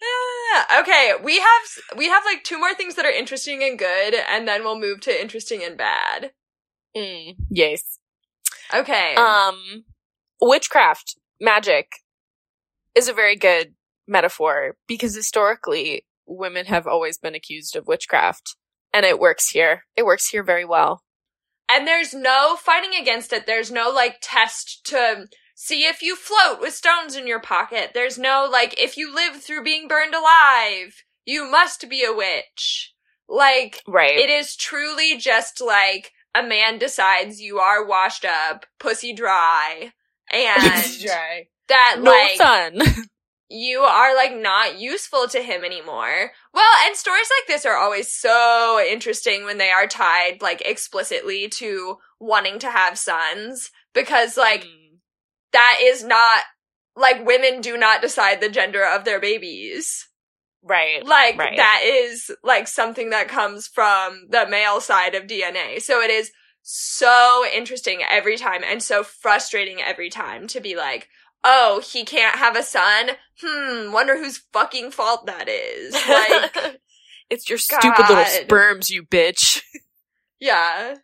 Ah, 0.03 0.81
okay, 0.81 1.13
we 1.23 1.39
have 1.39 1.97
we 1.97 2.09
have 2.09 2.25
like 2.25 2.45
two 2.45 2.59
more 2.59 2.75
things 2.75 2.95
that 2.95 3.05
are 3.07 3.11
interesting 3.11 3.63
and 3.63 3.79
good, 3.79 4.15
and 4.15 4.47
then 4.47 4.63
we'll 4.65 4.79
move 4.79 5.01
to 5.03 5.21
interesting 5.21 5.63
and 5.65 5.77
bad. 5.77 6.33
Mm, 6.97 7.37
yes. 7.51 7.99
Okay. 8.75 9.15
Um, 9.15 9.85
witchcraft, 10.41 11.17
magic, 11.41 11.89
is 12.95 13.09
a 13.09 13.13
very 13.13 13.37
good 13.37 13.75
metaphor 14.07 14.77
because 14.87 15.15
historically 15.15 16.07
women 16.27 16.67
have 16.67 16.87
always 16.87 17.19
been 17.19 17.35
accused 17.35 17.75
of 17.77 17.87
witchcraft, 17.87 18.57
and 18.93 19.05
it 19.05 19.19
works 19.19 19.51
here. 19.51 19.85
It 19.97 20.05
works 20.05 20.29
here 20.29 20.43
very 20.43 20.65
well. 20.65 21.03
and 21.71 21.87
there's 21.87 22.15
no 22.15 22.57
fighting 22.57 22.95
against 23.01 23.33
it. 23.33 23.47
There's 23.47 23.71
no 23.71 23.91
like 23.91 24.17
test 24.23 24.81
to 24.87 25.27
see 25.61 25.87
if 25.87 26.03
you 26.03 26.15
float 26.15 26.61
with 26.61 26.73
stones 26.73 27.17
in 27.17 27.27
your 27.27 27.41
pocket. 27.41 27.91
There's 27.93 28.17
no 28.17 28.49
like 28.51 28.81
if 28.81 28.97
you 28.97 29.13
live 29.13 29.43
through 29.43 29.65
being 29.65 29.89
burned 29.89 30.15
alive, 30.15 31.03
you 31.25 31.51
must 31.51 31.89
be 31.91 32.05
a 32.05 32.13
witch. 32.15 32.95
Like 33.29 33.83
Right. 33.87 34.17
it 34.17 34.31
is 34.31 34.55
truly 34.55 35.17
just 35.19 35.61
like 35.61 36.13
a 36.33 36.45
man 36.45 36.79
decides 36.79 37.41
you 37.41 37.59
are 37.59 37.85
washed 37.85 38.25
up, 38.25 38.67
pussy 38.79 39.13
dry, 39.13 39.93
and 40.33 41.01
dry. 41.03 41.49
that 41.69 41.97
no 42.01 42.11
like 42.13 42.39
fun. 42.39 42.81
you 43.51 43.81
are 43.81 44.15
like 44.15 44.37
not 44.37 44.79
useful 44.79 45.27
to 45.27 45.41
him 45.43 45.65
anymore. 45.65 46.31
Well, 46.55 46.73
and 46.87 46.95
stories 46.97 47.29
like 47.41 47.49
this 47.49 47.67
are 47.67 47.77
always 47.77 48.13
so 48.15 48.81
interesting 48.89 49.45
when 49.45 49.59
they 49.59 49.71
are 49.71 49.89
tied 49.89 50.39
like 50.41 50.63
explicitly 50.65 51.49
to 51.55 51.97
wanting 52.21 52.61
to 52.61 52.71
have 52.71 52.97
sons 52.97 53.73
because 53.93 54.37
like 54.37 54.63
Mm. 54.65 54.78
That 55.53 55.79
is 55.83 56.05
not 56.05 56.43
like 56.97 57.27
women 57.27 57.61
do 57.61 57.77
not 57.77 58.03
decide 58.03 58.41
the 58.41 58.49
gender 58.49 58.85
of 58.85 59.05
their 59.05 59.21
babies. 59.21 60.09
Right. 60.63 61.05
Like 61.07 61.39
right. 61.39 61.57
that 61.57 61.83
is 61.85 62.31
like 62.43 62.67
something 62.69 63.11
that 63.11 63.29
comes 63.29 63.69
from 63.69 64.27
the 64.29 64.47
male 64.49 64.81
side 64.81 65.15
of 65.15 65.25
DNA. 65.25 65.81
So 65.81 66.01
it 66.01 66.11
is 66.11 66.33
so 66.63 67.45
interesting 67.55 68.03
every 68.09 68.37
time 68.37 68.63
and 68.63 68.83
so 68.83 69.03
frustrating 69.03 69.81
every 69.81 70.11
time 70.11 70.47
to 70.49 70.61
be 70.61 70.77
like, 70.77 71.09
oh, 71.45 71.81
he 71.85 72.05
can't 72.05 72.37
have 72.37 72.57
a 72.57 72.63
son? 72.63 73.11
Hmm, 73.41 73.93
wonder 73.93 74.17
whose 74.17 74.43
fucking 74.53 74.91
fault 74.91 75.27
that 75.27 75.49
is. 75.49 75.95
Like, 76.09 76.81
it's 77.31 77.49
your 77.49 77.59
stupid 77.59 78.09
little 78.09 78.25
sperms, 78.25 78.91
you 78.91 79.05
bitch. 79.05 79.63
yeah. 80.41 80.95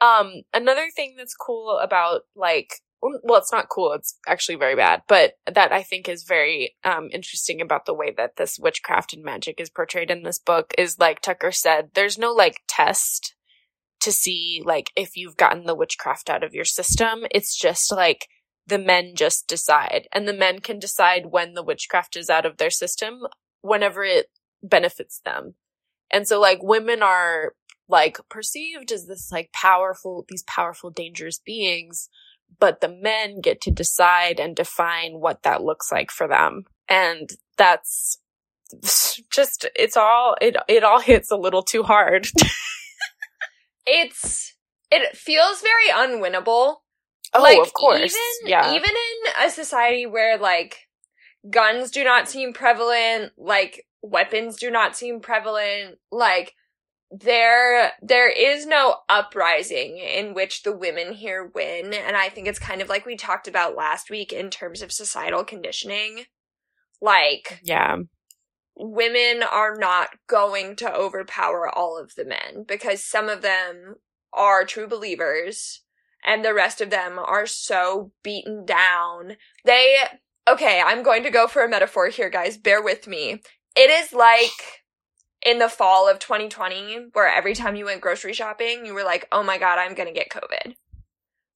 Um, 0.00 0.42
another 0.54 0.88
thing 0.94 1.14
that's 1.16 1.34
cool 1.34 1.78
about 1.78 2.22
like, 2.36 2.74
well, 3.02 3.38
it's 3.38 3.52
not 3.52 3.68
cool. 3.68 3.92
It's 3.92 4.18
actually 4.28 4.56
very 4.56 4.76
bad, 4.76 5.02
but 5.08 5.34
that 5.50 5.72
I 5.72 5.82
think 5.82 6.08
is 6.08 6.24
very, 6.24 6.76
um, 6.84 7.08
interesting 7.12 7.60
about 7.60 7.86
the 7.86 7.94
way 7.94 8.12
that 8.16 8.36
this 8.36 8.58
witchcraft 8.58 9.12
and 9.12 9.24
magic 9.24 9.60
is 9.60 9.70
portrayed 9.70 10.10
in 10.10 10.22
this 10.22 10.38
book 10.38 10.74
is 10.76 10.98
like 10.98 11.20
Tucker 11.20 11.52
said, 11.52 11.90
there's 11.94 12.18
no 12.18 12.32
like 12.32 12.60
test 12.68 13.34
to 14.00 14.12
see 14.12 14.62
like 14.64 14.90
if 14.96 15.16
you've 15.16 15.36
gotten 15.36 15.64
the 15.64 15.74
witchcraft 15.74 16.30
out 16.30 16.42
of 16.42 16.54
your 16.54 16.64
system. 16.64 17.26
It's 17.30 17.56
just 17.56 17.92
like 17.92 18.28
the 18.66 18.78
men 18.78 19.14
just 19.14 19.46
decide 19.48 20.08
and 20.12 20.28
the 20.28 20.32
men 20.32 20.60
can 20.60 20.78
decide 20.78 21.26
when 21.26 21.54
the 21.54 21.62
witchcraft 21.62 22.16
is 22.16 22.30
out 22.30 22.46
of 22.46 22.56
their 22.56 22.70
system 22.70 23.20
whenever 23.62 24.04
it 24.04 24.26
benefits 24.62 25.20
them. 25.24 25.54
And 26.10 26.26
so 26.26 26.40
like 26.40 26.62
women 26.62 27.02
are 27.02 27.54
like 27.88 28.18
perceived 28.28 28.92
as 28.92 29.06
this 29.06 29.30
like 29.32 29.52
powerful, 29.52 30.24
these 30.28 30.44
powerful, 30.44 30.90
dangerous 30.90 31.38
beings, 31.38 32.08
but 32.58 32.80
the 32.80 32.88
men 32.88 33.40
get 33.40 33.60
to 33.62 33.70
decide 33.70 34.40
and 34.40 34.56
define 34.56 35.20
what 35.20 35.42
that 35.42 35.62
looks 35.62 35.90
like 35.92 36.10
for 36.10 36.26
them. 36.28 36.64
And 36.88 37.30
that's 37.56 38.18
just, 39.30 39.66
it's 39.74 39.96
all, 39.96 40.36
it, 40.40 40.56
it 40.68 40.84
all 40.84 41.00
hits 41.00 41.30
a 41.30 41.36
little 41.36 41.62
too 41.62 41.82
hard. 41.82 42.28
It's, 43.86 44.54
it 44.90 45.16
feels 45.16 45.62
very 45.62 45.88
unwinnable. 45.88 46.76
oh, 47.34 47.42
like, 47.42 47.58
of 47.58 47.72
course. 47.72 48.14
Even, 48.42 48.50
yeah. 48.50 48.70
even 48.70 48.90
in 48.90 49.46
a 49.46 49.50
society 49.50 50.06
where 50.06 50.38
like 50.38 50.86
guns 51.48 51.90
do 51.90 52.04
not 52.04 52.28
seem 52.28 52.52
prevalent, 52.52 53.32
like 53.36 53.86
weapons 54.02 54.56
do 54.56 54.70
not 54.70 54.96
seem 54.96 55.20
prevalent, 55.20 55.98
like 56.12 56.54
there 57.10 57.92
there 58.00 58.28
is 58.28 58.66
no 58.66 58.98
uprising 59.08 59.98
in 59.98 60.32
which 60.32 60.62
the 60.62 60.76
women 60.76 61.12
here 61.12 61.50
win 61.54 61.92
and 61.92 62.16
i 62.16 62.28
think 62.28 62.46
it's 62.46 62.58
kind 62.58 62.80
of 62.80 62.88
like 62.88 63.04
we 63.04 63.16
talked 63.16 63.48
about 63.48 63.76
last 63.76 64.10
week 64.10 64.32
in 64.32 64.48
terms 64.48 64.80
of 64.80 64.92
societal 64.92 65.42
conditioning 65.42 66.24
like 67.02 67.60
yeah. 67.64 67.96
women 68.76 69.42
are 69.42 69.74
not 69.76 70.10
going 70.28 70.76
to 70.76 70.92
overpower 70.94 71.68
all 71.68 71.98
of 71.98 72.14
the 72.14 72.24
men 72.24 72.64
because 72.66 73.02
some 73.02 73.28
of 73.28 73.42
them 73.42 73.96
are 74.32 74.64
true 74.64 74.86
believers 74.86 75.82
and 76.24 76.44
the 76.44 76.54
rest 76.54 76.80
of 76.80 76.90
them 76.90 77.18
are 77.18 77.46
so 77.46 78.12
beaten 78.22 78.64
down. 78.64 79.36
They, 79.64 79.96
okay, 80.48 80.82
I'm 80.84 81.02
going 81.02 81.22
to 81.22 81.30
go 81.30 81.46
for 81.46 81.62
a 81.62 81.68
metaphor 81.68 82.08
here, 82.08 82.30
guys. 82.30 82.58
Bear 82.58 82.82
with 82.82 83.06
me. 83.06 83.40
It 83.76 83.90
is 83.90 84.12
like 84.12 84.79
in 85.44 85.58
the 85.58 85.68
fall 85.68 86.08
of 86.08 86.18
2020 86.18 87.08
where 87.12 87.28
every 87.28 87.54
time 87.54 87.76
you 87.76 87.86
went 87.86 88.00
grocery 88.00 88.32
shopping, 88.32 88.84
you 88.84 88.94
were 88.94 89.04
like, 89.04 89.26
oh 89.32 89.42
my 89.42 89.58
God, 89.58 89.78
I'm 89.78 89.94
going 89.94 90.08
to 90.08 90.14
get 90.14 90.30
COVID. 90.30 90.74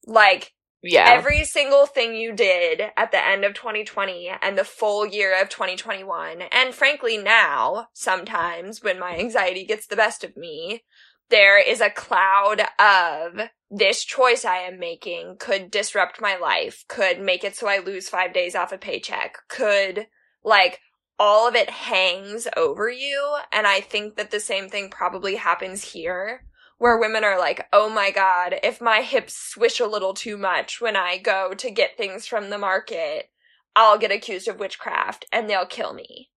Like, 0.05 0.53
Yeah. 0.81 1.09
Every 1.09 1.43
single 1.45 1.87
thing 1.87 2.15
you 2.15 2.31
did 2.33 2.81
at 2.95 3.11
the 3.11 3.25
end 3.25 3.43
of 3.43 3.55
2020 3.55 4.29
and 4.41 4.55
the 4.57 4.63
full 4.63 5.05
year 5.05 5.39
of 5.41 5.49
2021, 5.49 6.43
and 6.51 6.75
frankly 6.75 7.17
now, 7.17 7.87
sometimes 7.93 8.83
when 8.83 8.99
my 8.99 9.17
anxiety 9.17 9.65
gets 9.65 9.87
the 9.87 9.95
best 9.95 10.23
of 10.23 10.37
me, 10.37 10.83
there 11.29 11.59
is 11.59 11.81
a 11.81 11.89
cloud 11.89 12.61
of 12.77 13.49
this 13.71 14.03
choice 14.03 14.45
I 14.45 14.57
am 14.57 14.77
making 14.79 15.37
could 15.39 15.71
disrupt 15.71 16.21
my 16.21 16.37
life, 16.37 16.85
could 16.87 17.19
make 17.19 17.43
it 17.43 17.55
so 17.55 17.67
I 17.67 17.79
lose 17.79 18.07
five 18.07 18.31
days 18.31 18.53
off 18.53 18.71
a 18.71 18.77
paycheck, 18.77 19.37
could, 19.49 20.05
like, 20.43 20.81
all 21.19 21.47
of 21.47 21.55
it 21.55 21.69
hangs 21.69 22.47
over 22.57 22.89
you. 22.89 23.37
And 23.51 23.65
I 23.67 23.81
think 23.81 24.15
that 24.17 24.31
the 24.31 24.39
same 24.39 24.69
thing 24.69 24.89
probably 24.89 25.35
happens 25.35 25.83
here 25.83 26.45
where 26.77 26.97
women 26.97 27.23
are 27.23 27.39
like, 27.39 27.65
oh 27.71 27.89
my 27.89 28.11
god, 28.11 28.55
if 28.63 28.81
my 28.81 29.01
hips 29.01 29.35
swish 29.37 29.79
a 29.79 29.85
little 29.85 30.13
too 30.13 30.37
much 30.37 30.81
when 30.81 30.95
I 30.97 31.17
go 31.17 31.53
to 31.53 31.71
get 31.71 31.97
things 31.97 32.27
from 32.27 32.49
the 32.49 32.57
market, 32.57 33.29
I'll 33.75 33.97
get 33.97 34.11
accused 34.11 34.47
of 34.47 34.59
witchcraft 34.59 35.25
and 35.31 35.49
they'll 35.49 35.65
kill 35.65 35.93
me. 35.93 36.29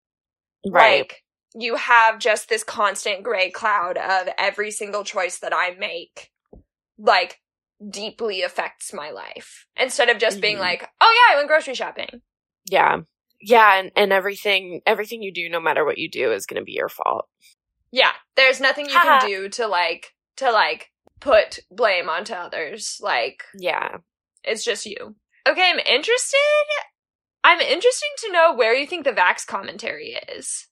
right. 0.65 0.99
Like, 0.99 1.23
you 1.55 1.75
have 1.75 2.19
just 2.19 2.47
this 2.49 2.63
constant 2.63 3.23
gray 3.23 3.49
cloud 3.49 3.97
of 3.97 4.29
every 4.37 4.71
single 4.71 5.03
choice 5.03 5.39
that 5.39 5.53
I 5.53 5.71
make, 5.79 6.31
like, 6.97 7.39
deeply 7.89 8.41
affects 8.43 8.93
my 8.93 9.09
life. 9.09 9.65
Instead 9.75 10.09
of 10.09 10.17
just 10.19 10.41
being 10.41 10.57
Mhm. 10.57 10.61
like, 10.61 10.89
oh 11.01 11.25
yeah, 11.29 11.33
I 11.33 11.37
went 11.37 11.47
grocery 11.47 11.75
shopping. 11.75 12.21
yeah. 12.69 12.99
Yeah. 13.41 13.79
And, 13.79 13.91
and 13.95 14.11
everything, 14.11 14.81
everything 14.85 15.21
you 15.21 15.33
do, 15.33 15.49
no 15.49 15.59
matter 15.59 15.85
what 15.85 15.97
you 15.97 16.09
do, 16.09 16.31
is 16.31 16.45
going 16.45 16.61
to 16.61 16.65
be 16.65 16.73
your 16.73 16.89
fault. 16.89 17.27
Yeah, 17.91 18.11
there's 18.35 18.59
nothing 18.59 18.85
you 18.85 18.91
can 18.91 19.27
do 19.27 19.49
to 19.49 19.67
like, 19.67 20.13
to 20.37 20.51
like, 20.51 20.91
put 21.19 21.59
blame 21.71 22.09
onto 22.09 22.33
others. 22.33 22.99
Like, 23.01 23.43
Yeah. 23.57 23.97
It's 24.43 24.63
just 24.63 24.85
you. 24.85 25.15
Okay, 25.47 25.69
I'm 25.69 25.79
interested. 25.79 26.37
I'm 27.43 27.59
interested 27.59 28.07
to 28.19 28.31
know 28.31 28.53
where 28.53 28.73
you 28.73 28.85
think 28.87 29.03
the 29.03 29.11
Vax 29.11 29.45
commentary 29.45 30.17
is. 30.35 30.67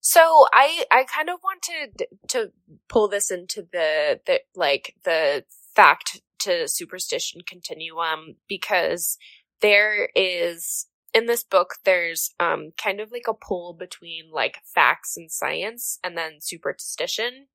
So 0.00 0.46
I 0.52 0.84
I 0.90 1.04
kind 1.04 1.28
of 1.28 1.38
wanted 1.42 2.06
to 2.28 2.52
pull 2.88 3.08
this 3.08 3.30
into 3.30 3.66
the 3.70 4.20
the 4.26 4.40
like 4.54 4.94
the 5.04 5.44
fact 5.74 6.20
to 6.40 6.68
superstition 6.68 7.40
continuum 7.46 8.36
because 8.48 9.18
there 9.60 10.08
is 10.14 10.86
in 11.14 11.26
this 11.26 11.42
book 11.42 11.74
there's 11.84 12.34
um 12.38 12.72
kind 12.82 13.00
of 13.00 13.10
like 13.10 13.26
a 13.28 13.34
pull 13.34 13.74
between 13.74 14.30
like 14.32 14.58
facts 14.64 15.16
and 15.16 15.30
science 15.30 15.98
and 16.04 16.16
then 16.16 16.40
superstition. 16.40 17.46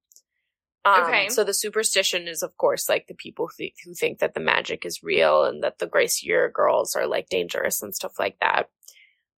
Um, 0.85 1.03
Okay. 1.05 1.29
So 1.29 1.43
the 1.43 1.53
superstition 1.53 2.27
is 2.27 2.43
of 2.43 2.57
course 2.57 2.89
like 2.89 3.07
the 3.07 3.13
people 3.15 3.47
who, 3.47 3.63
th- 3.65 3.73
who 3.85 3.93
think 3.93 4.19
that 4.19 4.33
the 4.33 4.39
magic 4.39 4.85
is 4.85 5.03
real 5.03 5.43
and 5.43 5.63
that 5.63 5.79
the 5.79 5.87
Grace 5.87 6.23
Year 6.23 6.49
girls 6.53 6.95
are 6.95 7.07
like 7.07 7.29
dangerous 7.29 7.81
and 7.81 7.95
stuff 7.95 8.19
like 8.19 8.37
that. 8.41 8.69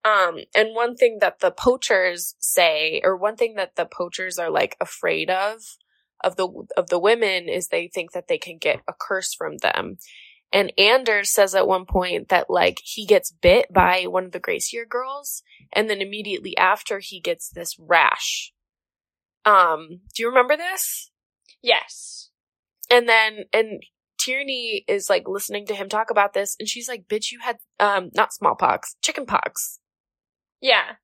Um, 0.05 0.41
and 0.55 0.75
one 0.75 0.97
thing 0.97 1.19
that 1.21 1.41
the 1.41 1.51
poachers 1.51 2.35
say, 2.39 3.01
or 3.03 3.17
one 3.17 3.37
thing 3.37 3.55
that 3.55 3.77
the 3.77 3.87
poachers 3.87 4.39
are 4.39 4.51
like 4.51 4.77
afraid 4.81 5.31
of, 5.31 5.63
of 6.23 6.37
the, 6.37 6.47
of 6.77 6.89
the 6.91 6.99
women 6.99 7.49
is 7.49 7.69
they 7.69 7.89
think 7.89 8.13
that 8.13 8.29
they 8.29 8.37
can 8.37 8.59
get 8.59 8.83
a 8.87 8.93
curse 8.99 9.33
from 9.33 9.57
them. 9.59 9.97
And 10.55 10.73
Anders 10.79 11.31
says 11.31 11.55
at 11.55 11.67
one 11.69 11.85
point 11.85 12.31
that 12.31 12.49
like 12.49 12.79
he 12.85 13.07
gets 13.07 13.33
bit 13.33 13.67
by 13.75 14.05
one 14.05 14.25
of 14.25 14.33
the 14.33 14.41
Grace 14.41 14.73
Year 14.73 14.87
girls 14.87 15.43
and 15.73 15.91
then 15.91 16.01
immediately 16.01 16.57
after 16.57 17.01
he 17.01 17.21
gets 17.21 17.51
this 17.51 17.77
rash. 17.79 18.53
Um, 19.45 20.01
do 20.15 20.23
you 20.23 20.29
remember 20.29 20.57
this? 20.57 21.11
Yes. 21.63 22.31
And 22.91 23.09
then, 23.09 23.47
and 23.53 23.83
Tierney 24.19 24.85
is 24.89 25.11
like 25.11 25.29
listening 25.29 25.67
to 25.67 25.75
him 25.75 25.89
talk 25.91 26.11
about 26.11 26.35
this 26.35 26.57
and 26.61 26.69
she's 26.69 26.89
like, 26.89 27.09
bitch, 27.09 27.33
you 27.33 27.41
had, 27.43 27.59
um, 27.81 28.11
not 28.15 28.33
smallpox, 28.33 28.97
chicken 29.03 29.27
pox 29.27 29.81
Yeah. 30.63 30.95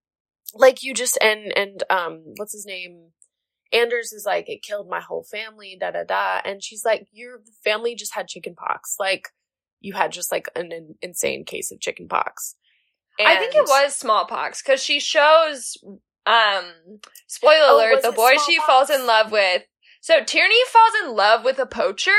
like 0.55 0.82
you 0.82 0.94
just 0.94 1.18
and 1.22 1.53
and 1.57 1.82
um 1.90 2.22
what's 2.36 2.53
his 2.53 2.66
name 2.66 3.11
anders 3.72 4.12
is 4.12 4.24
like 4.26 4.48
it 4.48 4.62
killed 4.62 4.88
my 4.88 5.01
whole 5.01 5.22
family 5.24 5.76
da 5.80 5.90
da 5.92 6.03
da 6.05 6.40
and 6.44 6.62
she's 6.62 6.84
like 6.84 7.07
your 7.12 7.40
family 7.64 7.94
just 7.94 8.14
had 8.14 8.26
chicken 8.28 8.55
pox 8.55 8.96
like 8.98 9.28
you 9.81 9.95
had 9.95 10.12
just 10.12 10.31
like 10.31 10.47
an, 10.55 10.72
in- 10.72 10.95
insane 11.03 11.45
case 11.45 11.70
of 11.72 11.81
chicken 11.81 12.09
pox 12.09 12.57
I 13.18 13.37
think 13.37 13.55
it 13.55 13.64
was 13.68 13.95
smallpox 13.95 14.62
because 14.62 14.83
she 14.83 14.99
shows, 14.99 15.76
um, 16.26 16.64
spoiler 17.26 17.59
Oh, 17.64 17.76
alert, 17.76 18.03
the 18.03 18.12
boy 18.12 18.33
she 18.47 18.59
falls 18.61 18.89
in 18.89 19.07
love 19.07 19.31
with. 19.31 19.64
So 20.01 20.24
Tierney 20.24 20.55
falls 20.72 20.93
in 21.05 21.14
love 21.14 21.45
with 21.45 21.59
a 21.59 21.66
poacher, 21.66 22.12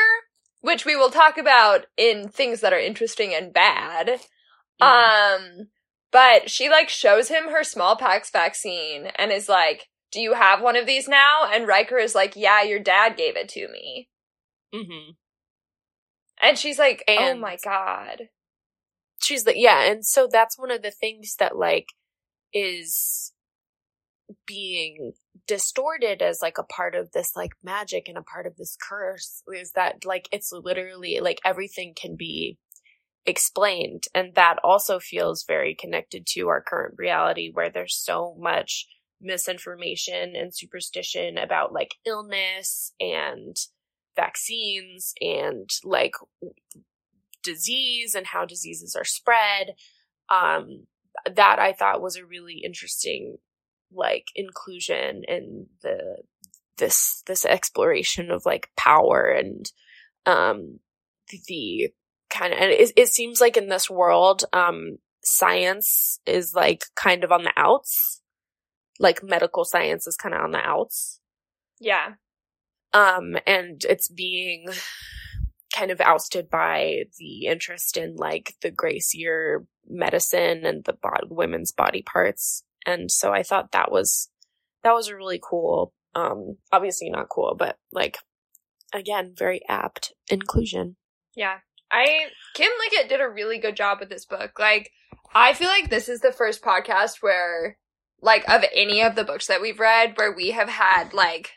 which 0.59 0.86
we 0.86 0.95
will 0.95 1.09
talk 1.09 1.39
about 1.39 1.88
in 1.97 2.28
things 2.28 2.62
that 2.62 2.74
are 2.74 2.80
interesting 2.80 3.34
and 3.34 3.51
bad. 3.51 4.20
Um, 4.80 5.70
but 6.12 6.51
she 6.51 6.70
like 6.70 6.89
shows 6.89 7.30
him 7.30 7.45
her 7.49 7.64
smallpox 7.64 8.30
vaccine 8.30 9.07
and 9.16 9.32
is 9.32 9.49
like, 9.49 9.88
"Do 10.12 10.20
you 10.22 10.34
have 10.34 10.62
one 10.62 10.76
of 10.76 10.86
these 10.86 11.07
now?" 11.07 11.49
And 11.51 11.68
Ryker 11.68 11.97
is 11.97 12.14
like, 12.14 12.36
"Yeah, 12.36 12.62
your 12.62 12.80
dad 12.80 13.18
gave 13.18 13.36
it 13.36 13.49
to 13.49 13.68
me." 13.70 14.09
Mhm. 14.74 15.16
And 16.41 16.57
she's 16.57 16.79
like, 16.79 17.03
"Oh 17.07 17.35
my 17.35 17.57
god." 17.63 18.29
she's 19.21 19.45
like 19.45 19.55
yeah 19.57 19.89
and 19.89 20.05
so 20.05 20.27
that's 20.29 20.57
one 20.57 20.71
of 20.71 20.81
the 20.81 20.91
things 20.91 21.35
that 21.39 21.55
like 21.55 21.87
is 22.53 23.33
being 24.45 25.13
distorted 25.47 26.21
as 26.21 26.39
like 26.41 26.57
a 26.57 26.63
part 26.63 26.95
of 26.95 27.11
this 27.11 27.35
like 27.35 27.51
magic 27.63 28.05
and 28.07 28.17
a 28.17 28.23
part 28.23 28.45
of 28.45 28.55
this 28.57 28.77
curse 28.89 29.43
is 29.53 29.73
that 29.73 30.05
like 30.05 30.27
it's 30.31 30.51
literally 30.51 31.19
like 31.21 31.39
everything 31.45 31.93
can 31.95 32.15
be 32.15 32.57
explained 33.25 34.03
and 34.15 34.33
that 34.35 34.55
also 34.63 34.99
feels 34.99 35.45
very 35.47 35.75
connected 35.75 36.25
to 36.25 36.47
our 36.47 36.61
current 36.61 36.95
reality 36.97 37.51
where 37.53 37.69
there's 37.69 37.95
so 37.95 38.35
much 38.39 38.87
misinformation 39.21 40.35
and 40.35 40.55
superstition 40.55 41.37
about 41.37 41.71
like 41.71 41.95
illness 42.05 42.93
and 42.99 43.55
vaccines 44.16 45.14
and 45.22 45.70
like 45.84 46.14
disease 47.43 48.16
and 48.16 48.28
how 48.28 48.45
diseases 48.45 48.95
are 48.95 49.05
spread. 49.05 49.76
Um, 50.30 50.88
that 51.36 51.59
I 51.59 51.74
thought 51.74 52.01
was 52.01 52.16
a 52.16 52.26
really 52.26 52.62
interesting 52.64 53.38
like 53.93 54.28
inclusion 54.36 55.24
in 55.28 55.68
the 55.84 56.18
this 56.78 57.22
this 57.28 57.45
exploration 57.45 58.32
of 58.32 58.45
like 58.45 58.70
power 58.78 59.26
and 59.30 59.70
um 60.26 60.80
the 61.30 61.89
kind 62.30 62.53
of 62.53 62.59
and 62.59 62.72
it, 62.72 62.93
it 62.95 63.07
seems 63.09 63.41
like 63.41 63.57
in 63.57 63.68
this 63.68 63.89
world 63.89 64.45
um 64.53 64.97
science 65.24 66.20
is 66.26 66.53
like 66.55 66.86
kind 66.95 67.24
of 67.24 67.32
on 67.32 67.43
the 67.43 67.53
outs 67.57 68.22
like 68.99 69.22
medical 69.22 69.66
science 69.66 70.07
is 70.07 70.16
kind 70.16 70.34
of 70.34 70.41
on 70.41 70.51
the 70.51 70.59
outs 70.59 71.20
Yeah. 71.82 72.14
Um 72.93 73.37
and 73.47 73.83
it's 73.89 74.07
being 74.07 74.67
kind 75.75 75.91
of 75.91 76.01
ousted 76.01 76.49
by 76.49 77.03
the 77.17 77.45
interest 77.45 77.97
in 77.97 78.15
like 78.15 78.55
the 78.61 78.71
Grace 78.71 79.13
Year 79.15 79.65
medicine 79.87 80.65
and 80.65 80.83
the 80.83 80.95
women's 81.29 81.71
body 81.71 82.01
parts 82.01 82.63
and 82.85 83.11
so 83.11 83.33
i 83.33 83.43
thought 83.43 83.71
that 83.71 83.91
was 83.91 84.29
that 84.83 84.93
was 84.93 85.07
a 85.07 85.15
really 85.15 85.39
cool 85.43 85.93
um 86.15 86.57
obviously 86.71 87.09
not 87.09 87.29
cool 87.29 87.55
but 87.57 87.77
like 87.91 88.17
again 88.93 89.33
very 89.35 89.61
apt 89.67 90.13
inclusion 90.29 90.95
Yeah. 91.35 91.57
I 91.91 92.27
Kim 92.53 92.71
Liggett 92.79 93.09
did 93.09 93.19
a 93.21 93.27
really 93.27 93.57
good 93.57 93.75
job 93.75 93.99
with 93.99 94.09
this 94.09 94.25
book. 94.25 94.57
Like 94.57 94.91
I 95.33 95.53
feel 95.53 95.67
like 95.67 95.89
this 95.89 96.07
is 96.07 96.21
the 96.21 96.31
first 96.31 96.61
podcast 96.61 97.17
where 97.21 97.77
like 98.21 98.47
of 98.49 98.63
any 98.73 99.01
of 99.01 99.15
the 99.15 99.25
books 99.25 99.47
that 99.47 99.61
we've 99.61 99.79
read 99.79 100.13
where 100.15 100.31
we 100.31 100.51
have 100.51 100.69
had 100.69 101.13
like 101.13 101.51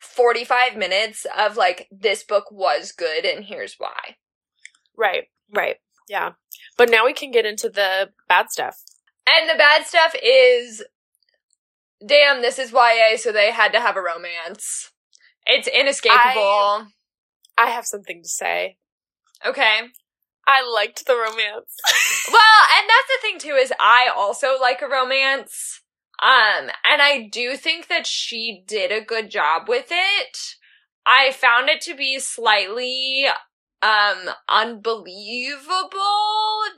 45 0.00 0.76
minutes 0.76 1.26
of 1.36 1.56
like 1.56 1.88
this 1.90 2.22
book 2.24 2.50
was 2.50 2.92
good 2.92 3.24
and 3.24 3.44
here's 3.44 3.76
why. 3.78 4.16
right 4.96 5.24
right 5.54 5.76
yeah 6.08 6.32
but 6.78 6.90
now 6.90 7.04
we 7.04 7.12
can 7.12 7.30
get 7.30 7.46
into 7.46 7.68
the 7.68 8.10
bad 8.28 8.50
stuff 8.50 8.82
And 9.26 9.48
the 9.48 9.58
bad 9.58 9.86
stuff 9.86 10.14
is 10.22 10.84
damn, 12.06 12.42
this 12.42 12.58
is 12.58 12.72
YA 12.72 13.16
so 13.16 13.32
they 13.32 13.50
had 13.50 13.72
to 13.72 13.80
have 13.80 13.96
a 13.96 14.02
romance. 14.02 14.90
It's 15.46 15.68
inescapable. 15.68 16.88
i 17.58 17.70
have 17.70 17.86
something 17.86 18.22
to 18.22 18.28
say 18.28 18.76
okay. 19.44 19.80
i 20.46 20.62
liked 20.62 21.06
the 21.06 21.14
romance 21.16 21.76
Well, 22.28 22.60
and 22.76 22.88
that's 22.88 23.08
the 23.08 23.22
thing 23.22 23.38
too 23.38 23.54
is 23.56 23.72
I 23.78 24.10
also 24.14 24.58
like 24.60 24.82
a 24.82 24.88
romance. 24.88 25.80
Um, 26.22 26.70
and 26.84 27.02
I 27.02 27.28
do 27.30 27.56
think 27.56 27.88
that 27.88 28.06
she 28.06 28.64
did 28.66 28.90
a 28.90 29.04
good 29.04 29.30
job 29.30 29.68
with 29.68 29.88
it. 29.90 30.38
I 31.04 31.30
found 31.32 31.68
it 31.68 31.80
to 31.82 31.94
be 31.94 32.18
slightly 32.18 33.26
um 33.82 34.30
unbelievable 34.48 36.00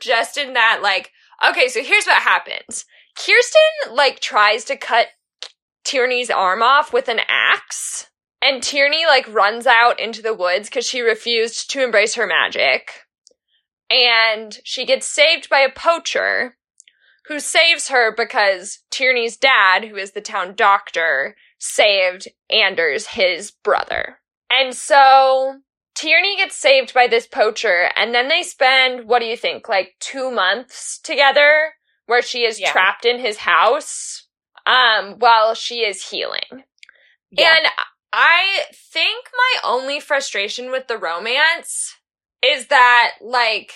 just 0.01 0.36
in 0.36 0.53
that 0.55 0.80
like 0.82 1.12
okay, 1.49 1.68
so 1.68 1.82
here's 1.82 2.07
what 2.07 2.22
happens. 2.22 2.84
Kirsten 3.16 3.95
like 3.95 4.20
tries 4.20 4.64
to 4.64 4.76
cut 4.76 5.07
Tierney's 5.84 6.30
arm 6.30 6.62
off 6.62 6.93
with 6.93 7.09
an 7.09 7.20
axe 7.28 8.09
and 8.43 8.62
Tierney 8.62 9.07
like 9.07 9.32
runs 9.32 9.66
out 9.66 9.99
into 10.01 10.20
the 10.20 10.34
woods 10.34 10.68
cuz 10.68 10.86
she 10.86 11.01
refused 11.01 11.70
to 11.70 11.82
embrace 11.82 12.14
her 12.16 12.26
magic 12.26 13.05
and 13.91 14.59
she 14.64 14.84
gets 14.84 15.07
saved 15.07 15.49
by 15.49 15.61
a 15.61 15.72
poacher 15.72 16.57
who 17.28 17.38
saves 17.38 17.88
her 17.88 18.14
because 18.14 18.80
Tierney's 18.90 19.36
dad, 19.36 19.84
who 19.84 19.96
is 19.96 20.12
the 20.12 20.20
town 20.20 20.54
doctor, 20.54 21.36
saved 21.58 22.28
Anders, 22.50 23.08
his 23.08 23.50
brother. 23.50 24.18
And 24.50 24.74
so 24.74 25.58
Tierney 25.94 26.36
gets 26.36 26.56
saved 26.56 26.94
by 26.94 27.06
this 27.06 27.26
poacher, 27.26 27.90
and 27.96 28.14
then 28.14 28.28
they 28.28 28.42
spend, 28.42 29.08
what 29.08 29.20
do 29.20 29.26
you 29.26 29.36
think, 29.36 29.68
like 29.68 29.96
two 30.00 30.30
months 30.30 30.98
together 30.98 31.74
where 32.06 32.22
she 32.22 32.44
is 32.44 32.58
Yeah. 32.58 32.72
trapped 32.72 33.04
in 33.04 33.18
his 33.18 33.38
house 33.38 34.26
um, 34.64 35.18
while 35.18 35.54
she 35.54 35.84
is 35.84 36.08
healing. 36.10 36.64
And 37.36 37.66
I 38.12 38.64
think 38.72 39.28
my 39.36 39.70
only 39.70 40.00
frustration 40.00 40.70
with 40.70 40.88
the 40.88 40.96
romance 40.96 41.96
is 42.42 42.68
that, 42.68 43.14
like, 43.20 43.72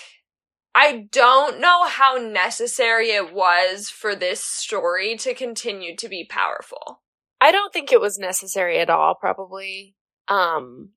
I 0.75 1.07
don't 1.11 1.59
know 1.59 1.87
how 1.87 2.15
necessary 2.15 3.09
it 3.09 3.33
was 3.33 3.89
for 3.89 4.15
this 4.15 4.43
story 4.43 5.15
to 5.17 5.33
continue 5.33 5.95
to 5.97 6.09
be 6.09 6.25
powerful. 6.27 7.01
I 7.39 7.51
don't 7.51 7.71
think 7.71 7.91
it 7.91 8.01
was 8.01 8.17
necessary 8.17 8.79
at 8.79 8.89
all, 8.89 9.15
probably. 9.15 9.95
Um, 10.27 10.91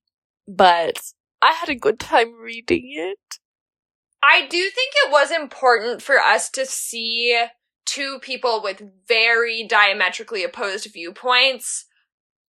but 0.49 0.99
I 1.43 1.53
had 1.53 1.69
a 1.69 1.75
good 1.75 2.01
time 2.01 2.35
reading 2.41 2.93
it. 2.95 3.39
I 4.23 4.43
do 4.43 4.59
think 4.59 4.95
it 4.97 5.13
was 5.13 5.31
important 5.31 6.03
for 6.03 6.19
us 6.19 6.49
to 6.51 6.65
see 6.65 7.39
two 7.85 8.19
people 8.21 8.61
with 8.63 8.83
very 9.07 9.67
diametrically 9.69 10.43
opposed 10.43 10.93
viewpoints 10.93 11.87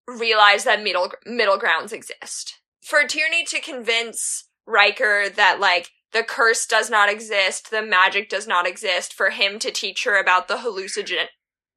realize 0.08 0.64
that 0.64 0.82
middle 0.82 1.12
middle 1.26 1.58
grounds 1.58 1.92
exist. 1.92 2.60
For 2.82 3.04
Tierney 3.04 3.44
to 3.46 3.60
convince 3.60 4.48
Ryker 4.66 5.30
that 5.30 5.60
like 5.60 5.92
the 6.14 6.24
curse 6.24 6.66
does 6.66 6.90
not 6.90 7.10
exist, 7.10 7.70
the 7.72 7.82
magic 7.82 8.30
does 8.30 8.48
not 8.48 8.68
exist, 8.68 9.14
for 9.14 9.30
him 9.30 9.60
to 9.60 9.72
teach 9.72 10.04
her 10.04 10.18
about 10.20 10.48
the 10.48 10.56
hallucinogen 10.56 11.26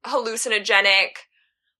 hallucinogenic 0.05 1.09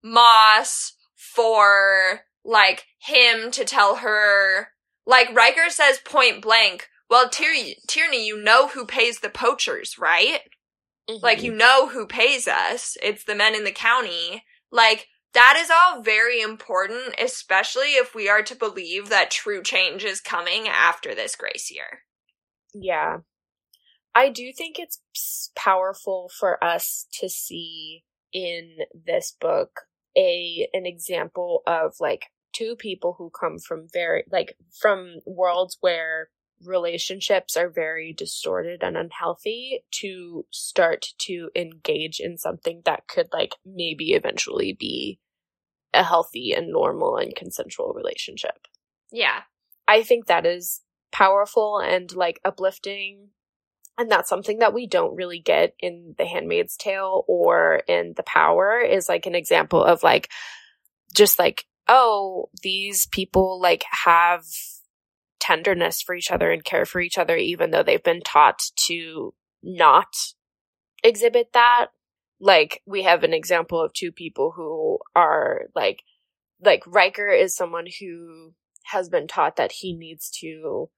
moss, 0.04 0.94
for 1.16 2.22
like 2.44 2.86
him 3.00 3.52
to 3.52 3.64
tell 3.64 3.98
her 3.98 4.70
like 5.06 5.34
Ryker 5.34 5.70
says 5.70 6.00
point 6.04 6.42
blank, 6.42 6.88
well 7.10 7.30
Tierney, 7.30 7.78
Tierney 7.88 8.26
you 8.26 8.42
know 8.42 8.68
who 8.68 8.86
pays 8.86 9.20
the 9.20 9.30
poachers, 9.30 9.98
right? 9.98 10.42
Mm-hmm. 11.10 11.24
Like 11.24 11.42
you 11.42 11.54
know 11.54 11.88
who 11.88 12.06
pays 12.06 12.48
us. 12.48 12.98
It's 13.02 13.24
the 13.24 13.36
men 13.36 13.56
in 13.56 13.64
the 13.64 13.72
county. 13.72 14.44
Like 14.72 15.08
that 15.34 15.58
is 15.58 15.72
all 15.72 16.02
very 16.02 16.42
important, 16.42 17.16
especially 17.20 17.94
if 17.94 18.14
we 18.14 18.28
are 18.28 18.44
to 18.44 18.56
believe 18.56 19.10
that 19.10 19.32
true 19.32 19.64
change 19.64 20.04
is 20.04 20.20
coming 20.20 20.68
after 20.68 21.16
this 21.16 21.36
grace 21.36 21.72
year. 21.72 22.02
Yeah. 22.74 23.20
I 24.14 24.30
do 24.30 24.52
think 24.52 24.78
it's 24.78 25.52
powerful 25.56 26.30
for 26.38 26.62
us 26.64 27.08
to 27.20 27.30
see 27.30 28.04
in 28.34 28.78
this 29.06 29.36
book 29.40 29.82
a 30.18 30.68
an 30.74 30.86
example 30.86 31.64
of 31.66 31.96
like 32.00 32.28
two 32.54 32.76
people 32.76 33.16
who 33.18 33.30
come 33.30 33.58
from 33.58 33.88
very 33.94 34.24
like 34.30 34.58
from 34.78 35.16
worlds 35.26 35.78
where 35.80 36.30
relationships 36.66 37.58
are 37.58 37.70
very 37.70 38.14
distorted 38.14 38.84
and 38.84 38.98
unhealthy 38.98 39.84
to 39.92 40.46
start 40.52 41.08
to 41.18 41.50
engage 41.56 42.20
in 42.20 42.38
something 42.38 42.82
that 42.86 43.08
could 43.08 43.28
like 43.34 43.56
maybe 43.66 44.14
eventually 44.14 44.76
be 44.78 45.20
a 45.94 46.04
healthy 46.04 46.54
and 46.54 46.72
normal 46.72 47.18
and 47.18 47.36
consensual 47.36 47.94
relationship. 47.94 48.68
Yeah. 49.12 49.42
I 49.88 50.04
think 50.04 50.28
that 50.28 50.46
is 50.46 50.82
powerful 51.12 51.80
and 51.80 52.14
like 52.16 52.40
uplifting. 52.46 53.30
And 53.98 54.10
that's 54.10 54.30
something 54.30 54.60
that 54.60 54.74
we 54.74 54.88
don't 54.88 55.16
really 55.16 55.40
get 55.40 55.76
in 55.80 56.16
The 56.18 56.26
Handmaid's 56.26 56.78
Tale 56.78 57.24
or 57.28 57.84
in 57.88 58.14
The 58.16 58.24
Power 58.24 58.80
is 58.80 59.10
like 59.10 59.26
an 59.26 59.36
example 59.36 59.84
of 59.84 60.02
like 60.02 60.30
just 61.14 61.38
like, 61.38 61.66
oh, 61.88 62.50
these 62.64 63.06
people 63.06 63.60
like 63.62 63.84
have 64.06 64.46
tenderness 65.40 66.02
for 66.02 66.16
each 66.16 66.32
other 66.32 66.52
and 66.52 66.64
care 66.64 66.86
for 66.86 67.02
each 67.02 67.18
other, 67.18 67.36
even 67.36 67.72
though 67.72 67.84
they've 67.84 68.04
been 68.04 68.22
taught 68.22 68.62
to 68.88 69.34
not 69.62 70.16
exhibit 71.04 71.52
that. 71.54 71.88
Like, 72.40 72.82
we 72.88 73.04
have 73.04 73.24
an 73.24 73.34
example 73.34 73.80
of 73.80 73.94
two 73.94 74.12
people 74.12 74.54
who 74.56 75.00
are 75.16 75.64
like, 75.76 76.04
like 76.64 76.84
Ryker 76.88 77.28
is 77.28 77.56
someone 77.56 77.86
who 78.00 78.54
has 78.86 79.10
been 79.10 79.28
taught 79.28 79.58
that 79.58 79.72
he 79.72 79.94
needs 79.94 80.32
to 80.42 80.90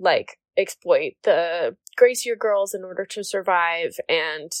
like 0.00 0.38
exploit 0.56 1.12
the 1.22 1.76
Grace 1.96 2.26
Year 2.26 2.36
girls 2.36 2.74
in 2.74 2.84
order 2.84 3.04
to 3.06 3.24
survive 3.24 3.96
and 4.08 4.52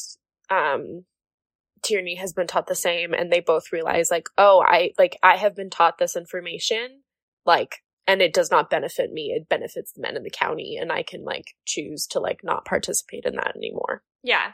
um 0.50 1.04
Tierney 1.82 2.16
has 2.16 2.32
been 2.32 2.46
taught 2.46 2.66
the 2.66 2.74
same 2.74 3.14
and 3.14 3.32
they 3.32 3.40
both 3.40 3.72
realize 3.72 4.10
like 4.10 4.28
oh 4.38 4.62
I 4.66 4.92
like 4.98 5.18
I 5.22 5.36
have 5.36 5.56
been 5.56 5.70
taught 5.70 5.98
this 5.98 6.16
information 6.16 7.02
like 7.44 7.76
and 8.06 8.22
it 8.22 8.32
does 8.32 8.50
not 8.50 8.70
benefit 8.70 9.12
me 9.12 9.32
it 9.34 9.48
benefits 9.48 9.92
the 9.92 10.02
men 10.02 10.16
in 10.16 10.22
the 10.22 10.30
county 10.30 10.76
and 10.80 10.92
I 10.92 11.02
can 11.02 11.24
like 11.24 11.54
choose 11.64 12.06
to 12.08 12.20
like 12.20 12.40
not 12.44 12.64
participate 12.64 13.24
in 13.24 13.36
that 13.36 13.56
anymore. 13.56 14.02
Yeah. 14.22 14.52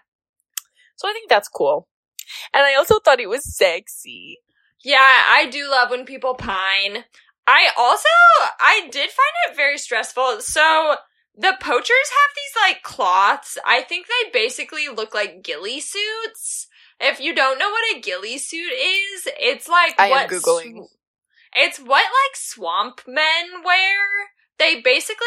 So 0.96 1.08
I 1.08 1.12
think 1.12 1.28
that's 1.28 1.48
cool. 1.48 1.88
And 2.52 2.62
I 2.62 2.74
also 2.74 2.98
thought 2.98 3.20
it 3.20 3.28
was 3.28 3.56
sexy. 3.56 4.38
Yeah, 4.82 4.98
I 5.00 5.48
do 5.50 5.68
love 5.70 5.90
when 5.90 6.04
people 6.04 6.34
pine. 6.34 7.04
I 7.46 7.68
also 7.76 8.08
I 8.60 8.88
did 8.90 9.10
find 9.10 9.34
it 9.50 9.56
very 9.56 9.78
stressful. 9.78 10.40
So 10.40 10.96
the 11.36 11.56
poachers 11.60 11.90
have 11.90 12.34
these 12.34 12.62
like 12.62 12.82
cloths. 12.82 13.58
I 13.64 13.82
think 13.82 14.06
they 14.06 14.30
basically 14.32 14.88
look 14.88 15.14
like 15.14 15.42
ghillie 15.42 15.80
suits 15.80 16.66
if 17.00 17.20
you 17.20 17.34
don't 17.34 17.58
know 17.58 17.70
what 17.70 17.96
a 17.96 18.00
ghillie 18.00 18.38
suit 18.38 18.72
is, 18.72 19.28
it's 19.38 19.68
like 19.68 19.94
I 19.98 20.06
am 20.06 20.10
what 20.12 20.30
Googling. 20.30 20.86
sw- 20.86 20.92
it's 21.54 21.78
what 21.78 22.04
like 22.04 22.34
swamp 22.36 23.02
men 23.06 23.62
wear. 23.64 24.04
They 24.58 24.80
basically 24.80 25.26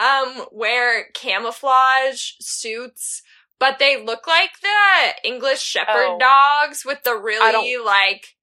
um 0.00 0.46
wear 0.52 1.06
camouflage 1.14 2.32
suits, 2.40 3.22
but 3.58 3.78
they 3.78 4.02
look 4.02 4.26
like 4.26 4.50
the 4.62 5.28
English 5.28 5.60
shepherd 5.60 6.06
Oh. 6.10 6.18
dogs 6.20 6.84
with 6.84 7.02
the 7.02 7.16
really 7.16 7.52
don't 7.52 7.84
like 7.86 8.36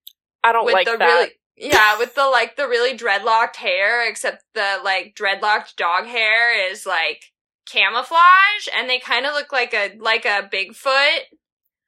I 0.43 0.51
don't 0.51 0.65
with 0.65 0.73
like 0.73 0.85
the 0.87 0.97
that. 0.97 1.05
really 1.05 1.31
yeah, 1.57 1.97
with 1.97 2.15
the 2.15 2.25
like 2.27 2.55
the 2.55 2.67
really 2.67 2.97
dreadlocked 2.97 3.55
hair, 3.57 4.07
except 4.07 4.43
the 4.53 4.77
like 4.83 5.15
dreadlocked 5.15 5.75
dog 5.75 6.05
hair 6.05 6.71
is 6.71 6.85
like 6.85 7.31
camouflage 7.65 8.67
and 8.75 8.89
they 8.89 8.99
kind 8.99 9.25
of 9.25 9.33
look 9.33 9.51
like 9.51 9.73
a 9.73 9.95
like 9.99 10.25
a 10.25 10.49
Bigfoot. 10.51 11.19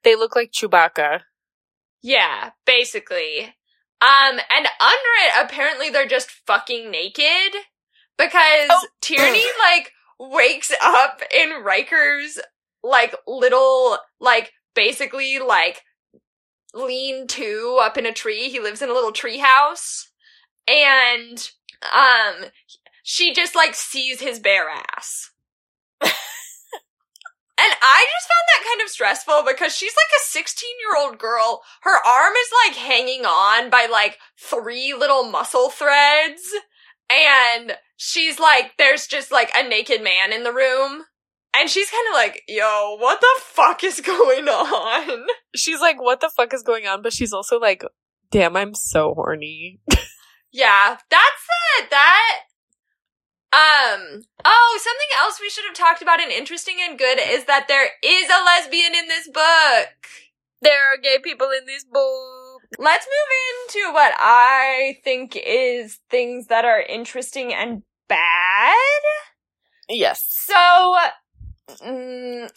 They 0.03 0.15
look 0.15 0.36
like 0.36 0.51
Chewbacca. 0.51 1.22
Yeah, 2.01 2.51
basically. 2.65 3.53
Um, 3.99 4.39
and 4.49 4.68
under 4.80 5.13
it, 5.26 5.43
apparently 5.43 5.89
they're 5.89 6.07
just 6.07 6.30
fucking 6.45 6.91
naked 6.91 7.59
because 8.18 8.68
Oh. 8.70 8.88
Tierney 9.01 9.43
like 9.63 9.91
wakes 10.20 10.72
up 10.82 11.22
in 11.34 11.49
Ryker's 11.63 12.39
like 12.84 13.15
little 13.28 13.97
like 14.20 14.51
basically 14.76 15.39
like 15.39 15.82
lean 16.74 17.28
to 17.28 17.80
up 17.82 17.97
in 17.97 18.05
a 18.05 18.13
tree. 18.13 18.49
He 18.49 18.59
lives 18.59 18.82
in 18.82 18.89
a 18.89 18.93
little 18.93 19.11
tree 19.11 19.39
house, 19.39 20.09
and 20.68 21.49
um, 21.93 22.49
she 23.03 23.34
just 23.34 23.55
like 23.55 23.76
sees 23.76 24.22
his 24.22 24.39
bare 24.39 24.70
ass. 24.70 25.32
And 27.59 27.74
I 27.82 28.05
just 28.15 28.28
found 28.28 28.47
that 28.47 28.70
kind 28.70 28.82
of 28.84 28.89
stressful 28.89 29.43
because 29.47 29.76
she's 29.76 29.95
like 29.95 30.22
a 30.22 30.30
16 30.30 30.70
year 30.80 31.03
old 31.03 31.18
girl. 31.18 31.63
Her 31.82 32.05
arm 32.05 32.34
is 32.34 32.49
like 32.68 32.78
hanging 32.78 33.26
on 33.26 33.72
by 33.72 33.88
like 33.91 34.20
three 34.39 34.93
little 34.93 35.24
muscle 35.24 35.72
threads. 35.72 36.43
And 37.09 37.78
she's 37.95 38.39
like, 38.39 38.74
there's 38.78 39.07
just 39.07 39.32
like 39.32 39.51
a 39.55 39.68
naked 39.68 40.03
man 40.03 40.32
in 40.32 40.43
the 40.43 40.53
room. 40.53 41.05
And 41.60 41.70
she's 41.70 41.89
kind 41.89 42.08
of 42.10 42.14
like, 42.14 42.43
yo, 42.47 42.97
what 42.99 43.20
the 43.22 43.41
fuck 43.41 43.84
is 43.84 44.01
going 44.01 44.47
on? 44.47 45.26
She's 45.55 45.82
like, 45.82 45.99
what 45.99 46.22
the 46.22 46.30
fuck 46.30 46.53
is 46.53 46.62
going 46.62 46.86
on? 46.86 47.01
But 47.01 47.14
she's 47.14 47.34
also 47.34 47.60
like, 47.60 47.84
damn, 48.30 48.55
I'm 48.55 48.76
so 48.76 49.14
horny. 49.16 49.80
Yeah, 50.51 50.97
that's 51.10 51.47
it. 51.80 51.89
That. 51.91 52.39
Um. 53.53 54.24
Oh, 54.43 54.80
something 54.82 55.08
else 55.20 55.39
we 55.39 55.49
should 55.49 55.66
have 55.66 55.76
talked 55.76 56.01
about 56.01 56.22
and 56.22 56.32
interesting 56.32 56.78
and 56.82 56.97
good 56.97 57.20
is 57.20 57.45
that 57.45 57.68
there 57.68 57.89
is 58.03 58.30
a 58.30 58.43
lesbian 58.43 58.95
in 58.95 59.08
this 59.08 59.28
book. 59.28 60.08
There 60.62 60.72
are 60.72 61.01
gay 61.01 61.18
people 61.24 61.49
in 61.58 61.66
this 61.66 61.84
book. 61.84 62.62
Let's 62.80 63.05
move 63.05 63.78
into 63.84 63.93
what 63.93 64.14
I 64.18 64.97
think 65.03 65.36
is 65.36 65.99
things 66.10 66.47
that 66.47 66.66
are 66.66 66.82
interesting 66.82 67.53
and 67.53 67.84
bad. 68.08 68.74
Yes. 69.89 70.26
So, 70.28 70.95
mm, 71.70 72.49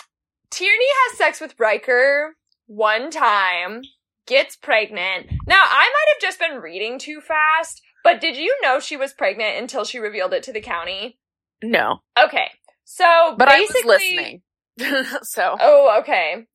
Tierney 0.51 0.85
has 1.09 1.19
sex 1.19 1.41
with 1.41 1.55
Ryker 1.59 2.37
one 2.67 3.11
time, 3.11 3.83
gets 4.27 4.57
pregnant. 4.57 5.27
Now, 5.47 5.63
I 5.65 5.89
might 5.89 6.15
have 6.15 6.21
just 6.21 6.39
been 6.39 6.61
reading 6.61 6.99
too 6.99 7.21
fast, 7.21 7.81
but 8.05 8.21
did 8.21 8.37
you 8.37 8.57
know 8.63 8.81
she 8.81 8.97
was 8.97 9.13
pregnant 9.13 9.59
until 9.59 9.85
she 9.85 9.99
revealed 9.99 10.33
it 10.35 10.43
to 10.45 10.53
the 10.53 10.61
county? 10.61 11.19
No. 11.63 12.01
Okay. 12.19 12.51
So, 12.85 13.35
But 13.39 13.49
I 13.49 13.61
was 13.61 13.69
basically- 13.71 14.43
listening. 14.79 15.07
so. 15.23 15.57
Oh, 15.61 15.99
okay. 16.01 16.47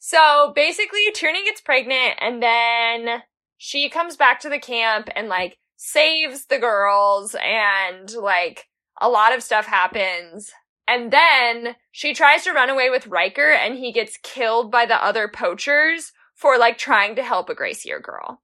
So 0.00 0.52
basically, 0.54 1.10
Tierney 1.14 1.44
gets 1.44 1.60
pregnant, 1.60 2.14
and 2.20 2.42
then 2.42 3.22
she 3.56 3.88
comes 3.88 4.16
back 4.16 4.40
to 4.40 4.48
the 4.48 4.58
camp 4.58 5.08
and 5.16 5.28
like 5.28 5.58
saves 5.76 6.46
the 6.46 6.58
girls, 6.58 7.34
and 7.40 8.12
like 8.14 8.66
a 9.00 9.08
lot 9.08 9.34
of 9.34 9.42
stuff 9.42 9.66
happens. 9.66 10.52
And 10.88 11.12
then 11.12 11.76
she 11.92 12.14
tries 12.14 12.44
to 12.44 12.52
run 12.52 12.70
away 12.70 12.88
with 12.88 13.06
Ryker, 13.06 13.50
and 13.50 13.76
he 13.76 13.92
gets 13.92 14.18
killed 14.22 14.72
by 14.72 14.86
the 14.86 15.02
other 15.04 15.28
poachers 15.28 16.12
for 16.34 16.56
like 16.56 16.78
trying 16.78 17.14
to 17.16 17.22
help 17.22 17.50
a 17.50 17.54
Grace 17.54 17.84
Year 17.84 18.00
girl 18.00 18.40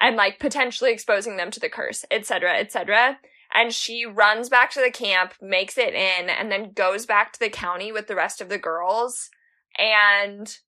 and 0.00 0.16
like 0.16 0.38
potentially 0.38 0.92
exposing 0.92 1.38
them 1.38 1.50
to 1.50 1.60
the 1.60 1.70
curse, 1.70 2.04
etc., 2.10 2.58
etc. 2.58 3.18
And 3.52 3.72
she 3.72 4.04
runs 4.04 4.50
back 4.50 4.72
to 4.72 4.80
the 4.80 4.90
camp, 4.90 5.32
makes 5.40 5.78
it 5.78 5.94
in, 5.94 6.28
and 6.28 6.52
then 6.52 6.72
goes 6.72 7.06
back 7.06 7.32
to 7.32 7.40
the 7.40 7.48
county 7.48 7.92
with 7.92 8.08
the 8.08 8.16
rest 8.16 8.42
of 8.42 8.50
the 8.50 8.58
girls 8.58 9.30
and 9.78 10.58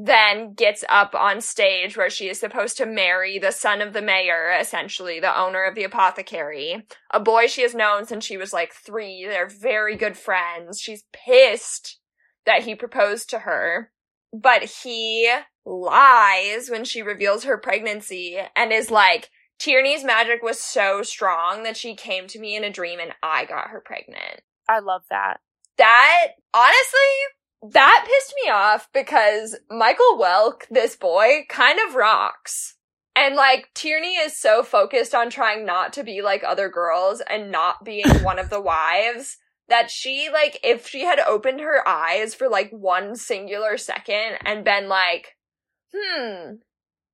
then 0.00 0.54
gets 0.54 0.84
up 0.88 1.12
on 1.16 1.40
stage 1.40 1.96
where 1.96 2.08
she 2.08 2.28
is 2.28 2.38
supposed 2.38 2.76
to 2.76 2.86
marry 2.86 3.36
the 3.36 3.50
son 3.50 3.82
of 3.82 3.92
the 3.92 4.00
mayor, 4.00 4.56
essentially, 4.58 5.18
the 5.18 5.36
owner 5.36 5.64
of 5.64 5.74
the 5.74 5.82
apothecary. 5.82 6.86
A 7.10 7.18
boy 7.18 7.48
she 7.48 7.62
has 7.62 7.74
known 7.74 8.06
since 8.06 8.24
she 8.24 8.36
was 8.36 8.52
like 8.52 8.72
three. 8.72 9.26
They're 9.26 9.48
very 9.48 9.96
good 9.96 10.16
friends. 10.16 10.80
She's 10.80 11.02
pissed 11.12 11.98
that 12.46 12.62
he 12.62 12.76
proposed 12.76 13.28
to 13.30 13.40
her, 13.40 13.90
but 14.32 14.62
he 14.62 15.28
lies 15.66 16.70
when 16.70 16.84
she 16.84 17.02
reveals 17.02 17.42
her 17.42 17.58
pregnancy 17.58 18.38
and 18.54 18.72
is 18.72 18.92
like, 18.92 19.30
Tierney's 19.58 20.04
magic 20.04 20.44
was 20.44 20.60
so 20.60 21.02
strong 21.02 21.64
that 21.64 21.76
she 21.76 21.96
came 21.96 22.28
to 22.28 22.38
me 22.38 22.54
in 22.54 22.62
a 22.62 22.70
dream 22.70 23.00
and 23.00 23.12
I 23.24 23.44
got 23.44 23.70
her 23.70 23.82
pregnant 23.84 24.42
I 24.68 24.78
love 24.78 25.02
that. 25.10 25.40
that 25.78 26.28
honestly 26.54 27.00
that 27.62 28.06
pissed 28.06 28.34
me 28.44 28.50
off 28.50 28.88
because 28.92 29.56
Michael 29.70 30.18
Welk, 30.18 30.62
this 30.70 30.96
boy, 30.96 31.44
kind 31.48 31.78
of 31.88 31.94
rocks. 31.94 32.76
And 33.16 33.34
like 33.34 33.68
Tierney 33.74 34.14
is 34.14 34.38
so 34.38 34.62
focused 34.62 35.14
on 35.14 35.28
trying 35.28 35.66
not 35.66 35.92
to 35.94 36.04
be 36.04 36.22
like 36.22 36.44
other 36.44 36.68
girls 36.68 37.20
and 37.28 37.50
not 37.50 37.84
being 37.84 38.08
one 38.22 38.38
of 38.38 38.50
the 38.50 38.60
wives 38.60 39.38
that 39.68 39.90
she 39.90 40.30
like 40.32 40.58
if 40.62 40.88
she 40.88 41.04
had 41.04 41.18
opened 41.20 41.60
her 41.60 41.86
eyes 41.86 42.34
for 42.34 42.48
like 42.48 42.70
one 42.70 43.16
singular 43.16 43.76
second 43.76 44.38
and 44.44 44.64
been 44.64 44.88
like, 44.88 45.36
"Hmm. 45.94 46.52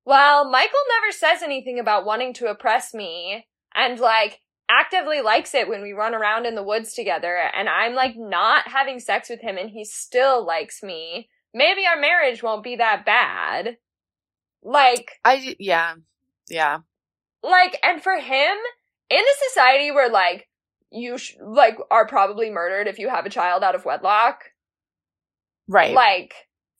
Well, 0.05 0.49
Michael 0.49 0.79
never 1.01 1.11
says 1.11 1.41
anything 1.41 1.79
about 1.79 2.05
wanting 2.05 2.33
to 2.35 2.47
oppress 2.47 2.93
me." 2.93 3.47
And 3.73 3.99
like 3.99 4.39
actively 4.69 5.21
likes 5.21 5.53
it 5.53 5.67
when 5.69 5.81
we 5.81 5.93
run 5.93 6.15
around 6.15 6.45
in 6.45 6.55
the 6.55 6.63
woods 6.63 6.93
together 6.93 7.37
and 7.37 7.69
I'm 7.69 7.93
like 7.93 8.15
not 8.17 8.67
having 8.67 8.99
sex 8.99 9.29
with 9.29 9.41
him 9.41 9.57
and 9.57 9.69
he 9.69 9.85
still 9.85 10.45
likes 10.45 10.81
me. 10.81 11.29
Maybe 11.53 11.85
our 11.85 11.99
marriage 11.99 12.41
won't 12.41 12.63
be 12.63 12.75
that 12.77 13.05
bad. 13.05 13.77
Like, 14.63 15.11
I, 15.23 15.55
yeah. 15.59 15.95
Yeah. 16.49 16.79
like, 17.43 17.79
and 17.83 18.01
for 18.01 18.13
him, 18.19 18.57
in 19.09 19.19
a 19.19 19.49
society 19.49 19.91
where 19.91 20.09
like, 20.09 20.47
you 20.91 21.17
sh- 21.17 21.35
like 21.41 21.77
are 21.91 22.07
probably 22.07 22.49
murdered 22.49 22.87
if 22.87 22.97
you 22.99 23.09
have 23.09 23.25
a 23.25 23.29
child 23.29 23.63
out 23.63 23.75
of 23.75 23.85
wedlock, 23.85 24.45
Right. 25.67 25.93
like, 25.93 26.33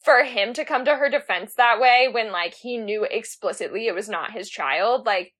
for 0.03 0.23
him 0.23 0.53
to 0.53 0.65
come 0.65 0.85
to 0.85 0.95
her 0.95 1.09
defense 1.09 1.55
that 1.55 1.79
way 1.79 2.07
when 2.11 2.31
like 2.31 2.53
he 2.53 2.77
knew 2.77 3.03
explicitly 3.09 3.87
it 3.87 3.95
was 3.95 4.07
not 4.09 4.31
his 4.31 4.49
child, 4.49 5.05
like, 5.05 5.33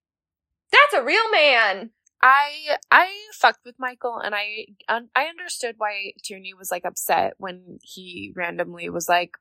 that's 0.72 1.00
a 1.00 1.04
real 1.04 1.30
man. 1.30 1.90
I 2.26 2.76
I 2.90 3.08
fucked 3.34 3.64
with 3.64 3.76
Michael, 3.78 4.18
and 4.18 4.34
I 4.34 4.66
un- 4.88 5.10
I 5.14 5.26
understood 5.26 5.76
why 5.78 6.12
Tierney 6.24 6.54
was 6.54 6.72
like 6.72 6.84
upset 6.84 7.34
when 7.38 7.78
he 7.82 8.32
randomly 8.34 8.90
was 8.90 9.08
like, 9.08 9.36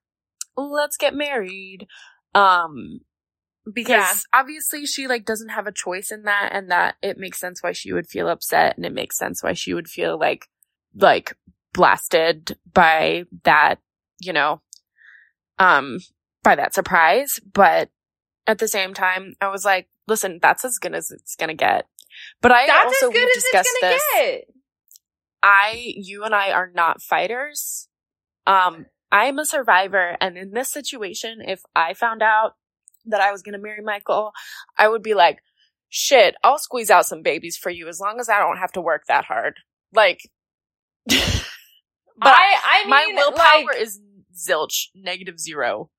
"Let's 0.57 0.97
get 0.97 1.15
married," 1.15 1.87
um, 2.35 3.01
because 3.71 3.89
Yeah. 3.89 4.13
obviously 4.41 4.85
she 4.85 5.07
like 5.07 5.25
doesn't 5.25 5.49
have 5.49 5.67
a 5.67 5.71
choice 5.71 6.11
in 6.11 6.23
that, 6.23 6.51
and 6.53 6.71
that 6.71 6.97
it 7.01 7.17
makes 7.17 7.39
sense 7.39 7.63
why 7.63 7.71
she 7.73 7.93
would 7.93 8.07
feel 8.07 8.29
upset, 8.29 8.77
and 8.77 8.85
it 8.85 8.93
makes 8.93 9.17
sense 9.17 9.43
why 9.43 9.53
she 9.53 9.73
would 9.73 9.89
feel 9.89 10.19
like 10.19 10.49
like 10.95 11.37
blasted 11.73 12.57
by 12.73 13.25
that, 13.43 13.79
you 14.21 14.33
know, 14.33 14.61
um, 15.59 15.99
by 16.43 16.55
that 16.55 16.73
surprise. 16.73 17.39
But 17.53 17.89
at 18.47 18.59
the 18.59 18.67
same 18.67 18.93
time, 18.93 19.35
I 19.41 19.49
was 19.49 19.65
like, 19.65 19.89
listen, 20.07 20.39
that's 20.41 20.65
as 20.65 20.77
good 20.79 20.95
as 20.95 21.11
it's 21.11 21.35
gonna 21.35 21.53
get. 21.55 21.87
But 22.45 22.51
I 22.51 22.67
That's 22.67 22.85
also 22.85 23.07
as 23.07 23.13
good 23.13 23.37
as 23.37 23.43
it's 23.43 23.79
gonna 23.81 23.93
this. 23.93 24.03
get. 24.13 24.43
I, 25.41 25.93
you 25.95 26.25
and 26.25 26.35
I 26.35 26.51
are 26.51 26.69
not 26.71 27.01
fighters. 27.01 27.87
Um, 28.45 28.85
I'm 29.11 29.39
a 29.39 29.47
survivor, 29.47 30.15
and 30.21 30.37
in 30.37 30.51
this 30.51 30.71
situation, 30.71 31.41
if 31.41 31.61
I 31.75 31.95
found 31.95 32.21
out 32.21 32.51
that 33.05 33.19
I 33.19 33.31
was 33.31 33.41
gonna 33.41 33.57
marry 33.57 33.81
Michael, 33.81 34.31
I 34.77 34.87
would 34.87 35.01
be 35.01 35.15
like, 35.15 35.39
shit, 35.89 36.35
I'll 36.43 36.59
squeeze 36.59 36.91
out 36.91 37.07
some 37.07 37.23
babies 37.23 37.57
for 37.57 37.71
you 37.71 37.87
as 37.87 37.99
long 37.99 38.19
as 38.19 38.29
I 38.29 38.37
don't 38.37 38.57
have 38.57 38.73
to 38.73 38.81
work 38.81 39.05
that 39.07 39.25
hard. 39.25 39.55
Like, 39.91 40.19
but 41.07 41.17
I, 42.21 42.59
I 42.63 42.81
mean, 42.83 42.89
my 42.91 43.11
willpower 43.15 43.65
like, 43.73 43.81
is 43.81 43.99
zilch, 44.35 44.89
negative 44.93 45.39
zero. 45.39 45.89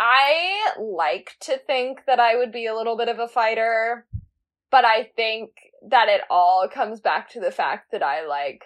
I 0.00 0.72
like 0.76 1.36
to 1.42 1.56
think 1.56 2.00
that 2.08 2.18
I 2.18 2.34
would 2.34 2.50
be 2.50 2.66
a 2.66 2.74
little 2.74 2.96
bit 2.96 3.08
of 3.08 3.20
a 3.20 3.28
fighter, 3.28 4.08
but 4.72 4.84
I 4.84 5.04
think 5.14 5.50
that 5.88 6.08
it 6.08 6.22
all 6.30 6.68
comes 6.72 7.00
back 7.00 7.30
to 7.30 7.40
the 7.40 7.50
fact 7.50 7.92
that 7.92 8.02
I 8.02 8.26
like, 8.26 8.64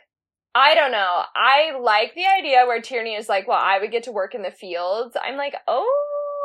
I 0.54 0.74
don't 0.74 0.92
know. 0.92 1.22
I 1.34 1.72
like 1.80 2.14
the 2.14 2.26
idea 2.26 2.64
where 2.66 2.80
Tierney 2.80 3.14
is 3.14 3.28
like, 3.28 3.48
well, 3.48 3.60
I 3.60 3.78
would 3.78 3.90
get 3.90 4.02
to 4.04 4.12
work 4.12 4.34
in 4.34 4.42
the 4.42 4.50
fields. 4.50 5.16
I'm 5.22 5.36
like, 5.36 5.54
oh, 5.66 6.04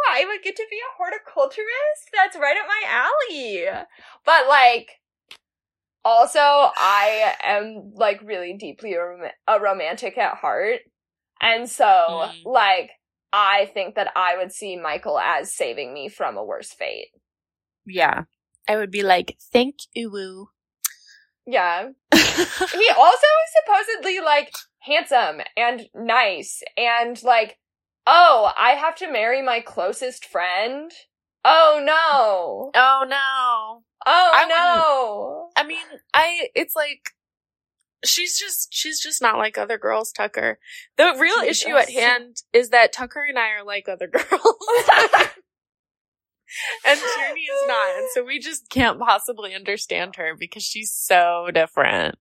I 0.10 0.26
would 0.26 0.42
get 0.44 0.56
to 0.56 0.66
be 0.70 0.78
a 0.78 0.96
horticulturist. 0.98 2.10
That's 2.14 2.38
right 2.38 2.56
up 2.58 2.68
my 2.68 2.84
alley. 2.90 3.66
But 4.26 4.48
like, 4.48 4.92
also, 6.06 6.40
I 6.40 7.36
am 7.44 7.92
like 7.96 8.22
really 8.24 8.56
deeply 8.58 8.94
a, 8.94 9.02
rom- 9.04 9.32
a 9.48 9.60
romantic 9.60 10.18
at 10.18 10.36
heart. 10.36 10.80
And 11.42 11.70
so, 11.70 11.84
Mm. 11.84 12.46
like, 12.46 12.92
I 13.34 13.70
think 13.74 13.96
that 13.96 14.12
I 14.16 14.38
would 14.38 14.54
see 14.54 14.78
Michael 14.78 15.20
as 15.20 15.54
saving 15.54 15.94
me 15.94 16.08
from 16.08 16.38
a 16.38 16.44
worse 16.44 16.74
fate. 16.74 17.10
Yeah. 17.86 18.24
I 18.70 18.78
would 18.78 18.92
be 18.92 19.04
like, 19.04 19.38
thank 19.52 19.76
you. 19.94 20.50
Yeah. 21.48 21.90
he 22.14 22.90
also 22.98 23.28
is 23.28 23.54
supposedly 23.66 24.20
like 24.20 24.54
handsome 24.80 25.42
and 25.56 25.88
nice 25.96 26.62
and 26.78 27.22
like, 27.24 27.58
oh, 28.06 28.52
I 28.58 28.72
have 28.72 28.96
to 28.98 29.12
marry 29.12 29.42
my 29.42 29.62
closest 29.62 30.26
friend. 30.26 30.92
Oh 31.46 31.82
no. 31.84 32.72
oh 32.76 33.06
no. 33.08 33.84
Oh 34.06 34.32
I 34.34 34.46
no. 34.48 35.50
I 35.56 35.66
mean, 35.66 35.80
I 36.14 36.50
it's 36.54 36.76
like 36.76 37.14
she's 38.06 38.38
just 38.38 38.74
she's 38.74 39.00
just 39.00 39.22
not 39.22 39.38
like 39.38 39.58
other 39.58 39.78
girls, 39.78 40.12
Tucker. 40.12 40.60
The 40.98 41.16
real 41.18 41.42
Jesus. 41.42 41.64
issue 41.64 41.76
at 41.78 41.90
hand 41.90 42.44
is 42.52 42.70
that 42.70 42.94
Tucker 42.94 43.26
and 43.28 43.40
I 43.40 43.52
are 43.52 43.64
like 43.64 43.88
other 43.88 44.08
girls. 44.12 44.28
and 46.86 47.00
Tierney 47.00 47.42
is 47.42 47.68
not. 47.68 47.98
And 47.98 48.08
so 48.14 48.24
we 48.24 48.40
just 48.40 48.70
can't 48.70 49.00
possibly 49.00 49.54
understand 49.56 50.16
her 50.18 50.36
because 50.38 50.64
she's 50.64 50.92
so 50.94 51.48
different. 51.54 52.16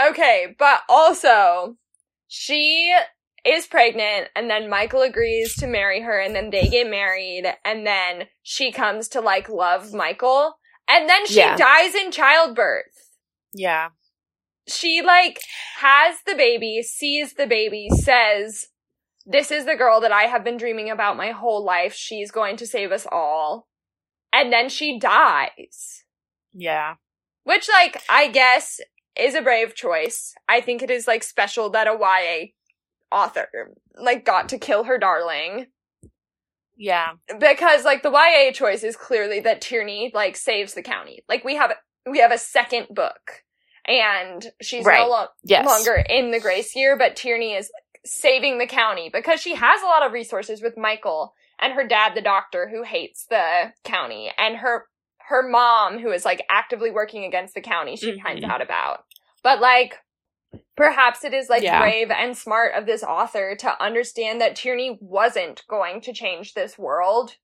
okay, 0.00 0.54
but 0.58 0.80
also 0.88 1.76
she 2.28 2.94
is 3.44 3.66
pregnant 3.66 4.28
and 4.36 4.50
then 4.50 4.68
Michael 4.68 5.02
agrees 5.02 5.54
to 5.56 5.66
marry 5.66 6.02
her 6.02 6.18
and 6.20 6.34
then 6.34 6.50
they 6.50 6.68
get 6.68 6.88
married 6.90 7.44
and 7.64 7.86
then 7.86 8.24
she 8.42 8.70
comes 8.72 9.08
to 9.08 9.20
like 9.20 9.48
love 9.48 9.94
Michael 9.94 10.54
and 10.88 11.08
then 11.08 11.26
she 11.26 11.36
Yeah. 11.38 11.56
dies 11.56 11.94
in 11.94 12.10
childbirth. 12.10 12.84
Yeah. 13.54 13.88
she 14.68 15.00
like 15.00 15.40
has 15.78 16.16
the 16.26 16.34
baby, 16.34 16.82
sees 16.82 17.34
the 17.34 17.46
baby, 17.46 17.88
says, 17.90 18.66
This 19.30 19.50
is 19.50 19.66
the 19.66 19.76
girl 19.76 20.00
that 20.00 20.10
I 20.12 20.22
have 20.22 20.42
been 20.42 20.56
dreaming 20.56 20.88
about 20.88 21.18
my 21.18 21.32
whole 21.32 21.62
life. 21.62 21.92
She's 21.94 22.30
going 22.30 22.56
to 22.56 22.66
save 22.66 22.90
us 22.92 23.06
all. 23.12 23.68
And 24.32 24.50
then 24.50 24.70
she 24.70 24.98
dies. 24.98 26.04
Yeah. 26.54 26.94
Which, 27.44 27.68
like, 27.68 28.02
I 28.08 28.28
guess 28.28 28.80
is 29.18 29.34
a 29.34 29.42
brave 29.42 29.74
choice. 29.74 30.32
I 30.48 30.60
think 30.62 30.82
it 30.82 30.90
is 30.90 31.06
like 31.06 31.22
special 31.22 31.68
that 31.70 31.86
a 31.88 31.92
YA 31.98 32.46
author 33.14 33.48
like 33.96 34.24
got 34.24 34.48
to 34.50 34.58
kill 34.58 34.84
her 34.84 34.96
darling. 34.98 35.66
Yeah. 36.76 37.08
Because 37.38 37.84
like 37.84 38.02
the 38.02 38.10
YA 38.12 38.52
choice 38.52 38.82
is 38.84 38.96
clearly 38.96 39.40
that 39.40 39.60
Tierney 39.60 40.12
like 40.14 40.36
saves 40.36 40.74
the 40.74 40.82
county. 40.82 41.24
Like 41.28 41.44
we 41.44 41.56
have 41.56 41.72
we 42.08 42.20
have 42.20 42.30
a 42.32 42.38
second 42.38 42.86
book. 42.90 43.42
And 43.86 44.46
she's 44.62 44.84
Right. 44.84 45.00
no 45.00 45.08
lo- 45.08 45.26
Yes. 45.42 45.66
longer 45.66 45.94
in 46.08 46.30
the 46.30 46.40
grace 46.40 46.76
year, 46.76 46.96
but 46.96 47.16
Tierney 47.16 47.54
is 47.54 47.70
saving 48.04 48.58
the 48.58 48.66
county 48.66 49.10
because 49.12 49.40
she 49.40 49.54
has 49.54 49.82
a 49.82 49.86
lot 49.86 50.04
of 50.04 50.12
resources 50.12 50.62
with 50.62 50.76
Michael 50.76 51.34
and 51.60 51.72
her 51.72 51.86
dad, 51.86 52.14
the 52.14 52.22
doctor, 52.22 52.68
who 52.68 52.82
hates 52.84 53.26
the 53.28 53.72
county, 53.84 54.30
and 54.38 54.56
her 54.58 54.86
her 55.28 55.46
mom, 55.46 55.98
who 55.98 56.10
is 56.10 56.24
like 56.24 56.42
actively 56.48 56.90
working 56.90 57.24
against 57.24 57.54
the 57.54 57.60
county. 57.60 57.96
She 57.96 58.12
Mhm. 58.12 58.22
finds 58.22 58.44
out 58.44 58.62
about, 58.62 59.04
but 59.42 59.60
like. 59.60 59.98
Perhaps 60.76 61.24
it 61.24 61.34
is 61.34 61.50
like 61.50 61.62
Yeah. 61.62 61.80
brave 61.80 62.10
and 62.10 62.34
smart 62.36 62.72
of 62.74 62.86
this 62.86 63.02
author 63.02 63.54
to 63.56 63.82
understand 63.82 64.40
that 64.40 64.56
Tierney 64.56 64.96
wasn't 65.02 65.66
going 65.68 66.00
to 66.02 66.12
change 66.14 66.54
this 66.54 66.78
world, 66.78 67.36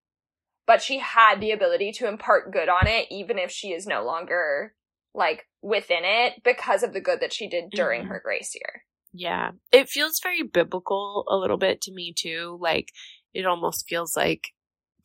but 0.67 0.81
she 0.81 0.99
had 1.01 1.39
the 1.41 1.51
ability 1.51 1.93
to 1.93 2.07
impart 2.09 2.51
good 2.51 2.71
on 2.71 2.87
it, 2.87 3.07
even 3.11 3.39
if 3.39 3.51
she 3.51 3.73
is 3.75 3.87
no 3.87 4.03
longer 4.05 4.75
like 5.13 5.47
within 5.61 6.05
it 6.05 6.43
because 6.45 6.83
of 6.83 6.95
the 6.95 7.01
good 7.01 7.21
that 7.21 7.33
she 7.33 7.47
did 7.47 7.71
during 7.71 8.05
Mhm. 8.05 8.09
her 8.09 8.21
grace 8.21 8.55
year. 8.55 8.85
Yeah. 9.17 9.53
It 9.71 9.89
feels 9.89 10.19
very 10.21 10.43
biblical 10.43 11.25
a 11.29 11.37
little 11.37 11.57
bit 11.57 11.81
to 11.83 11.93
me 11.93 12.13
too. 12.17 12.59
Like 12.61 12.89
it 13.33 13.47
almost 13.47 13.87
feels 13.89 14.17
like 14.17 14.49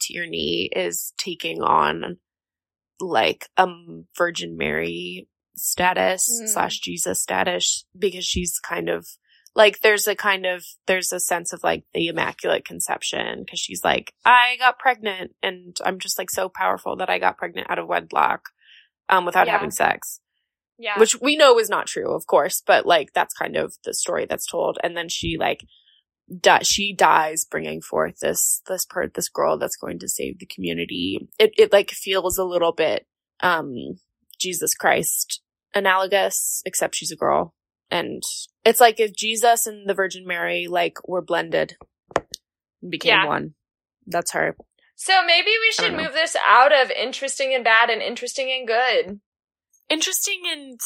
Tierney 0.02 0.70
is 0.76 1.14
taking 1.18 1.62
on 1.62 2.18
like 3.00 3.48
a 3.56 3.68
Virgin 4.18 4.58
Mary 4.58 5.28
status 5.56 6.28
Mm. 6.42 6.48
slash 6.50 6.80
Jesus 6.80 7.22
status 7.22 7.86
because 7.98 8.26
she's 8.26 8.60
kind 8.60 8.90
of 8.90 9.06
like 9.56 9.82
there's 9.82 10.08
a 10.08 10.16
kind 10.16 10.46
of 10.46 10.64
there's 10.88 11.12
a 11.12 11.20
sense 11.20 11.52
of 11.54 11.64
like 11.64 11.84
the 11.94 12.08
immaculate 12.08 12.66
conception 12.66 13.44
because 13.44 13.60
she's 13.60 13.84
like 13.84 14.14
I 14.26 14.56
got 14.58 14.80
pregnant 14.80 15.36
and 15.44 15.78
I'm 15.84 16.00
just 16.00 16.18
like 16.18 16.30
so 16.32 16.50
powerful 16.50 16.96
that 16.98 17.10
I 17.10 17.20
got 17.20 17.38
pregnant 17.38 17.70
out 17.70 17.78
of 17.80 17.88
wedlock 17.88 18.42
um 19.10 19.26
without 19.26 19.48
Yeah. 19.48 19.54
having 19.54 19.72
sex 19.72 20.20
Yeah. 20.82 20.98
which 20.98 21.20
we 21.22 21.36
know 21.36 21.60
is 21.60 21.70
not 21.70 21.88
true, 21.88 22.16
of 22.16 22.26
course, 22.26 22.64
but 22.66 22.86
like 22.86 23.12
that's 23.14 23.34
kind 23.34 23.58
of 23.58 23.76
the 23.84 23.94
story 23.94 24.26
that's 24.28 24.48
told. 24.48 24.78
And 24.82 24.96
then 24.96 25.10
she 25.10 25.36
like, 25.38 25.66
di- 26.40 26.64
she 26.64 26.94
dies 26.96 27.44
bringing 27.46 27.82
forth 27.82 28.20
this 28.22 28.62
this 28.68 28.86
part 28.86 29.14
this 29.14 29.28
girl 29.30 29.58
that's 29.58 29.76
going 29.76 30.00
to 30.00 30.08
save 30.08 30.40
the 30.40 30.46
community. 30.46 31.28
It 31.38 31.52
it 31.58 31.74
like 31.74 31.92
feels 31.92 32.38
a 32.38 32.46
little 32.46 32.72
bit 32.72 33.06
um 33.42 33.76
Jesus 34.40 34.74
Christ 34.74 35.42
analogous, 35.76 36.62
except 36.66 36.96
she's 36.96 37.12
a 37.12 37.16
girl, 37.18 37.54
and 37.92 38.24
it's 38.64 38.80
like 38.80 39.00
if 39.00 39.14
Jesus 39.16 39.68
and 39.68 39.88
the 39.90 39.94
Virgin 39.94 40.26
Mary 40.26 40.68
like 40.68 40.98
were 41.08 41.22
blended 41.22 41.76
and 42.82 42.90
became 42.92 43.10
Yeah. 43.12 43.26
one. 43.28 43.54
That's 44.08 44.32
her. 44.32 44.56
so 44.96 45.24
maybe 45.26 45.52
we 45.62 45.72
should 45.72 45.94
move 45.94 46.14
this 46.14 46.36
out 46.46 46.72
of 46.74 46.90
interesting 46.92 47.54
and 47.54 47.64
bad 47.64 47.90
and 47.90 48.02
interesting 48.02 48.50
and 48.52 48.66
good. 48.68 49.20
Interesting 49.90 50.42
and 50.52 50.80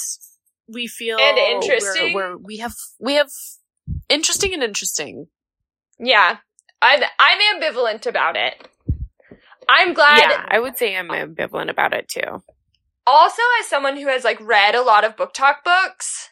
we 0.68 0.88
feel 0.88 1.18
And 1.20 1.36
we're- 1.36 1.52
interesting? 1.52 2.14
We're, 2.14 2.38
we 2.38 2.58
have 2.58 2.74
we 3.00 3.14
have 3.16 3.30
interesting 4.10 4.54
and 4.54 4.64
interesting. 4.64 5.28
Yeah. 6.00 6.38
I'm 6.82 7.02
I'm 7.20 7.40
ambivalent 7.62 8.06
about 8.06 8.36
it. 8.36 8.68
I'm 9.70 9.94
glad 9.94 10.20
yeah, 10.20 10.46
I 10.50 10.60
would 10.60 10.78
say 10.78 10.96
I'm 10.98 11.08
ambivalent 11.10 11.70
about 11.70 11.94
it 11.94 12.08
too. 12.10 12.44
also 13.08 13.42
as 13.60 13.68
someone 13.68 13.98
who 13.98 14.08
has 14.08 14.24
like 14.24 14.40
read 14.42 14.76
a 14.76 14.82
lot 14.82 15.04
of 15.06 15.16
BookTok 15.16 15.64
books, 15.64 16.30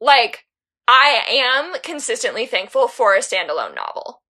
like 0.00 0.44
I 0.86 1.22
am 1.28 1.80
consistently 1.82 2.46
thankful 2.46 2.88
for 2.88 3.14
a 3.14 3.20
standalone 3.20 3.74
novel 3.74 4.22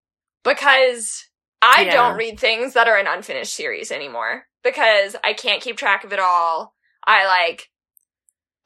because 0.44 1.24
I 1.60 1.82
Yeah. 1.86 1.92
don't 1.92 2.16
read 2.18 2.38
things 2.38 2.74
that 2.74 2.88
are 2.88 2.96
an 2.98 3.06
unfinished 3.06 3.54
series 3.54 3.90
anymore 3.90 4.46
because 4.62 5.16
I 5.24 5.32
can't 5.32 5.62
keep 5.62 5.76
track 5.76 6.04
of 6.04 6.12
it 6.12 6.18
all. 6.18 6.73
I 7.06 7.26
like 7.26 7.70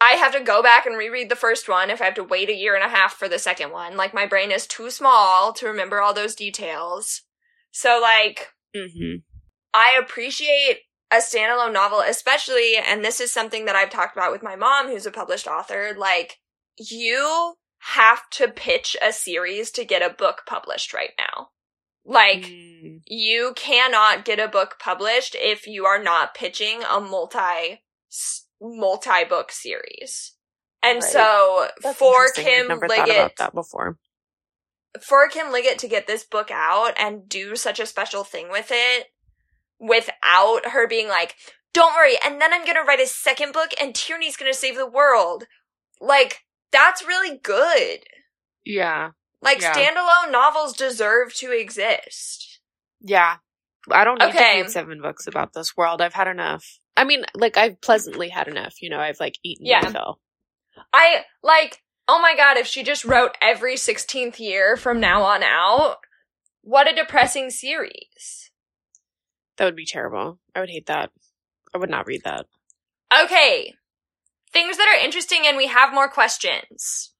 I 0.00 0.12
have 0.12 0.32
to 0.32 0.40
go 0.40 0.62
back 0.62 0.86
and 0.86 0.96
reread 0.96 1.28
the 1.28 1.36
first 1.36 1.68
one 1.68 1.90
if 1.90 2.00
I 2.00 2.04
have 2.04 2.14
to 2.14 2.24
wait 2.24 2.48
a 2.48 2.54
year 2.54 2.76
and 2.76 2.84
a 2.84 2.88
half 2.88 3.14
for 3.14 3.28
the 3.28 3.38
second 3.38 3.72
one. 3.72 3.96
Like 3.96 4.14
my 4.14 4.26
brain 4.26 4.52
is 4.52 4.66
too 4.66 4.90
small 4.90 5.52
to 5.54 5.66
remember 5.66 6.00
all 6.00 6.14
those 6.14 6.34
details. 6.34 7.22
So 7.72 7.98
like 8.00 8.48
Mm-hmm. 8.76 9.16
I 9.74 9.98
appreciate 10.00 10.80
a 11.10 11.16
standalone 11.16 11.72
novel, 11.72 12.00
especially, 12.00 12.76
and 12.76 13.04
this 13.04 13.20
is 13.20 13.32
something 13.32 13.64
that 13.64 13.76
I've 13.76 13.90
talked 13.90 14.16
about 14.16 14.32
with 14.32 14.42
my 14.42 14.56
mom, 14.56 14.88
who's 14.88 15.06
a 15.06 15.10
published 15.10 15.46
author. 15.46 15.94
Like, 15.96 16.38
you 16.78 17.54
have 17.80 18.28
to 18.30 18.48
pitch 18.48 18.96
a 19.02 19.12
series 19.12 19.70
to 19.72 19.84
get 19.84 20.02
a 20.02 20.14
book 20.14 20.42
published 20.46 20.92
right 20.92 21.12
now. 21.18 21.48
Like, 22.04 22.46
Mm, 22.46 23.00
you 23.06 23.52
cannot 23.56 24.24
get 24.24 24.38
a 24.38 24.48
book 24.48 24.76
published 24.78 25.36
if 25.38 25.66
you 25.66 25.84
are 25.84 26.02
not 26.02 26.34
pitching 26.34 26.82
a 26.88 27.00
multi 27.00 27.82
multi 28.60 29.24
book 29.24 29.52
series. 29.52 30.34
And 30.82 31.02
Right. 31.02 31.12
so 31.12 31.68
That's 31.82 31.98
for 31.98 32.22
interesting. 32.24 32.46
I've 32.46 32.52
Kim 32.52 32.68
never 32.68 32.88
Liggett 32.88 33.08
about 33.16 33.36
that 33.36 33.54
before. 33.54 33.98
for 35.02 35.28
Kim 35.28 35.50
Liggett 35.52 35.78
to 35.80 35.88
get 35.88 36.06
this 36.06 36.24
book 36.24 36.50
out 36.50 36.92
and 36.96 37.28
do 37.28 37.56
such 37.56 37.78
a 37.80 37.86
special 37.86 38.24
thing 38.24 38.48
with 38.50 38.68
it 38.70 39.08
without 39.78 40.66
her 40.70 40.86
being 40.86 41.08
like, 41.08 41.36
don't 41.72 41.94
worry, 41.94 42.16
and 42.24 42.40
then 42.40 42.52
I'm 42.52 42.64
gonna 42.64 42.82
write 42.82 43.00
a 43.00 43.06
second 43.06 43.52
book 43.52 43.70
and 43.80 43.94
Tierney's 43.94 44.36
gonna 44.36 44.54
save 44.54 44.76
the 44.76 44.86
world. 44.86 45.44
Like, 46.00 46.44
that's 46.72 47.02
really 47.04 47.36
good. 47.38 48.00
Yeah, 48.64 49.10
Like, 49.40 49.60
Yeah. 49.60 49.72
standalone 49.72 50.32
novels 50.32 50.72
deserve 50.76 51.32
to 51.34 51.52
exist. 51.52 52.60
yeah. 53.00 53.36
I 53.90 54.04
don't 54.04 54.18
need 54.18 54.28
Okay. 54.30 54.56
to 54.56 54.62
read 54.62 54.70
seven 54.70 55.00
books 55.00 55.26
about 55.26 55.52
this 55.54 55.76
world. 55.76 56.02
I've 56.02 56.12
had 56.14 56.26
enough. 56.28 56.78
I 56.98 57.04
mean, 57.04 57.24
like 57.34 57.56
I've 57.56 57.80
pleasantly 57.80 58.28
had 58.28 58.48
enough. 58.48 58.82
You 58.82 58.90
know, 58.90 58.98
I've 58.98 59.20
like 59.20 59.38
eaten 59.42 59.64
Yeah. 59.66 59.80
my 59.84 59.92
fill. 59.92 60.20
I, 60.92 61.24
like, 61.42 61.82
oh 62.08 62.20
my 62.20 62.34
god, 62.36 62.56
if 62.56 62.66
she 62.66 62.82
just 62.82 63.04
wrote 63.04 63.36
every 63.40 63.76
16th 63.76 64.38
year 64.38 64.76
from 64.76 65.00
now 65.00 65.22
on 65.22 65.42
out, 65.42 65.96
what 66.62 66.90
a 66.90 66.94
depressing 66.94 67.50
series. 67.50 68.50
That 69.56 69.64
would 69.64 69.76
be 69.76 69.86
terrible. 69.86 70.38
I 70.54 70.60
would 70.60 70.70
hate 70.70 70.86
that. 70.86 71.10
I 71.74 71.78
would 71.78 71.90
not 71.90 72.06
read 72.06 72.22
that. 72.24 72.46
Okay. 73.16 73.74
Things 74.52 74.76
that 74.76 74.88
are 74.88 75.04
interesting 75.04 75.42
and 75.46 75.56
we 75.56 75.66
have 75.66 75.92
more 75.94 76.08
questions. 76.08 77.12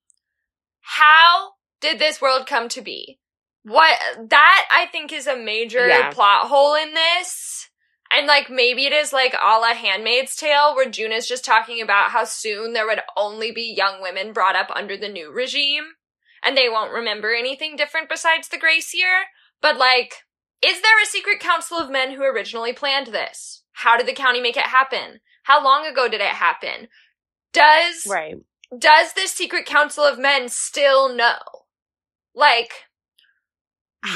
How 0.81 1.53
did 1.81 1.99
this 1.99 2.21
world 2.21 2.47
come 2.47 2.69
to 2.71 2.83
be? 2.83 3.19
what 3.65 3.99
that 4.31 4.67
I 4.71 4.87
think 4.87 5.13
is 5.13 5.27
a 5.27 5.37
major 5.37 5.87
Yeah. 5.87 6.11
plot 6.11 6.47
hole 6.47 6.75
in 6.75 6.95
this. 6.95 7.68
And 8.11 8.27
like 8.27 8.49
maybe 8.51 8.87
it 8.87 8.93
is 8.93 9.13
like 9.13 9.35
a 9.35 9.59
la 9.59 9.75
Handmaid's 9.75 10.35
Tale, 10.35 10.75
where 10.75 10.89
June 10.89 11.13
is 11.13 11.29
just 11.29 11.45
talking 11.45 11.83
about 11.83 12.11
how 12.11 12.25
soon 12.25 12.73
there 12.73 12.87
would 12.87 13.01
only 13.17 13.51
be 13.53 13.75
young 13.77 14.01
women 14.01 14.33
brought 14.33 14.57
up 14.57 14.69
under 14.75 14.97
the 14.97 15.09
new 15.09 15.31
regime, 15.31 15.85
and 16.43 16.57
they 16.57 16.69
won't 16.69 16.93
remember 16.93 17.35
anything 17.35 17.77
different 17.77 18.09
besides 18.09 18.49
the 18.49 18.59
grace 18.59 18.95
year. 18.95 19.25
But 19.61 19.77
like, 19.77 20.15
is 20.63 20.81
there 20.81 21.03
a 21.03 21.07
secret 21.07 21.39
council 21.41 21.77
of 21.79 21.91
men 21.91 22.13
who 22.13 22.23
originally 22.23 22.73
planned 22.73 23.09
this? 23.09 23.63
How 23.73 23.97
did 23.97 24.07
the 24.07 24.13
county 24.15 24.41
make 24.41 24.57
it 24.57 24.65
happen? 24.65 25.21
How 25.45 25.63
long 25.63 25.87
ago 25.87 26.09
did 26.09 26.21
it 26.21 26.29
happen? 26.29 26.89
Does 27.53 28.07
Right. 28.09 28.37
does 28.77 29.13
this 29.13 29.33
secret 29.33 29.67
council 29.67 30.05
of 30.05 30.19
men 30.19 30.49
still 30.49 31.09
know? 31.15 31.39
Like, 32.35 32.73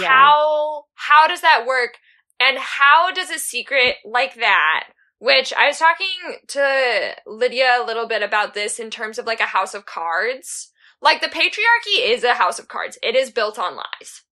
Yeah. 0.01 0.09
how 0.09 0.84
how 0.95 1.26
does 1.28 1.40
that 1.43 1.66
work? 1.66 1.99
And 2.43 2.59
how 2.59 3.12
does 3.12 3.30
a 3.30 3.38
secret 3.38 3.97
like 4.05 4.34
that, 4.34 4.88
which 5.20 5.53
I 5.53 5.68
was 5.68 5.78
talking 5.78 6.09
to 6.49 7.14
Lydia 7.24 7.76
a 7.80 7.86
little 7.86 8.09
bit 8.09 8.22
about 8.22 8.55
this 8.55 8.80
in 8.80 8.90
terms 8.90 9.16
of 9.16 9.26
like 9.26 9.38
a 9.38 9.45
house 9.45 9.74
of 9.74 9.86
cards. 9.86 10.72
Like 11.01 11.20
the 11.20 11.28
patriarchy 11.28 12.01
is 12.01 12.24
a 12.24 12.34
house 12.34 12.59
of 12.59 12.66
cards. 12.66 12.99
It 13.01 13.14
is 13.14 13.30
built 13.30 13.61
on 13.61 13.76
lies. 13.76 14.22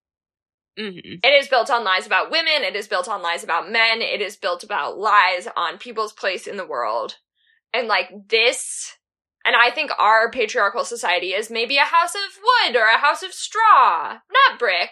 hmm 0.76 0.98
It 1.22 1.32
is 1.40 1.46
built 1.46 1.70
on 1.70 1.84
lies 1.84 2.04
about 2.04 2.32
women. 2.32 2.64
It 2.64 2.74
is 2.74 2.88
built 2.88 3.08
on 3.08 3.22
lies 3.22 3.44
about 3.44 3.70
men. 3.70 4.02
It 4.02 4.20
is 4.20 4.36
built 4.36 4.64
about 4.64 4.98
lies 4.98 5.46
on 5.56 5.78
people's 5.78 6.12
place 6.12 6.48
in 6.48 6.56
the 6.56 6.66
world. 6.66 7.16
And 7.72 7.86
like 7.86 8.10
this, 8.28 8.96
and 9.44 9.54
I 9.54 9.70
think 9.70 9.92
our 10.00 10.32
patriarchal 10.32 10.84
society 10.84 11.28
is 11.28 11.48
maybe 11.48 11.76
a 11.76 11.82
house 11.82 12.16
of 12.16 12.40
wood 12.42 12.76
or 12.76 12.86
a 12.86 12.98
house 12.98 13.22
of 13.22 13.32
straw, 13.32 14.18
not 14.32 14.58
brick, 14.58 14.90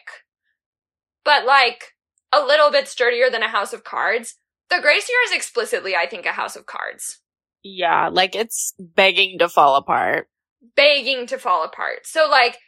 but 1.25 1.45
like 1.45 1.95
a 2.33 2.41
little 2.41 2.71
bit 2.71 2.89
sturdier 2.89 3.31
than 3.31 3.43
a 3.43 3.49
house 3.49 3.73
of 3.73 3.85
cards. 3.85 4.37
The 4.71 4.81
Grace 4.83 5.09
Year 5.09 5.19
is 5.27 5.33
explicitly, 5.35 5.95
I 5.97 6.07
think, 6.07 6.27
a 6.27 6.33
house 6.33 6.55
of 6.57 6.67
cards, 6.67 7.21
Yeah, 7.63 8.09
like 8.13 8.35
it's 8.35 8.75
begging 8.79 9.39
to 9.39 9.49
fall 9.49 9.77
apart. 9.77 10.29
begging 10.77 11.27
to 11.29 11.39
fall 11.39 11.65
apart. 11.65 12.01
So 12.07 12.29
like, 12.29 12.59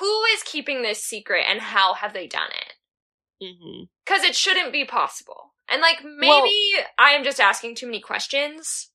who 0.00 0.22
is 0.34 0.42
keeping 0.42 0.82
this 0.82 1.04
secret 1.04 1.44
and 1.48 1.60
how 1.60 1.94
have 1.94 2.12
they 2.12 2.26
done 2.26 2.48
it? 2.50 3.44
Mm-hmm. 3.44 3.84
Because 4.04 4.24
it 4.24 4.34
shouldn't 4.34 4.72
be 4.72 4.84
possible. 4.84 5.54
And 5.68 5.80
like, 5.80 5.98
maybe 6.04 6.52
I 6.98 7.10
am 7.10 7.24
just 7.24 7.40
asking 7.40 7.74
too 7.74 7.86
many 7.86 8.00
questions, 8.00 8.90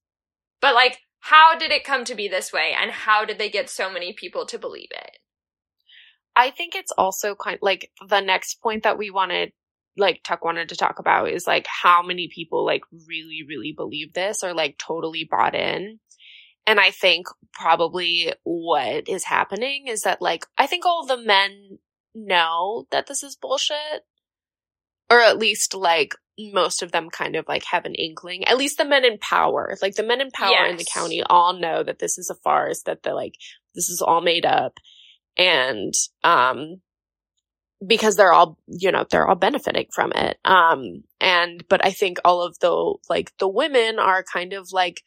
but 0.62 0.76
like, 0.76 1.00
how 1.20 1.58
did 1.58 1.72
it 1.72 1.84
come 1.84 2.06
to 2.06 2.16
be 2.16 2.28
this 2.28 2.52
way 2.52 2.74
and 2.80 2.92
how 2.92 3.26
did 3.26 3.38
they 3.38 3.50
get 3.50 3.70
so 3.70 3.92
many 3.92 4.14
people 4.14 4.46
to 4.48 4.58
believe 4.60 4.90
it? 4.92 5.18
I 6.36 6.52
think 6.52 6.76
it's 6.76 6.92
also 6.98 7.36
kind 7.36 7.56
of, 7.56 7.62
like 7.62 7.92
the 8.08 8.22
next 8.22 8.62
point 8.62 8.84
that 8.84 8.98
we 8.98 9.10
wanted, 9.10 9.52
like 10.00 10.22
Tuck 10.24 10.44
wanted 10.44 10.70
to 10.70 10.76
talk 10.76 11.00
about 11.00 11.30
is 11.30 11.46
like 11.46 11.68
how 11.68 12.02
many 12.02 12.30
people 12.34 12.66
like 12.66 12.82
really, 13.08 13.44
really 13.48 13.74
believe 13.76 14.14
this 14.14 14.44
or 14.44 14.54
like 14.54 14.78
totally 14.78 15.28
bought 15.30 15.56
in. 15.56 16.00
And 16.66 16.80
I 16.80 16.92
think 16.92 17.28
probably 17.54 18.34
what 18.44 19.10
is 19.10 19.26
happening 19.26 19.88
is 19.88 20.02
that 20.02 20.22
like, 20.22 20.46
I 20.58 20.68
think 20.68 20.86
all 20.86 21.06
the 21.06 21.18
men 21.18 21.80
know 22.14 22.86
that 22.92 23.08
this 23.08 23.24
is 23.24 23.36
bullshit. 23.36 24.06
Or 25.12 25.20
at 25.20 25.40
least 25.40 25.74
like 25.74 26.14
most 26.38 26.84
of 26.84 26.92
them 26.92 27.10
kind 27.10 27.36
of 27.36 27.46
like 27.48 27.64
have 27.72 27.86
an 27.86 27.96
inkling. 27.96 28.46
At 28.46 28.58
least 28.58 28.78
the 28.78 28.86
men 28.86 29.04
in 29.04 29.18
power. 29.18 29.76
Like 29.82 29.96
the 29.96 30.04
men 30.04 30.22
in 30.22 30.30
power 30.32 30.66
in 30.68 30.78
the 30.78 30.86
county 30.94 31.24
all 31.24 31.54
know 31.54 31.84
that 31.84 32.00
this 32.00 32.18
is 32.18 32.30
a 32.30 32.36
farce, 32.36 32.84
that 32.84 33.04
the 33.04 33.14
like 33.14 33.34
this 33.74 33.90
is 33.90 34.04
all 34.06 34.22
made 34.22 34.46
up. 34.46 34.78
And 35.38 35.94
um 36.24 36.82
because 37.86 38.16
they're 38.16 38.34
all 38.34 38.58
you 38.68 38.92
know, 38.92 39.06
they're 39.10 39.28
all 39.28 39.36
benefiting 39.36 39.88
from 39.94 40.12
it. 40.14 40.38
Um 40.46 41.04
and 41.20 41.64
but 41.70 41.86
I 41.86 41.92
think 41.92 42.18
all 42.26 42.42
of 42.42 42.60
the 42.60 42.96
like 43.10 43.32
the 43.38 43.48
women 43.48 44.00
are 44.00 44.24
kind 44.24 44.54
of 44.54 44.72
like 44.72 45.04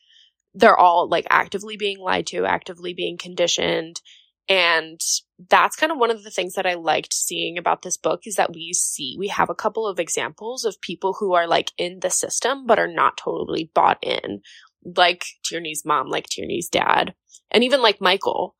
they're 0.54 0.76
all 0.76 1.08
like 1.08 1.26
actively 1.30 1.76
being 1.76 1.98
lied 1.98 2.26
to, 2.28 2.44
actively 2.44 2.94
being 2.94 3.16
conditioned. 3.18 4.00
And 4.48 5.00
that's 5.48 5.76
kind 5.76 5.92
of 5.92 5.98
one 5.98 6.10
of 6.10 6.24
the 6.24 6.30
things 6.30 6.54
that 6.54 6.66
I 6.66 6.74
liked 6.74 7.14
seeing 7.14 7.56
about 7.58 7.82
this 7.82 7.96
book 7.96 8.22
is 8.26 8.34
that 8.34 8.52
we 8.52 8.72
see, 8.72 9.16
we 9.18 9.28
have 9.28 9.48
a 9.48 9.54
couple 9.54 9.86
of 9.86 9.98
examples 9.98 10.64
of 10.64 10.80
people 10.80 11.14
who 11.18 11.32
are 11.34 11.46
like 11.46 11.72
in 11.78 12.00
the 12.00 12.10
system, 12.10 12.66
but 12.66 12.78
are 12.78 12.92
not 12.92 13.16
totally 13.16 13.70
bought 13.72 13.98
in. 14.02 14.42
Like 14.84 15.24
Tierney's 15.44 15.84
mom, 15.84 16.08
like 16.08 16.26
Tierney's 16.26 16.68
dad, 16.68 17.14
and 17.50 17.62
even 17.62 17.80
like 17.82 18.00
Michael, 18.00 18.56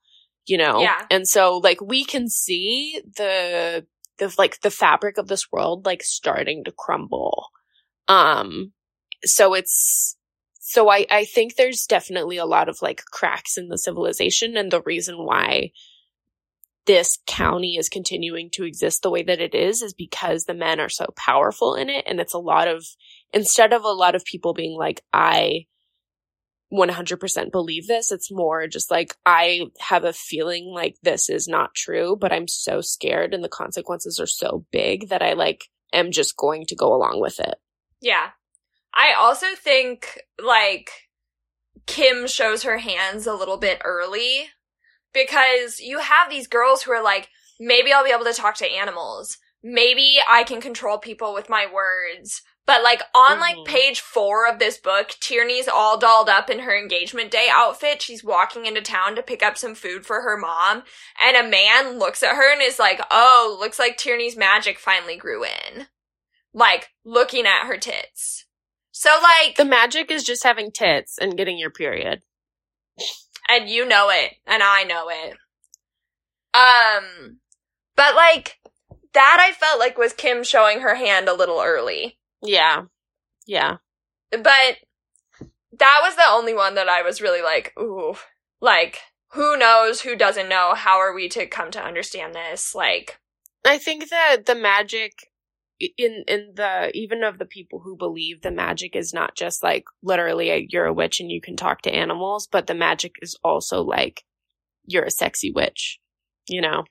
you 0.47 0.57
know? 0.57 0.81
Yeah. 0.81 1.05
And 1.11 1.27
so 1.27 1.59
like 1.59 1.81
we 1.81 2.05
can 2.05 2.29
see 2.29 3.03
the, 3.17 3.85
the 4.23 4.35
like 4.39 4.61
the 4.61 4.71
fabric 4.71 5.19
of 5.19 5.29
this 5.29 5.51
world 5.51 5.85
like 5.85 6.03
starting 6.03 6.65
to 6.65 6.73
crumble. 6.73 7.49
Um, 8.09 8.73
so 9.25 9.55
it's, 9.55 10.17
so 10.61 10.91
I, 10.91 11.07
I 11.11 11.25
think 11.25 11.55
there's 11.55 11.87
definitely 11.87 12.37
a 12.37 12.47
lot 12.47 12.69
of 12.69 12.79
like 12.83 13.03
cracks 13.11 13.57
in 13.57 13.69
the 13.69 13.79
civilization 13.79 14.57
and 14.57 14.71
the 14.71 14.83
reason 14.83 15.25
why 15.25 15.71
this 16.87 17.19
county 17.27 17.77
is 17.77 17.89
continuing 17.89 18.51
to 18.51 18.65
exist 18.65 19.03
the 19.03 19.11
way 19.11 19.23
that 19.23 19.41
it 19.41 19.55
is 19.55 19.83
is 19.83 19.95
because 19.95 20.45
the 20.45 20.55
men 20.55 20.81
are 20.81 20.89
so 20.89 21.07
powerful 21.17 21.75
in 21.75 21.89
it 21.89 22.05
and 22.09 22.21
it's 22.21 22.35
a 22.35 22.39
lot 22.39 22.67
of 22.67 22.85
instead 23.33 23.73
of 23.73 23.85
a 23.85 23.89
lot 23.89 24.17
of 24.17 24.25
people 24.25 24.53
being 24.53 24.77
like 24.77 25.01
i 25.13 25.65
100% 26.73 27.53
believe 27.53 27.87
this 27.87 28.11
it's 28.11 28.33
more 28.33 28.67
just 28.67 28.91
like 28.91 29.15
i 29.27 29.67
have 29.79 30.05
a 30.05 30.13
feeling 30.13 30.73
like 30.73 30.97
this 31.03 31.29
is 31.29 31.47
not 31.47 31.75
true 31.75 32.17
but 32.19 32.33
i'm 32.33 32.49
so 32.49 32.81
scared 32.81 33.35
and 33.35 33.45
the 33.45 33.49
consequences 33.49 34.19
are 34.19 34.27
so 34.27 34.65
big 34.73 35.09
that 35.09 35.23
i 35.23 35.35
like 35.35 35.69
am 35.93 36.11
just 36.11 36.37
going 36.37 36.65
to 36.65 36.75
go 36.75 36.95
along 36.95 37.21
with 37.21 37.39
it 37.39 37.57
Yeah. 38.03 38.31
I 38.95 39.15
also 39.15 39.47
think, 39.57 40.21
like, 40.43 40.91
Kim 41.87 42.27
shows 42.27 42.63
her 42.65 42.79
hands 42.79 43.27
a 43.27 43.35
little 43.35 43.57
bit 43.57 43.81
early 43.85 44.49
because 45.15 45.81
you 45.81 46.01
have 46.01 46.29
these 46.29 46.47
girls 46.47 46.83
who 46.83 46.93
are 46.93 47.03
like, 47.03 47.29
maybe 47.59 47.93
I'll 47.93 48.05
be 48.05 48.11
able 48.11 48.25
to 48.25 48.35
talk 48.35 48.57
to 48.57 48.71
animals. 48.71 49.39
Maybe 49.63 50.17
I 50.29 50.43
can 50.43 50.61
control 50.61 50.99
people 50.99 51.33
with 51.33 51.49
my 51.49 51.67
words. 51.73 52.43
But 52.65 52.83
like 52.83 53.03
on 53.15 53.41
like 53.41 53.57
Mhm. 53.57 53.67
page 53.67 54.01
four 54.01 54.47
of 54.47 54.59
this 54.59 54.79
book, 54.79 55.17
Tierney's 55.21 55.69
all 55.69 55.99
dolled 55.99 56.29
up 56.29 56.49
in 56.49 56.61
her 56.61 56.77
engagement 56.77 57.31
day 57.31 57.49
outfit. 57.51 58.01
She's 58.03 58.23
walking 58.23 58.67
into 58.67 58.81
town 58.81 59.17
to 59.17 59.23
pick 59.23 59.43
up 59.43 59.59
some 59.59 59.75
food 59.75 60.07
for 60.07 60.23
her 60.23 60.37
mom. 60.37 60.85
And 61.21 61.37
a 61.37 61.43
man 61.43 61.99
looks 61.99 62.23
at 62.23 62.37
her 62.37 62.53
and 62.53 62.63
is 62.63 62.79
like, 62.79 63.01
oh, 63.11 63.57
looks 63.59 63.79
like 63.79 63.97
Tierney's 63.97 64.37
magic 64.37 64.79
finally 64.79 65.17
grew 65.17 65.45
in. 65.45 65.89
Like 66.55 66.91
looking 67.05 67.47
at 67.47 67.67
her 67.67 67.79
tits. 67.79 68.47
So 68.93 69.19
like, 69.23 69.57
the 69.57 69.65
magic 69.65 70.11
is 70.11 70.23
just 70.23 70.45
having 70.45 70.71
tits 70.71 71.19
and 71.19 71.37
getting 71.37 71.59
your 71.59 71.71
period 71.71 72.23
and 73.49 73.69
you 73.69 73.87
know 73.87 74.09
it, 74.11 74.35
and 74.47 74.63
I 74.63 74.85
know 74.85 75.09
it. 75.11 75.37
Um, 76.55 77.39
but 77.97 78.15
like, 78.15 78.59
that 79.15 79.39
I 79.41 79.53
felt 79.53 79.79
like 79.79 79.99
was 79.99 80.13
Kim 80.13 80.43
showing 80.43 80.81
her 80.81 80.95
hand 80.95 81.29
a 81.29 81.35
little 81.35 81.61
early. 81.61 82.19
Yeah. 82.43 82.83
Yeah. 83.47 83.77
But 84.31 84.79
that 85.79 86.01
was 86.03 86.17
the 86.17 86.29
only 86.29 86.55
one 86.55 86.75
that 86.75 86.89
I 86.89 87.03
was 87.03 87.21
really 87.21 87.43
like, 87.43 87.73
ooh, 87.79 88.15
like, 88.61 88.99
who 89.33 89.57
knows, 89.57 90.03
who 90.03 90.17
doesn't 90.17 90.49
know, 90.49 90.75
how 90.75 90.99
are 90.99 91.15
we 91.15 91.29
to 91.31 91.47
come 91.47 91.71
to 91.73 91.85
understand 91.85 92.35
this? 92.35 92.75
Like, 92.75 93.19
I 93.65 93.79
think 93.79 94.11
that 94.11 94.47
the 94.47 94.55
magic 94.55 95.13
in 95.99 96.25
in 96.29 96.53
the 96.55 96.91
even 96.95 97.25
of 97.25 97.39
the 97.39 97.45
people 97.45 97.81
who 97.81 97.97
believe 97.97 98.43
the 98.43 98.53
magic 98.53 98.95
is 98.95 99.13
not 99.13 99.35
just 99.35 99.63
like 99.63 99.85
literally 100.03 100.51
a, 100.51 100.67
you're 100.69 100.87
a 100.87 100.93
witch 100.93 101.19
and 101.19 101.31
you 101.31 101.41
can 101.41 101.57
talk 101.57 101.83
to 101.83 101.95
animals, 101.95 102.47
but 102.47 102.67
the 102.67 102.75
magic 102.75 103.17
is 103.21 103.37
also 103.43 103.83
like 103.83 104.25
you're 104.85 105.05
a 105.05 105.11
sexy 105.11 105.51
witch, 105.51 106.01
you 106.49 106.61
know, 106.61 106.85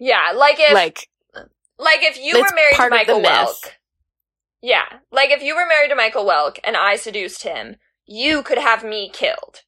yeah, 0.00 0.32
like 0.34 0.56
if, 0.58 0.72
like, 0.72 1.08
like 1.78 2.00
if 2.02 2.18
you 2.18 2.38
were 2.38 2.46
married 2.54 2.72
to 2.72 2.76
part 2.76 2.92
of 2.92 3.06
the 3.06 3.14
Michael 3.14 3.20
myth. 3.20 3.76
Yeah, 4.66 4.86
like 5.12 5.30
if 5.30 5.42
you 5.42 5.54
were 5.54 5.66
married 5.66 5.90
to 5.90 5.94
Michael 5.94 6.24
Welk 6.24 6.58
and 6.64 6.74
I 6.74 6.96
seduced 6.96 7.42
him, 7.42 7.76
you 8.06 8.42
could 8.42 8.56
have 8.56 8.82
me 8.82 9.10
killed 9.12 9.60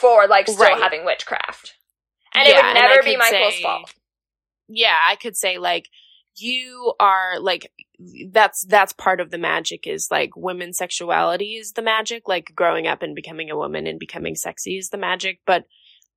for 0.00 0.28
like 0.28 0.46
still 0.46 0.60
Right. 0.64 0.80
having 0.80 1.04
witchcraft. 1.04 1.74
And 2.32 2.46
it 2.46 2.54
would 2.54 2.74
never 2.74 3.02
be 3.02 3.16
Michael's 3.16 3.54
say- 3.56 3.62
fault. 3.62 3.92
yeah, 4.68 4.96
I 5.08 5.16
could 5.16 5.36
say 5.36 5.58
like 5.58 5.88
you 6.36 6.94
are 7.00 7.40
like 7.40 7.72
that's 8.30 8.64
that's 8.68 8.92
part 8.92 9.20
of 9.20 9.30
the 9.32 9.38
magic 9.38 9.88
is 9.88 10.06
like 10.08 10.36
women's 10.36 10.78
sexuality 10.78 11.56
is 11.56 11.72
the 11.72 11.82
magic, 11.82 12.28
like 12.28 12.52
growing 12.54 12.86
up 12.86 13.02
and 13.02 13.14
becoming 13.16 13.50
a 13.50 13.56
woman 13.56 13.88
and 13.88 13.98
becoming 13.98 14.36
sexy 14.36 14.76
is 14.78 14.90
the 14.90 14.98
magic, 14.98 15.40
but 15.46 15.64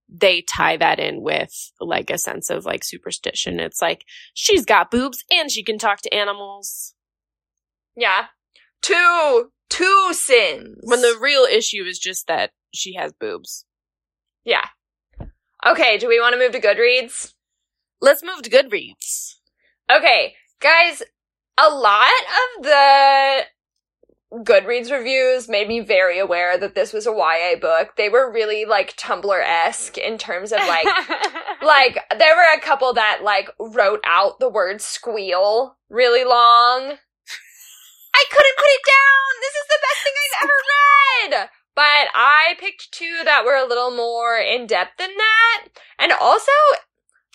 they 0.08 0.42
tie 0.42 0.78
that 0.78 1.00
in 1.00 1.22
with 1.24 1.72
like 1.80 2.12
a 2.12 2.18
sense 2.20 2.52
of 2.52 2.66
like 2.66 2.84
superstition. 2.84 3.60
It's 3.60 3.82
like 3.82 4.06
she's 4.36 4.64
got 4.66 4.92
boobs 4.92 5.24
and 5.32 5.50
she 5.50 5.64
can 5.64 5.80
talk 5.80 6.02
to 6.02 6.14
animals. 6.14 6.94
Yeah. 8.00 8.28
Two 8.82 9.52
two 9.70 10.14
sins. 10.14 10.80
When 10.84 11.02
the 11.02 11.18
real 11.20 11.44
issue 11.44 11.84
is 11.84 12.00
just 12.00 12.28
that 12.28 12.52
she 12.74 12.96
has 12.96 13.12
boobs. 13.12 13.66
Yeah. 14.46 14.66
Okay, 15.66 15.98
do 15.98 16.08
we 16.08 16.22
want 16.22 16.34
to 16.34 16.40
move 16.40 16.54
to 16.54 16.62
Goodreads? 16.62 17.34
Let's 18.00 18.24
move 18.24 18.42
to 18.44 18.50
Goodreads. 18.50 19.36
Okay, 19.94 20.36
guys, 20.62 21.04
a 21.58 21.70
lot 21.70 22.10
of 22.58 22.64
the 22.64 23.42
Goodreads 24.32 24.92
reviews 24.92 25.50
made 25.50 25.68
me 25.68 25.82
very 25.82 26.20
aware 26.20 26.58
that 26.58 26.76
this 26.76 26.94
was 26.94 27.06
a 27.06 27.12
YA 27.12 27.60
book. 27.60 27.98
They 27.98 28.08
were 28.08 28.32
really 28.32 28.64
like 28.64 28.96
Tumblr 28.96 29.44
esque 29.44 29.98
in 29.98 30.18
terms 30.18 30.54
of 30.54 30.60
like, 30.60 30.86
like 31.62 32.00
there 32.18 32.36
were 32.36 32.58
a 32.58 32.62
couple 32.62 32.94
that 32.94 33.22
like 33.24 33.50
wrote 33.60 34.02
out 34.06 34.40
the 34.40 34.50
word 34.50 34.82
squeal 34.82 35.78
really 35.90 36.24
long. 36.24 36.94
Couldn't 38.30 38.58
put 38.58 38.76
it 38.78 38.86
down. 38.86 39.30
This 39.42 39.56
is 39.56 39.68
the 39.70 39.84
best 39.84 40.00
thing 40.04 40.14
I've 40.20 40.44
ever 40.44 40.60
read. 40.74 41.50
But 41.76 42.08
I 42.14 42.56
picked 42.60 42.92
two 42.92 43.22
that 43.26 43.46
were 43.46 43.56
a 43.56 43.68
little 43.68 43.92
more 43.92 44.38
in 44.38 44.68
depth 44.68 44.98
than 44.98 45.16
that. 45.16 45.68
And 45.98 46.12
also, 46.12 46.52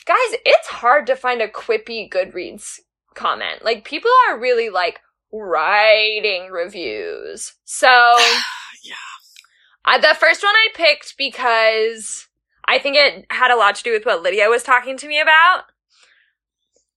guys, 0.07 0.39
it's 0.45 0.69
hard 0.69 1.07
to 1.07 1.17
find 1.17 1.41
a 1.41 1.49
quippy 1.49 2.11
Goodreads 2.11 2.81
comment. 3.15 3.65
Like 3.65 3.85
people 3.85 4.11
are 4.29 4.39
really 4.39 4.69
like 4.69 5.01
writing 5.33 6.51
reviews. 6.51 7.55
So 7.65 7.89
yeah. 8.85 8.95
I, 9.85 9.99
the 9.99 10.17
first 10.19 10.43
one 10.43 10.55
I 10.55 10.69
picked 10.75 11.17
because 11.17 12.29
I 12.67 12.79
think 12.79 12.97
it 12.97 13.27
had 13.31 13.51
a 13.51 13.57
lot 13.57 13.77
to 13.77 13.83
do 13.83 13.93
with 13.93 14.07
what 14.07 14.23
Lydia 14.23 14.49
was 14.49 14.63
talking 14.63 14.97
to 14.99 15.09
me 15.09 15.21
about. 15.21 15.65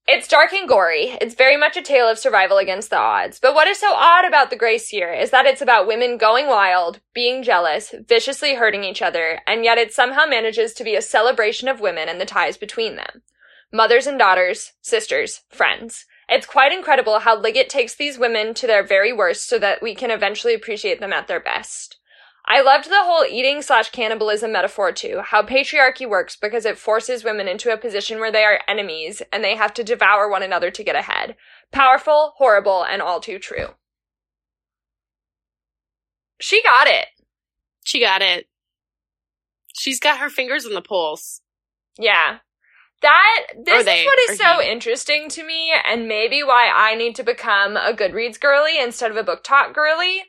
It's 0.10 0.30
dark 0.30 0.54
and 0.54 0.70
gory. 0.70 1.18
It's 1.20 1.36
very 1.36 1.58
much 1.58 1.76
a 1.76 1.82
tale 1.82 2.08
of 2.08 2.18
survival 2.18 2.60
against 2.60 2.90
the 2.90 2.98
odds. 2.98 3.42
But 3.42 3.54
what 3.54 3.68
is 3.68 3.78
so 3.78 3.94
odd 3.94 4.24
about 4.24 4.50
The 4.50 4.56
Grace 4.56 4.94
Year 4.94 5.12
is 5.12 5.32
that 5.32 5.46
it's 5.46 5.62
about 5.62 5.86
women 5.86 6.18
going 6.18 6.48
wild, 6.48 7.02
being 7.14 7.44
jealous, 7.44 7.94
viciously 8.08 8.56
hurting 8.56 8.86
each 8.86 9.02
other, 9.02 9.42
and 9.46 9.66
yet 9.66 9.78
it 9.78 9.94
somehow 9.94 10.26
manages 10.26 10.74
to 10.76 10.86
be 10.86 10.96
a 10.96 11.02
celebration 11.02 11.68
of 11.68 11.82
women 11.82 12.08
and 12.08 12.22
the 12.22 12.26
ties 12.26 12.56
between 12.56 12.96
them. 12.96 13.22
Mothers 13.74 14.08
and 14.08 14.18
daughters, 14.18 14.72
sisters, 14.82 15.42
friends. 15.50 16.06
It's 16.30 16.46
quite 16.46 16.72
incredible 16.72 17.20
how 17.20 17.38
Liggett 17.38 17.68
takes 17.68 17.94
these 17.94 18.18
women 18.18 18.54
to 18.54 18.66
their 18.66 18.84
very 18.84 19.12
worst 19.12 19.50
so 19.50 19.60
that 19.60 19.82
we 19.82 19.94
can 19.94 20.10
eventually 20.10 20.54
appreciate 20.54 21.02
them 21.02 21.12
at 21.12 21.28
their 21.28 21.42
best. 21.42 21.98
I 22.50 22.62
loved 22.62 22.86
the 22.86 23.04
whole 23.04 23.26
eating 23.26 23.62
slash 23.62 23.90
cannibalism 23.90 24.54
metaphor 24.54 24.94
too, 24.94 25.22
how 25.22 25.44
patriarchy 25.44 26.08
works 26.08 26.38
because 26.38 26.66
it 26.66 26.78
forces 26.78 27.26
women 27.26 27.48
into 27.48 27.74
a 27.74 27.78
position 27.78 28.20
where 28.20 28.32
they 28.32 28.44
are 28.44 28.62
enemies 28.70 29.22
and 29.34 29.44
they 29.44 29.58
have 29.58 29.74
to 29.74 29.84
devour 29.84 30.30
one 30.30 30.44
another 30.44 30.72
to 30.72 30.84
get 30.84 30.96
ahead. 30.96 31.36
Powerful, 31.74 32.34
horrible, 32.38 32.84
and 32.84 33.02
all 33.02 33.20
too 33.20 33.38
true. 33.38 33.76
She 36.40 36.64
got 36.64 36.88
it. 36.88 37.08
She 37.84 38.00
got 38.00 38.22
it. 38.22 38.48
She's 39.78 40.00
got 40.00 40.20
her 40.20 40.30
fingers 40.30 40.66
on 40.66 40.74
the 40.74 40.82
pulse. 40.82 41.42
Yeah. 41.98 42.38
That 43.02 43.48
this 43.64 43.86
they, 43.86 44.00
is 44.00 44.06
what 44.06 44.32
is 44.32 44.38
so 44.38 44.60
he. 44.60 44.72
interesting 44.72 45.30
to 45.30 45.46
me, 45.46 45.72
and 45.86 46.08
maybe 46.08 46.42
why 46.42 46.72
I 46.74 46.96
need 46.96 47.16
to 47.18 47.24
become 47.24 47.78
a 47.78 47.94
Goodreads 47.94 48.40
girly 48.40 48.80
instead 48.80 49.12
of 49.12 49.18
a 49.18 49.24
BookTok 49.24 49.74
girly. 49.74 50.24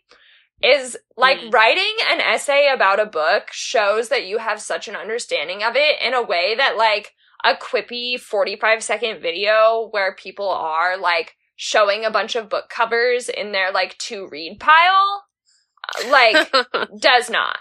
Is 0.63 0.97
like 1.17 1.39
Mm. 1.39 1.53
writing 1.53 1.95
an 2.11 2.21
essay 2.21 2.69
about 2.69 2.99
a 2.99 3.07
book 3.07 3.53
shows 3.53 4.09
that 4.09 4.25
you 4.25 4.39
have 4.39 4.61
such 4.61 4.89
an 4.89 4.97
understanding 4.97 5.63
of 5.63 5.77
it 5.77 6.01
in 6.01 6.15
a 6.15 6.23
way 6.23 6.55
that 6.57 6.77
like 6.77 7.15
a 7.45 7.55
quippy 7.55 8.19
45 8.19 8.83
second 8.83 9.21
video 9.21 9.89
where 9.93 10.17
people 10.17 10.49
are 10.49 10.97
like 10.99 11.37
showing 11.55 12.05
a 12.05 12.11
bunch 12.11 12.35
of 12.35 12.49
book 12.49 12.69
covers 12.69 13.29
in 13.29 13.53
their 13.53 13.71
like 13.71 13.97
to 13.99 14.29
read 14.29 14.59
pile 14.59 15.25
uh, 15.89 16.11
like 16.11 16.51
does 17.01 17.31
not. 17.31 17.59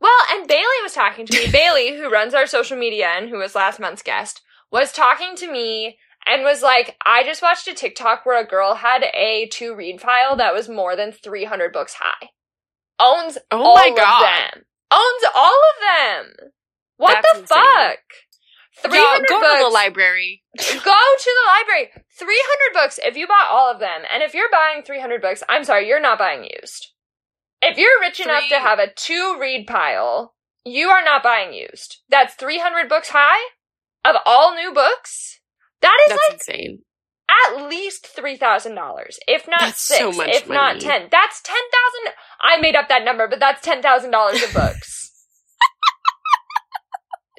Well, 0.00 0.12
and 0.32 0.48
Bailey 0.48 0.64
was 0.82 0.92
talking 0.92 1.26
to 1.26 1.38
me. 1.38 1.50
Bailey, 1.52 1.96
who 1.96 2.10
runs 2.10 2.34
our 2.34 2.46
social 2.46 2.76
media 2.76 3.06
and 3.08 3.28
who 3.28 3.38
was 3.38 3.54
last 3.54 3.80
month's 3.80 4.02
guest, 4.02 4.42
was 4.70 4.92
talking 4.92 5.36
to 5.36 5.50
me 5.50 5.98
and 6.26 6.42
was 6.44 6.62
like, 6.62 6.96
I 7.04 7.22
just 7.24 7.42
watched 7.42 7.68
a 7.68 7.74
TikTok 7.74 8.24
where 8.26 8.40
a 8.40 8.46
girl 8.46 8.74
had 8.76 9.04
a 9.14 9.48
to 9.52 9.74
read 9.74 10.00
file 10.00 10.36
that 10.36 10.54
was 10.54 10.68
more 10.68 10.96
than 10.96 11.12
300 11.12 11.72
books 11.72 11.94
high. 12.00 12.30
Owns 12.98 13.38
Oh 13.50 13.62
all 13.62 13.74
my 13.74 13.88
of 13.88 13.96
God. 13.96 14.22
them. 14.54 14.64
Owns 14.90 15.24
all 15.34 15.60
of 15.70 15.80
them. 15.82 16.50
What 16.96 17.14
That's 17.22 17.32
the 17.34 17.40
insane. 17.40 17.58
fuck? 17.58 17.98
Y'all, 18.84 18.92
300 18.92 19.28
go 19.28 19.40
books. 19.40 19.58
to 19.58 19.64
the 19.64 19.70
library. 19.70 20.42
Go 20.58 20.64
to 20.64 20.74
the 20.84 21.48
library. 21.48 21.90
300 22.18 22.74
books 22.74 22.98
if 23.02 23.16
you 23.16 23.26
bought 23.26 23.50
all 23.50 23.70
of 23.72 23.80
them. 23.80 24.02
And 24.12 24.22
if 24.22 24.34
you're 24.34 24.50
buying 24.50 24.82
300 24.82 25.20
books, 25.22 25.42
I'm 25.48 25.64
sorry, 25.64 25.88
you're 25.88 26.00
not 26.00 26.18
buying 26.18 26.44
used. 26.44 26.92
If 27.62 27.78
you're 27.78 28.00
rich 28.00 28.20
enough 28.20 28.44
to 28.50 28.58
have 28.58 28.78
a 28.78 28.88
to 28.92 29.38
read 29.40 29.66
pile, 29.66 30.34
you 30.64 30.88
are 30.88 31.02
not 31.02 31.22
buying 31.22 31.54
used. 31.54 32.02
That's 32.10 32.34
300 32.34 32.88
books 32.88 33.08
high 33.10 33.50
of 34.04 34.16
all 34.26 34.54
new 34.54 34.72
books. 34.74 35.35
That 35.82 35.96
is 36.08 36.10
That's 36.10 36.22
like 36.28 36.34
insane. 36.40 36.82
at 37.28 37.68
least 37.68 38.08
$3,000. 38.16 39.18
If 39.28 39.46
not 39.48 39.60
That's 39.60 39.80
six, 39.80 40.00
so 40.00 40.22
if 40.22 40.48
not 40.48 40.74
money. 40.76 40.80
10. 40.80 41.08
That's 41.10 41.40
10,000. 41.42 42.14
I 42.40 42.56
made 42.60 42.76
up 42.76 42.88
that 42.88 43.04
number, 43.04 43.28
but 43.28 43.40
that's 43.40 43.66
$10,000 43.66 43.82
of 43.82 44.54
books. 44.54 45.10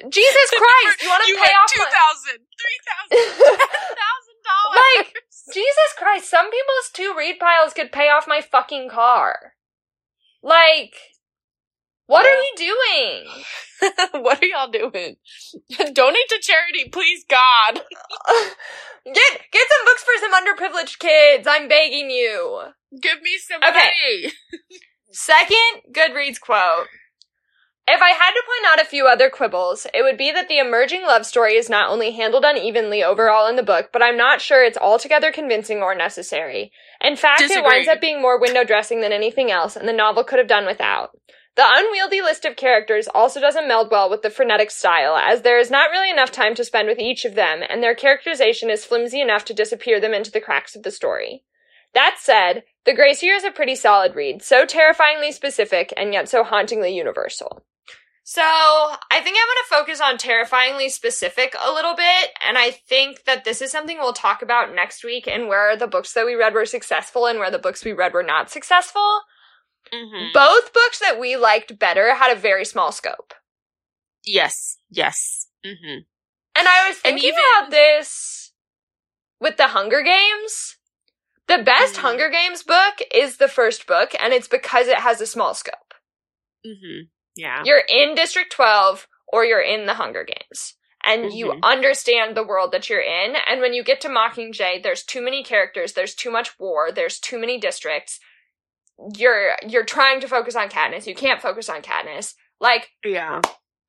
Jesus 0.10 0.50
Christ, 0.54 1.02
you 1.02 1.08
want 1.08 1.24
to 1.26 1.34
pay 1.34 1.52
off 1.58 1.72
two 1.72 1.82
thousand, 1.82 2.38
three 2.54 2.78
thousand, 2.86 3.34
thousand 3.34 4.38
dollars. 4.46 4.78
Like, 4.96 5.12
Jesus 5.52 5.90
Christ, 5.96 6.30
some 6.30 6.50
people's 6.50 6.90
to 6.94 7.14
read 7.16 7.38
piles 7.40 7.72
could 7.72 7.90
pay 7.90 8.08
off 8.08 8.28
my 8.28 8.40
fucking 8.40 8.90
car. 8.90 9.54
Like, 10.42 10.94
what 12.08 12.26
are 12.26 12.28
you 12.28 12.52
doing? 12.56 14.22
what 14.22 14.42
are 14.42 14.46
y'all 14.46 14.70
doing? 14.70 15.16
Donate 15.92 16.28
to 16.28 16.38
charity, 16.42 16.88
please, 16.90 17.24
God. 17.28 17.74
get 19.04 19.40
get 19.52 19.66
some 19.68 19.84
books 19.84 20.04
for 20.04 20.18
some 20.20 20.32
underprivileged 20.34 20.98
kids. 20.98 21.46
I'm 21.48 21.68
begging 21.68 22.10
you. 22.10 22.62
Give 23.00 23.20
me 23.22 23.36
some 23.38 23.60
Okay. 23.62 23.90
money. 24.22 24.32
Second 25.10 25.82
Goodreads 25.92 26.40
quote. 26.40 26.86
If 27.90 28.02
I 28.02 28.10
had 28.10 28.32
to 28.32 28.42
point 28.44 28.72
out 28.72 28.82
a 28.84 28.88
few 28.88 29.06
other 29.06 29.30
quibbles, 29.30 29.86
it 29.94 30.02
would 30.02 30.18
be 30.18 30.30
that 30.30 30.48
the 30.48 30.58
emerging 30.58 31.04
love 31.04 31.24
story 31.24 31.54
is 31.54 31.70
not 31.70 31.88
only 31.88 32.10
handled 32.12 32.44
unevenly 32.46 33.02
overall 33.02 33.48
in 33.48 33.56
the 33.56 33.62
book, 33.62 33.88
but 33.94 34.02
I'm 34.02 34.16
not 34.18 34.42
sure 34.42 34.62
it's 34.62 34.76
altogether 34.76 35.32
convincing 35.32 35.82
or 35.82 35.94
necessary. 35.94 36.70
In 37.00 37.16
fact, 37.16 37.40
it 37.42 37.64
winds 37.64 37.88
up 37.88 38.00
being 38.00 38.20
more 38.20 38.38
window 38.38 38.62
dressing 38.62 39.00
than 39.00 39.12
anything 39.12 39.50
else, 39.50 39.74
and 39.74 39.88
the 39.88 39.94
novel 39.94 40.22
could 40.22 40.38
have 40.38 40.48
done 40.48 40.66
without. 40.66 41.12
The 41.58 41.66
unwieldy 41.66 42.20
list 42.20 42.44
of 42.44 42.54
characters 42.54 43.08
also 43.12 43.40
doesn't 43.40 43.66
meld 43.66 43.90
well 43.90 44.08
with 44.08 44.22
the 44.22 44.30
frenetic 44.30 44.70
style, 44.70 45.16
as 45.16 45.42
there 45.42 45.58
is 45.58 45.72
not 45.72 45.90
really 45.90 46.08
enough 46.08 46.30
time 46.30 46.54
to 46.54 46.64
spend 46.64 46.86
with 46.86 47.00
each 47.00 47.24
of 47.24 47.34
them, 47.34 47.64
and 47.68 47.82
their 47.82 47.96
characterization 47.96 48.70
is 48.70 48.84
flimsy 48.84 49.20
enough 49.20 49.44
to 49.46 49.54
disappear 49.54 50.00
them 50.00 50.14
into 50.14 50.30
the 50.30 50.40
cracks 50.40 50.76
of 50.76 50.84
the 50.84 50.92
story. 50.92 51.42
That 51.94 52.18
said, 52.20 52.62
The 52.84 52.94
Grace 52.94 53.24
Year 53.24 53.34
is 53.34 53.42
a 53.42 53.50
pretty 53.50 53.74
solid 53.74 54.14
read, 54.14 54.40
so 54.40 54.64
terrifyingly 54.66 55.32
specific 55.32 55.92
and 55.96 56.12
yet 56.12 56.28
so 56.28 56.44
hauntingly 56.44 56.94
universal. 56.94 57.64
So, 58.22 58.40
I 58.44 59.20
think 59.20 59.36
I'm 59.36 59.48
going 59.48 59.64
to 59.64 59.68
focus 59.68 60.00
on 60.00 60.16
terrifyingly 60.16 60.90
specific 60.90 61.56
a 61.60 61.72
little 61.72 61.96
bit, 61.96 62.30
and 62.40 62.56
I 62.56 62.70
think 62.70 63.24
that 63.24 63.42
this 63.42 63.60
is 63.60 63.72
something 63.72 63.98
we'll 63.98 64.12
talk 64.12 64.42
about 64.42 64.76
next 64.76 65.02
week 65.02 65.26
and 65.26 65.48
where 65.48 65.76
the 65.76 65.88
books 65.88 66.12
that 66.12 66.24
we 66.24 66.36
read 66.36 66.54
were 66.54 66.66
successful 66.66 67.26
and 67.26 67.40
where 67.40 67.50
the 67.50 67.58
books 67.58 67.84
we 67.84 67.92
read 67.92 68.12
were 68.12 68.22
not 68.22 68.48
successful. 68.48 69.22
Mhm. 69.92 70.32
Both 70.32 70.72
books 70.72 70.98
that 70.98 71.18
we 71.18 71.36
liked 71.36 71.78
better 71.78 72.14
had 72.14 72.30
a 72.30 72.38
very 72.40 72.64
small 72.64 72.92
scope. 72.92 73.34
Yes, 74.24 74.78
yes. 74.90 75.48
hmm 75.64 75.98
And 76.54 76.68
I 76.68 76.88
was 76.88 76.96
And 77.04 77.14
thinking 77.14 77.28
even- 77.30 77.40
about 77.56 77.70
this 77.70 78.52
with 79.40 79.56
the 79.56 79.68
Hunger 79.68 80.02
Games. 80.02 80.76
The 81.46 81.58
best 81.58 81.94
Mhm. 81.94 81.98
Hunger 82.02 82.28
Games 82.28 82.62
book 82.62 82.98
is 83.10 83.38
the 83.38 83.48
first 83.48 83.86
book, 83.86 84.14
and 84.18 84.34
it's 84.34 84.48
because 84.48 84.88
it 84.88 84.98
has 84.98 85.20
a 85.20 85.26
small 85.26 85.54
scope. 85.54 85.94
hmm 86.64 87.02
Yeah. 87.36 87.62
You're 87.64 87.84
in 87.88 88.14
District 88.16 88.50
12 88.52 89.06
or 89.28 89.44
you're 89.44 89.60
in 89.62 89.86
the 89.86 89.94
Hunger 89.94 90.24
Games. 90.24 90.74
And 91.04 91.32
you 91.32 91.46
Mhm. 91.52 91.60
understand 91.62 92.36
the 92.36 92.42
world 92.42 92.72
that 92.72 92.90
you're 92.90 93.00
in. 93.00 93.36
And 93.36 93.60
when 93.60 93.72
you 93.72 93.84
get 93.84 94.00
to 94.02 94.08
Mockingjay, 94.08 94.82
there's 94.82 95.04
too 95.04 95.20
many 95.22 95.44
characters, 95.44 95.92
there's 95.92 96.14
too 96.16 96.30
much 96.30 96.58
war, 96.58 96.90
there's 96.90 97.20
too 97.20 97.38
many 97.38 97.56
districts. 97.58 98.18
You're 99.16 99.52
you're 99.66 99.84
trying 99.84 100.20
to 100.20 100.28
focus 100.28 100.56
on 100.56 100.68
Katniss. 100.68 101.06
You 101.06 101.14
can't 101.14 101.40
focus 101.40 101.68
on 101.68 101.82
Katniss. 101.82 102.34
Like, 102.60 102.88
Yeah. 103.04 103.40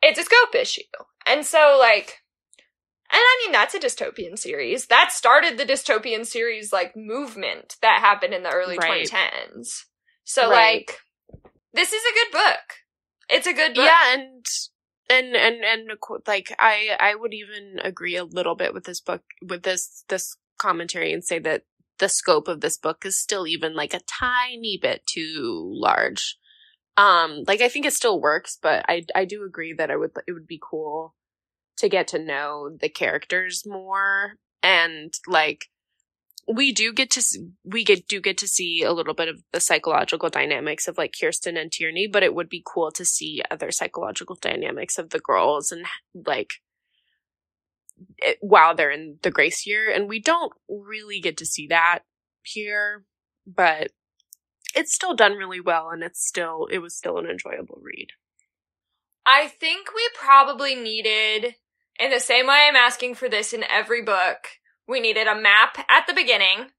it's 0.02 0.20
a 0.20 0.24
scope 0.24 0.54
issue. 0.56 0.82
And 1.26 1.46
so 1.46 1.78
like 1.80 2.20
and 3.12 3.20
I 3.20 3.42
mean 3.44 3.52
that's 3.52 3.74
a 3.74 3.80
dystopian 3.80 4.38
series. 4.38 4.86
That 4.88 5.12
started 5.12 5.58
the 5.58 5.66
dystopian 5.66 6.26
series 6.26 6.72
like 6.72 6.96
movement 6.96 7.76
that 7.82 8.00
happened 8.02 8.34
in 8.34 8.44
the 8.44 8.52
early 8.52 8.78
Right. 8.78 9.08
2010s. 9.10 9.86
So 10.26 10.50
Right. 10.50 10.88
like 10.88 11.00
this 11.74 11.92
is 11.94 12.04
a 12.04 12.14
good 12.14 12.32
book. 12.32 12.60
It's 13.30 13.48
a 13.48 13.54
good 13.54 13.74
book. 13.76 13.86
Yeah, 13.86 14.14
and 14.14 14.46
and 15.10 15.36
and 15.36 15.64
and 15.64 15.90
like 16.28 16.54
I 16.60 16.96
I 17.00 17.16
would 17.16 17.34
even 17.34 17.80
agree 17.84 18.16
a 18.16 18.24
little 18.24 18.56
bit 18.56 18.74
with 18.74 18.84
this 18.86 19.02
book 19.02 19.22
with 19.42 19.64
this 19.64 20.04
this 20.08 20.36
commentary 20.60 21.14
and 21.14 21.24
say 21.24 21.40
that 21.40 21.64
the 22.00 22.10
scope 22.10 22.48
of 22.48 22.62
this 22.62 22.78
book 22.78 23.06
is 23.06 23.18
still 23.18 23.48
even 23.48 23.76
like 23.76 23.94
a 23.94 24.00
tiny 24.00 24.78
bit 24.82 25.06
too 25.06 25.70
large. 25.74 26.38
Um 26.98 27.44
like 27.48 27.62
I 27.62 27.70
think 27.70 27.86
it 27.86 27.94
still 27.94 28.20
works, 28.20 28.58
but 28.62 28.86
I 28.88 29.06
I 29.16 29.26
do 29.26 29.44
agree 29.44 29.74
that 29.74 29.92
I 29.92 29.96
would 29.96 30.12
it 30.28 30.34
would 30.34 30.48
be 30.48 30.62
cool 30.62 31.16
to 31.78 31.90
get 31.90 32.08
to 32.10 32.20
know 32.20 32.70
the 32.80 32.90
characters 32.90 33.64
more 33.66 34.36
and 34.62 35.14
like 35.28 35.68
we 36.52 36.72
do 36.72 36.92
get 36.92 37.12
to 37.12 37.24
we 37.64 37.84
get 37.84 38.08
do 38.08 38.20
get 38.20 38.38
to 38.40 38.48
see 38.48 38.82
a 38.82 38.92
little 38.92 39.14
bit 39.14 39.28
of 39.28 39.42
the 39.54 39.60
psychological 39.60 40.30
dynamics 40.30 40.88
of 40.88 40.98
like 40.98 41.14
Kiersten 41.14 41.60
and 41.60 41.72
Tierney, 41.72 42.08
but 42.08 42.24
it 42.24 42.34
would 42.34 42.50
be 42.50 42.64
cool 42.66 42.92
to 42.92 43.06
see 43.06 43.44
other 43.52 43.72
psychological 43.72 44.36
dynamics 44.36 44.98
of 44.98 45.12
the 45.12 45.20
girls 45.20 45.72
and 45.72 45.86
like 46.26 46.54
it, 48.18 48.38
while 48.42 48.76
they're 48.76 48.92
in 48.92 49.18
the 49.22 49.32
grace 49.32 49.66
year 49.66 49.92
and 49.92 50.08
we 50.08 50.20
don't 50.20 50.54
really 50.70 51.20
get 51.20 51.38
to 51.38 51.46
see 51.46 51.68
that 51.68 52.00
here, 52.44 53.04
but 53.46 53.92
it's 54.76 54.94
still 54.94 55.16
done 55.16 55.34
really 55.34 55.62
well 55.62 55.90
and 55.90 56.04
it's 56.04 56.26
still 56.26 56.68
it 56.72 56.80
was 56.80 56.96
still 56.96 57.18
an 57.18 57.26
enjoyable 57.26 57.80
read. 57.82 58.10
I 59.26 59.48
think 59.48 59.90
we 59.94 60.08
probably 60.16 60.76
needed, 60.76 61.56
in 62.00 62.10
the 62.12 62.20
same 62.20 62.48
way 62.48 62.68
I'm 62.68 62.76
asking 62.76 63.16
for 63.16 63.30
this 63.30 63.54
in 63.54 63.64
every 63.64 64.02
book, 64.02 64.38
we 64.88 65.00
needed 65.00 65.28
a 65.28 65.40
map 65.40 65.78
at 65.90 66.08
the 66.08 66.14
beginning 66.14 66.72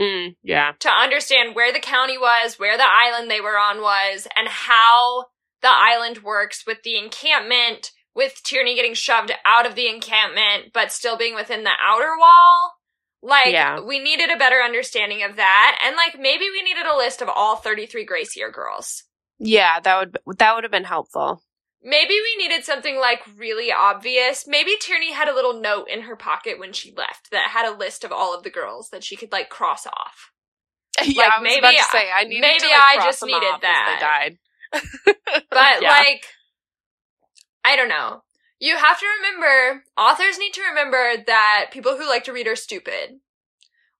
Mm, 0.00 0.36
yeah. 0.42 0.72
to 0.80 0.88
understand 0.88 1.54
where 1.54 1.72
the 1.72 1.78
county 1.78 2.16
was, 2.16 2.58
where 2.58 2.78
the 2.78 2.88
island 2.88 3.30
they 3.30 3.40
were 3.40 3.58
on 3.58 3.82
was, 3.82 4.26
and 4.34 4.48
how 4.48 5.26
the 5.60 5.68
island 5.70 6.22
works 6.22 6.64
with 6.66 6.82
the 6.82 6.96
encampment, 6.96 7.92
with 8.14 8.42
Tierney 8.42 8.74
getting 8.74 8.94
shoved 8.94 9.32
out 9.44 9.66
of 9.66 9.74
the 9.74 9.88
encampment, 9.88 10.72
but 10.72 10.92
still 10.92 11.16
being 11.16 11.34
within 11.34 11.64
the 11.64 11.70
outer 11.82 12.16
wall. 12.18 12.74
Like, 13.22 13.52
Yeah. 13.52 13.80
we 13.80 13.98
needed 13.98 14.30
a 14.30 14.36
better 14.38 14.62
understanding 14.62 15.22
of 15.22 15.36
that, 15.36 15.78
and 15.84 15.94
like, 15.96 16.18
maybe 16.18 16.48
we 16.50 16.62
needed 16.62 16.86
a 16.86 16.96
list 16.96 17.20
of 17.20 17.28
all 17.28 17.56
33 17.56 18.04
Grace 18.04 18.34
Year 18.36 18.50
girls. 18.50 19.04
Yeah, 19.38 19.78
that 19.80 19.98
would 20.26 20.38
that 20.38 20.54
would 20.54 20.64
have 20.64 20.70
been 20.70 20.84
helpful. 20.84 21.42
Maybe 21.82 22.14
we 22.14 22.36
needed 22.42 22.64
something 22.64 22.98
like 22.98 23.20
really 23.36 23.72
obvious. 23.72 24.46
Maybe 24.46 24.76
Tierney 24.80 25.12
had 25.12 25.28
a 25.28 25.34
little 25.34 25.54
note 25.60 25.88
in 25.88 26.02
her 26.02 26.16
pocket 26.16 26.58
when 26.58 26.72
she 26.74 26.92
left 26.94 27.30
that 27.30 27.48
had 27.50 27.66
a 27.66 27.76
list 27.76 28.04
of 28.04 28.12
all 28.12 28.34
of 28.36 28.42
the 28.42 28.50
girls 28.50 28.90
that 28.90 29.02
she 29.04 29.16
could 29.16 29.32
like 29.32 29.48
cross 29.48 29.86
off. 29.86 30.30
yeah, 31.02 31.22
Like, 31.24 31.32
I 31.32 31.40
was 31.40 31.44
maybe 31.44 31.58
about 31.60 31.70
to 31.72 31.78
I- 31.78 31.92
say 31.92 32.10
I 32.14 32.24
needed 32.24 32.40
maybe 32.42 32.58
to, 32.60 32.66
like, 32.66 32.98
I 32.98 33.04
just 33.04 33.24
needed 33.24 33.54
that. 33.62 33.98
Died. 34.00 34.38
But 35.50 35.80
Yeah. 35.82 35.90
like 35.90 36.24
I 37.64 37.76
don't 37.76 37.88
know. 37.88 38.22
You 38.58 38.76
have 38.76 39.00
to 39.00 39.06
remember 39.18 39.84
authors 39.96 40.38
need 40.38 40.52
to 40.54 40.62
remember 40.62 41.14
that 41.26 41.68
people 41.72 41.96
who 41.96 42.06
like 42.08 42.24
to 42.24 42.32
read 42.32 42.46
are 42.46 42.56
stupid. 42.56 43.20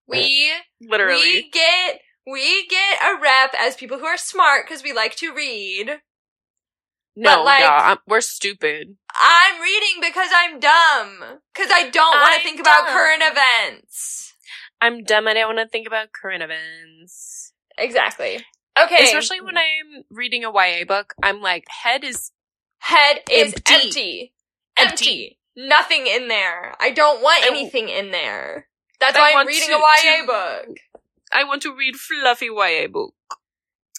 We 0.07 0.51
literally, 0.81 1.21
we 1.21 1.49
get 1.51 2.01
we 2.27 2.67
get 2.67 2.99
a 3.01 3.19
rep 3.19 3.53
as 3.57 3.75
people 3.75 3.97
who 3.99 4.05
are 4.05 4.17
smart 4.17 4.65
because 4.67 4.83
we 4.83 4.93
like 4.93 5.15
to 5.17 5.33
read. 5.33 5.99
no, 7.15 7.37
but, 7.37 7.45
like- 7.45 7.59
yeah, 7.61 7.79
I'm, 7.91 7.97
we're 8.07 8.21
stupid. 8.21 8.97
I'm 9.19 9.61
reading 9.61 10.01
because 10.01 10.29
I'm 10.35 10.59
dumb. 10.59 11.39
Because 11.53 11.71
I 11.73 11.89
don't 11.89 12.19
want 12.19 12.35
to 12.37 12.43
think 12.43 12.59
about 12.59 12.87
current 12.87 13.23
events. 13.23 14.33
I'm 14.79 15.03
dumb. 15.03 15.27
I 15.27 15.33
don't 15.33 15.55
want 15.55 15.67
to 15.67 15.71
think 15.71 15.87
about 15.87 16.09
current 16.11 16.43
events. 16.43 17.53
Exactly. 17.77 18.39
Okay. 18.81 19.03
Especially 19.03 19.41
when 19.41 19.57
I'm 19.57 20.03
reading 20.09 20.43
a 20.45 20.51
YA 20.51 20.85
book, 20.87 21.13
I'm 21.21 21.41
like, 21.41 21.65
head 21.83 22.03
is 22.03 22.31
head 22.81 23.19
is 23.29 23.53
Empty. 23.53 23.73
empty. 23.73 24.33
Empty. 24.77 24.91
Empty. 24.91 25.37
Nothing 25.55 26.07
in 26.07 26.27
there. 26.27 26.73
I 26.79 26.91
don't 26.91 27.21
want 27.21 27.43
I- 27.43 27.47
anything 27.47 27.89
in 27.89 28.11
there. 28.11 28.67
That's 28.99 29.17
I 29.17 29.19
why 29.33 29.39
I'm 29.39 29.47
reading 29.47 29.69
to- 29.69 29.75
a 29.75 29.79
YA 29.79 30.21
to- 30.21 30.25
book. 30.27 30.77
I 31.33 31.43
want 31.43 31.61
to 31.63 31.75
read 31.75 31.95
fluffy 31.95 32.47
YA 32.49 32.87
book. 32.87 33.13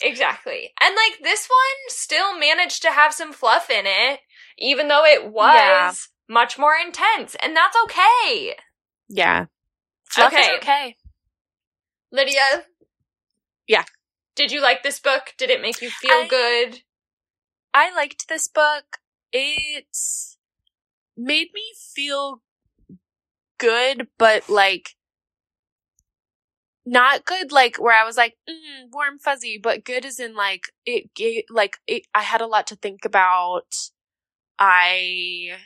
Exactly. 0.00 0.72
And 0.80 0.94
like 0.96 1.20
this 1.22 1.46
one 1.48 1.88
still 1.88 2.38
managed 2.38 2.82
to 2.82 2.90
have 2.90 3.14
some 3.14 3.32
fluff 3.32 3.70
in 3.70 3.84
it, 3.86 4.20
even 4.58 4.88
though 4.88 5.04
it 5.04 5.26
was 5.26 5.54
Yeah. 5.56 5.92
much 6.28 6.58
more 6.58 6.74
intense. 6.76 7.34
And 7.36 7.56
that's 7.56 7.76
okay. 7.84 8.56
Yeah, 9.08 9.46
fluff 10.08 10.32
Okay. 10.32 10.56
okay. 10.56 10.96
Lydia? 12.10 12.66
Yeah. 13.66 13.84
Did 14.34 14.50
you 14.50 14.60
like 14.60 14.82
this 14.82 14.98
book? 14.98 15.34
Did 15.38 15.50
it 15.50 15.60
make 15.60 15.80
you 15.82 15.90
feel 15.90 16.10
I- 16.24 16.26
good? 16.28 16.82
I 17.74 17.94
liked 17.94 18.28
this 18.28 18.48
book. 18.48 18.98
It 19.32 19.86
made 21.16 21.52
me 21.54 21.72
feel 21.94 22.42
good, 23.58 24.08
but 24.18 24.48
like 24.48 24.96
not 26.84 27.24
good 27.24 27.52
like 27.52 27.76
where 27.80 27.94
I 27.94 28.04
was 28.04 28.16
like 28.16 28.36
mm, 28.48 28.88
warm 28.92 29.18
fuzzy, 29.18 29.58
but 29.62 29.84
good 29.84 30.04
as 30.04 30.18
in 30.18 30.34
like 30.34 30.66
it 30.84 31.14
gave 31.14 31.44
like 31.50 31.78
it, 31.86 32.06
I 32.14 32.22
had 32.22 32.40
a 32.40 32.46
lot 32.46 32.66
to 32.68 32.76
think 32.76 33.04
about. 33.04 33.74
I 34.58 35.58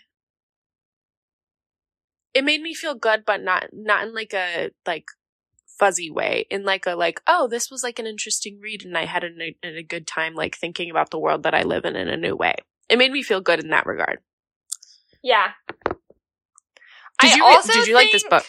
it 2.34 2.44
made 2.44 2.60
me 2.62 2.74
feel 2.74 2.94
good, 2.94 3.24
but 3.24 3.42
not 3.42 3.68
not 3.72 4.06
in 4.06 4.14
like 4.14 4.34
a 4.34 4.70
like 4.86 5.06
fuzzy 5.78 6.10
way. 6.10 6.46
In 6.50 6.64
like 6.64 6.86
a 6.86 6.94
like 6.94 7.20
oh 7.26 7.48
this 7.48 7.70
was 7.70 7.82
like 7.82 7.98
an 7.98 8.06
interesting 8.06 8.58
read, 8.60 8.84
and 8.84 8.96
I 8.96 9.04
had 9.04 9.24
a, 9.24 9.56
a 9.62 9.82
good 9.82 10.06
time 10.06 10.34
like 10.34 10.56
thinking 10.56 10.90
about 10.90 11.10
the 11.10 11.18
world 11.18 11.42
that 11.44 11.54
I 11.54 11.62
live 11.62 11.84
in 11.84 11.96
in 11.96 12.08
a 12.08 12.16
new 12.16 12.36
way. 12.36 12.54
It 12.88 12.98
made 12.98 13.12
me 13.12 13.22
feel 13.22 13.40
good 13.40 13.60
in 13.60 13.70
that 13.70 13.86
regard. 13.86 14.20
Yeah. 15.22 15.52
Did 17.20 17.32
I 17.32 17.36
you 17.36 17.44
also 17.44 17.72
did 17.72 17.86
you 17.86 17.94
like 17.94 18.12
this 18.12 18.24
book? 18.24 18.46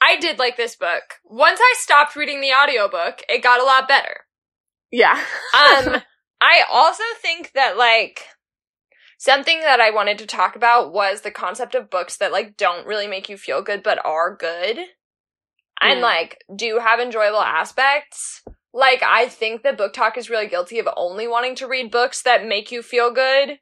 I 0.00 0.16
did 0.16 0.38
like 0.38 0.56
this 0.56 0.76
book. 0.76 1.02
Once 1.24 1.60
I 1.60 1.74
stopped 1.78 2.16
reading 2.16 2.40
the 2.40 2.52
audiobook, 2.52 3.22
it 3.28 3.42
got 3.42 3.60
a 3.60 3.64
lot 3.64 3.88
better. 3.88 4.26
Yeah. 4.90 5.20
Um, 5.54 6.02
I 6.40 6.62
also 6.70 7.02
think 7.22 7.52
that 7.54 7.76
like 7.76 8.22
something 9.18 9.60
that 9.60 9.80
I 9.80 9.90
wanted 9.90 10.18
to 10.18 10.26
talk 10.26 10.56
about 10.56 10.92
was 10.92 11.22
the 11.22 11.30
concept 11.30 11.74
of 11.74 11.90
books 11.90 12.16
that 12.18 12.32
like 12.32 12.56
don't 12.56 12.86
really 12.86 13.06
make 13.06 13.28
you 13.28 13.36
feel 13.36 13.62
good 13.62 13.82
but 13.82 14.04
are 14.04 14.36
good. 14.36 14.78
And 15.80 15.98
Mm. 15.98 16.02
like 16.02 16.38
do 16.54 16.66
you 16.66 16.80
have 16.80 17.00
enjoyable 17.00 17.40
aspects. 17.40 18.42
Like 18.72 19.02
I 19.02 19.28
think 19.28 19.62
that 19.62 19.78
BookTok 19.78 20.16
is 20.16 20.30
really 20.30 20.48
guilty 20.48 20.78
of 20.78 20.88
only 20.96 21.26
wanting 21.26 21.54
to 21.56 21.66
read 21.66 21.90
books 21.90 22.22
that 22.22 22.46
make 22.46 22.70
you 22.70 22.82
feel 22.82 23.10
good 23.10 23.58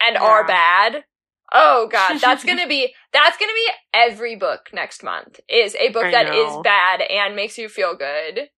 and 0.00 0.16
are 0.16 0.46
bad. 0.46 1.04
Oh 1.52 1.88
god, 1.90 2.20
that's 2.20 2.44
going 2.44 2.58
to 2.62 2.68
be 2.68 2.94
that's 3.12 3.36
going 3.36 3.50
to 3.50 3.54
be 3.54 3.70
every 3.92 4.36
book 4.36 4.70
next 4.72 5.02
month 5.02 5.40
is 5.48 5.74
a 5.76 5.88
book 5.90 6.04
I 6.06 6.10
that 6.12 6.28
is 6.34 6.52
know. 6.54 6.62
bad 6.62 7.00
and 7.02 7.34
makes 7.34 7.58
you 7.58 7.68
feel 7.68 7.96
good. 7.96 8.50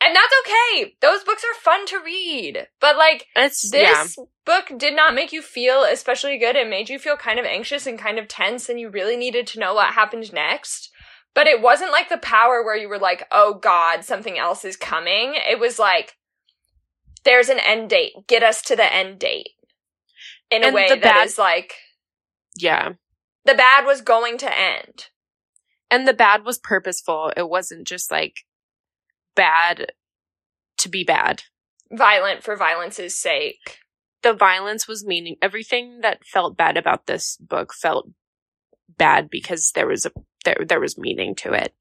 And 0.00 0.14
that's 0.14 0.32
okay. 0.46 0.94
Those 1.00 1.24
books 1.24 1.42
are 1.44 1.60
fun 1.60 1.84
to 1.86 1.98
read. 1.98 2.68
But 2.80 2.96
like 2.96 3.26
it's 3.36 3.70
yeah. 3.72 4.04
this 4.04 4.16
book 4.46 4.70
did 4.78 4.94
not 4.94 5.14
make 5.14 5.32
you 5.32 5.42
feel 5.42 5.82
especially 5.84 6.38
good. 6.38 6.56
It 6.56 6.68
made 6.68 6.88
you 6.88 6.98
feel 6.98 7.16
kind 7.16 7.38
of 7.38 7.44
anxious 7.44 7.86
and 7.86 7.98
kind 7.98 8.18
of 8.18 8.28
tense 8.28 8.68
and 8.68 8.78
you 8.80 8.88
really 8.90 9.16
needed 9.16 9.46
to 9.48 9.58
know 9.58 9.74
what 9.74 9.94
happened 9.94 10.32
next. 10.32 10.90
But 11.38 11.46
it 11.46 11.62
wasn't 11.62 11.92
like 11.92 12.08
the 12.08 12.18
power 12.18 12.64
where 12.64 12.74
you 12.76 12.88
were 12.88 12.98
like, 12.98 13.24
"Oh 13.30 13.54
god, 13.54 14.04
something 14.04 14.36
else 14.36 14.64
is 14.64 14.76
coming." 14.76 15.34
It 15.36 15.60
was 15.60 15.78
like 15.78 16.16
there's 17.22 17.48
an 17.48 17.60
end 17.60 17.90
date. 17.90 18.26
Get 18.26 18.42
us 18.42 18.60
to 18.62 18.74
the 18.74 18.92
end 18.92 19.20
date. 19.20 19.50
In 20.50 20.64
a 20.64 20.72
way 20.72 20.88
that 20.88 21.00
bad- 21.00 21.26
is 21.26 21.38
like 21.38 21.74
Yeah. 22.56 22.94
the 23.44 23.54
bad 23.54 23.84
was 23.86 24.00
going 24.00 24.36
to 24.38 24.58
end. 24.58 25.10
And 25.88 26.08
the 26.08 26.12
bad 26.12 26.44
was 26.44 26.58
purposeful. 26.58 27.32
It 27.36 27.48
wasn't 27.48 27.86
just 27.86 28.10
like 28.10 28.38
bad 29.36 29.92
to 30.78 30.88
be 30.88 31.04
bad. 31.04 31.44
Violent 31.92 32.42
for 32.42 32.56
violence's 32.56 33.16
sake. 33.16 33.78
The 34.22 34.32
violence 34.34 34.88
was 34.88 35.06
meaning 35.06 35.36
everything 35.40 36.00
that 36.00 36.24
felt 36.26 36.56
bad 36.56 36.76
about 36.76 37.06
this 37.06 37.36
book 37.36 37.72
felt 37.72 38.08
bad 38.88 39.30
because 39.30 39.70
there 39.76 39.86
was 39.86 40.04
a 40.04 40.10
there 40.44 40.56
there 40.66 40.80
was 40.80 40.98
meaning 40.98 41.34
to 41.36 41.52
it. 41.52 41.74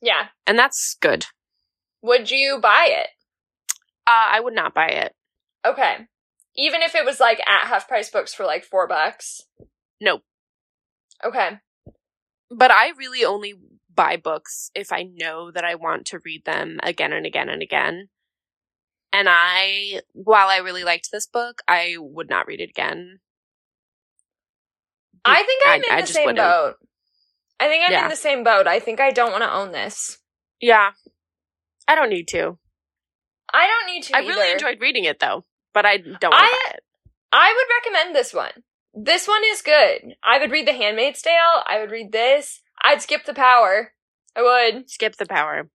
Yeah. 0.00 0.28
And 0.46 0.58
that's 0.58 0.96
good. 1.00 1.26
Would 2.02 2.30
you 2.30 2.58
buy 2.60 2.86
it? 2.88 3.08
Uh, 4.06 4.28
I 4.32 4.40
would 4.40 4.54
not 4.54 4.74
buy 4.74 4.88
it. 4.88 5.14
Okay. 5.64 6.08
Even 6.56 6.82
if 6.82 6.94
it 6.94 7.04
was 7.04 7.20
like 7.20 7.38
at 7.46 7.68
half 7.68 7.86
price 7.88 8.10
books 8.10 8.34
for 8.34 8.44
like 8.44 8.64
four 8.64 8.86
bucks. 8.88 9.42
Nope. 10.00 10.22
Okay. 11.24 11.58
But 12.50 12.70
I 12.72 12.90
really 12.98 13.24
only 13.24 13.54
buy 13.94 14.16
books 14.16 14.70
if 14.74 14.92
I 14.92 15.04
know 15.04 15.50
that 15.52 15.64
I 15.64 15.76
want 15.76 16.06
to 16.06 16.18
read 16.24 16.44
them 16.44 16.80
again 16.82 17.12
and 17.12 17.24
again 17.24 17.48
and 17.48 17.62
again. 17.62 18.08
And 19.12 19.28
I, 19.30 20.00
while 20.14 20.48
I 20.48 20.56
really 20.58 20.84
liked 20.84 21.10
this 21.12 21.26
book, 21.26 21.62
I 21.68 21.96
would 21.98 22.28
not 22.30 22.46
read 22.46 22.60
it 22.60 22.70
again. 22.70 23.20
I 25.24 25.42
think 25.44 25.62
I'm 25.66 25.70
I- 25.70 25.76
in 25.76 25.84
I 25.92 26.00
the 26.00 26.06
same 26.06 26.24
wouldn't. 26.26 26.38
boat. 26.44 26.74
I 27.62 27.68
think 27.68 27.84
I'm 27.84 27.92
Yeah. 27.92 28.04
in 28.04 28.08
the 28.10 28.16
same 28.16 28.42
boat. 28.42 28.66
I 28.66 28.80
think 28.80 28.98
I 29.00 29.10
don't 29.10 29.30
want 29.30 29.44
to 29.44 29.52
own 29.52 29.70
this. 29.72 30.18
Yeah. 30.60 30.90
I 31.86 31.94
don't 31.94 32.10
need 32.10 32.26
to. 32.28 32.58
I 33.52 33.66
don't 33.66 33.86
need 33.94 34.02
to 34.04 34.16
I 34.16 34.20
either. 34.20 34.28
really 34.28 34.50
enjoyed 34.52 34.80
reading 34.80 35.04
it 35.04 35.20
though, 35.20 35.44
but 35.72 35.86
I 35.86 35.98
don't 35.98 36.34
I- 36.34 36.40
buy 36.40 36.74
it. 36.74 36.84
I 37.32 37.54
would 37.56 37.74
recommend 37.92 38.14
this 38.16 38.34
one. 38.34 38.64
This 38.94 39.26
one 39.28 39.42
is 39.46 39.62
good. 39.62 40.16
I 40.22 40.38
would 40.38 40.50
read 40.50 40.66
The 40.66 40.72
Handmaid's 40.72 41.22
Tale. 41.22 41.62
I 41.66 41.78
would 41.80 41.90
read 41.90 42.12
this. 42.12 42.60
I'd 42.82 43.00
skip 43.00 43.24
The 43.24 43.34
Power. 43.34 43.94
I 44.34 44.42
would. 44.42 44.90
Skip 44.90 45.16
the 45.16 45.26
power. 45.26 45.68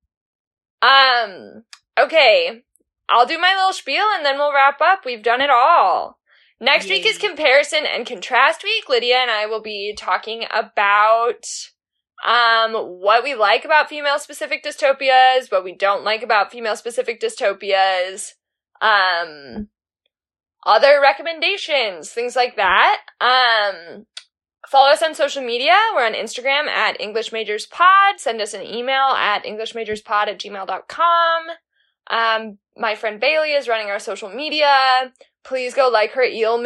Um, 0.81 1.63
okay. 1.99 2.63
I'll 3.09 3.25
do 3.25 3.37
my 3.37 3.55
little 3.55 3.73
spiel 3.73 4.05
and 4.15 4.25
then 4.25 4.37
we'll 4.37 4.53
wrap 4.53 4.81
up. 4.81 5.05
We've 5.05 5.23
done 5.23 5.41
it 5.41 5.49
all. 5.49 6.19
Next 6.59 6.89
week 6.89 7.05
is 7.05 7.19
comparison 7.19 7.85
and 7.85 8.05
contrast 8.05 8.63
week. 8.63 8.89
Lydia 8.89 9.17
and 9.17 9.29
I 9.31 9.45
will 9.45 9.61
be 9.61 9.93
talking 9.97 10.45
about 10.51 11.45
um, 12.25 12.73
what 12.73 13.23
we 13.23 13.35
like 13.35 13.65
about 13.65 13.89
female 13.89 14.19
specific 14.19 14.63
dystopias, 14.63 15.51
what 15.51 15.63
we 15.63 15.73
don't 15.73 16.03
like 16.03 16.23
about 16.23 16.51
female 16.51 16.75
specific 16.75 17.21
dystopias, 17.21 18.33
um, 18.81 19.69
other 20.65 20.99
recommendations, 21.01 22.11
things 22.11 22.35
like 22.35 22.55
that. 22.55 23.01
Um, 23.21 24.05
follow 24.67 24.91
us 24.91 25.03
on 25.03 25.15
social 25.15 25.43
media. 25.43 25.75
We're 25.95 26.05
on 26.05 26.13
Instagram 26.13 26.67
at 26.67 26.99
English 26.99 27.31
Majors 27.31 27.65
Pod. 27.65 28.19
Send 28.19 28.41
us 28.41 28.53
an 28.53 28.63
email 28.63 29.13
at 29.15 29.45
EnglishMajorsPod 29.45 30.27
at 30.27 30.39
gmail.com. 30.39 31.43
Um, 32.09 32.57
my 32.77 32.95
friend 32.95 33.19
Bailey 33.19 33.51
is 33.51 33.67
running 33.67 33.89
our 33.89 33.99
social 33.99 34.29
media. 34.29 35.11
Please 35.43 35.73
go 35.73 35.89
like 35.89 36.11
her 36.11 36.23
eel, 36.23 36.61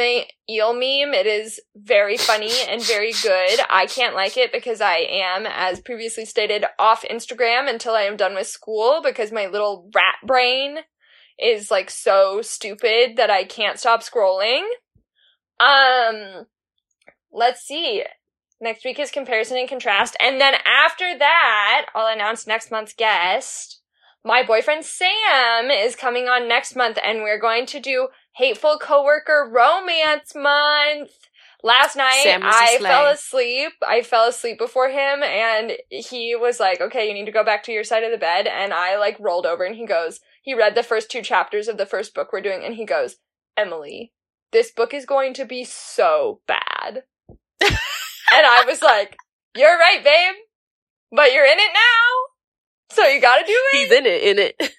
eel 0.49 0.73
meme. 0.73 1.13
It 1.13 1.27
is 1.27 1.59
very 1.75 2.17
funny 2.17 2.51
and 2.67 2.83
very 2.83 3.13
good. 3.21 3.59
I 3.69 3.85
can't 3.85 4.15
like 4.15 4.37
it 4.37 4.51
because 4.51 4.81
I 4.81 4.97
am, 5.09 5.45
as 5.45 5.79
previously 5.79 6.25
stated, 6.25 6.65
off 6.79 7.03
Instagram 7.03 7.69
until 7.69 7.93
I 7.93 8.03
am 8.03 8.17
done 8.17 8.33
with 8.33 8.47
school 8.47 9.01
because 9.03 9.31
my 9.31 9.47
little 9.47 9.89
rat 9.93 10.15
brain 10.25 10.79
is 11.37 11.69
like 11.71 11.89
so 11.89 12.41
stupid 12.41 13.17
that 13.17 13.29
I 13.29 13.43
can't 13.43 13.79
stop 13.79 14.01
scrolling. 14.01 14.63
Um, 15.59 16.47
let's 17.31 17.61
see. 17.61 18.03
Next 18.59 18.83
week 18.83 18.99
is 18.99 19.11
comparison 19.11 19.57
and 19.57 19.69
contrast. 19.69 20.15
And 20.19 20.41
then 20.41 20.53
after 20.65 21.17
that, 21.17 21.87
I'll 21.95 22.13
announce 22.13 22.45
next 22.45 22.71
month's 22.71 22.93
guest 22.93 23.80
my 24.23 24.43
boyfriend 24.43 24.85
Sam 24.85 25.71
is 25.71 25.95
coming 25.95 26.27
on 26.27 26.47
next 26.47 26.75
month 26.75 26.99
and 27.03 27.23
we're 27.23 27.39
going 27.39 27.65
to 27.67 27.79
do 27.79 28.09
hateful 28.35 28.77
coworker 28.79 29.49
romance 29.51 30.33
month. 30.35 31.11
Last 31.63 31.95
night 31.95 32.23
I 32.41 32.77
fell 32.81 33.07
asleep. 33.07 33.73
I 33.87 34.01
fell 34.01 34.27
asleep 34.27 34.57
before 34.57 34.89
him 34.89 35.21
and 35.21 35.73
he 35.89 36.35
was 36.35 36.59
like, 36.59 36.81
"Okay, 36.81 37.07
you 37.07 37.13
need 37.13 37.25
to 37.25 37.31
go 37.31 37.43
back 37.43 37.63
to 37.63 37.71
your 37.71 37.83
side 37.83 38.03
of 38.03 38.11
the 38.11 38.17
bed." 38.17 38.47
And 38.47 38.73
I 38.73 38.97
like 38.97 39.19
rolled 39.19 39.45
over 39.45 39.63
and 39.63 39.75
he 39.75 39.85
goes, 39.85 40.19
he 40.41 40.55
read 40.55 40.73
the 40.73 40.83
first 40.83 41.11
two 41.11 41.21
chapters 41.21 41.67
of 41.67 41.77
the 41.77 41.85
first 41.85 42.15
book 42.15 42.33
we're 42.33 42.41
doing 42.41 42.63
and 42.63 42.75
he 42.75 42.85
goes, 42.85 43.17
"Emily, 43.55 44.11
this 44.51 44.71
book 44.71 44.93
is 44.93 45.05
going 45.05 45.33
to 45.35 45.45
be 45.45 45.63
so 45.63 46.41
bad." 46.47 47.03
and 47.61 47.77
I 48.31 48.63
was 48.65 48.81
like, 48.81 49.17
"You're 49.55 49.77
right, 49.77 50.03
babe. 50.03 50.35
But 51.11 51.33
you're 51.33 51.45
in 51.45 51.59
it 51.59 51.71
now." 51.73 52.30
So 52.93 53.05
you 53.05 53.21
gotta 53.21 53.45
do 53.45 53.53
it. 53.53 53.77
He's 53.77 53.91
in 53.91 54.05
it, 54.05 54.23
in 54.23 54.39
it. 54.39 54.55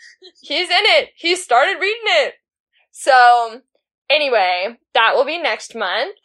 He's 0.42 0.68
in 0.68 0.84
it. 0.84 1.10
He 1.16 1.36
started 1.36 1.80
reading 1.80 2.02
it. 2.04 2.34
So, 2.90 3.62
anyway, 4.10 4.76
that 4.94 5.14
will 5.14 5.24
be 5.24 5.38
next 5.38 5.74
month. 5.74 6.16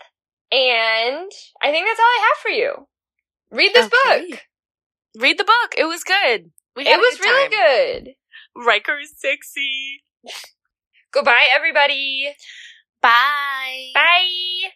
And 0.52 1.32
I 1.62 1.72
think 1.72 1.88
that's 1.88 2.00
all 2.00 2.06
I 2.06 2.28
have 2.30 2.42
for 2.42 2.50
you. 2.50 2.88
Read 3.52 3.72
this 3.74 3.86
okay. 3.88 4.30
book. 4.30 4.40
Read 5.20 5.38
the 5.38 5.44
book. 5.44 5.76
It 5.78 5.86
was 5.86 6.04
good. 6.04 6.52
We 6.76 6.88
it 6.88 6.98
was 6.98 7.18
good 7.18 7.26
really 7.26 7.50
good. 7.50 8.14
Ryker 8.66 9.00
is 9.00 9.14
sexy. 9.18 10.04
Goodbye, 11.12 11.48
everybody. 11.56 12.34
Bye. 13.02 13.92
Bye. 13.94 14.72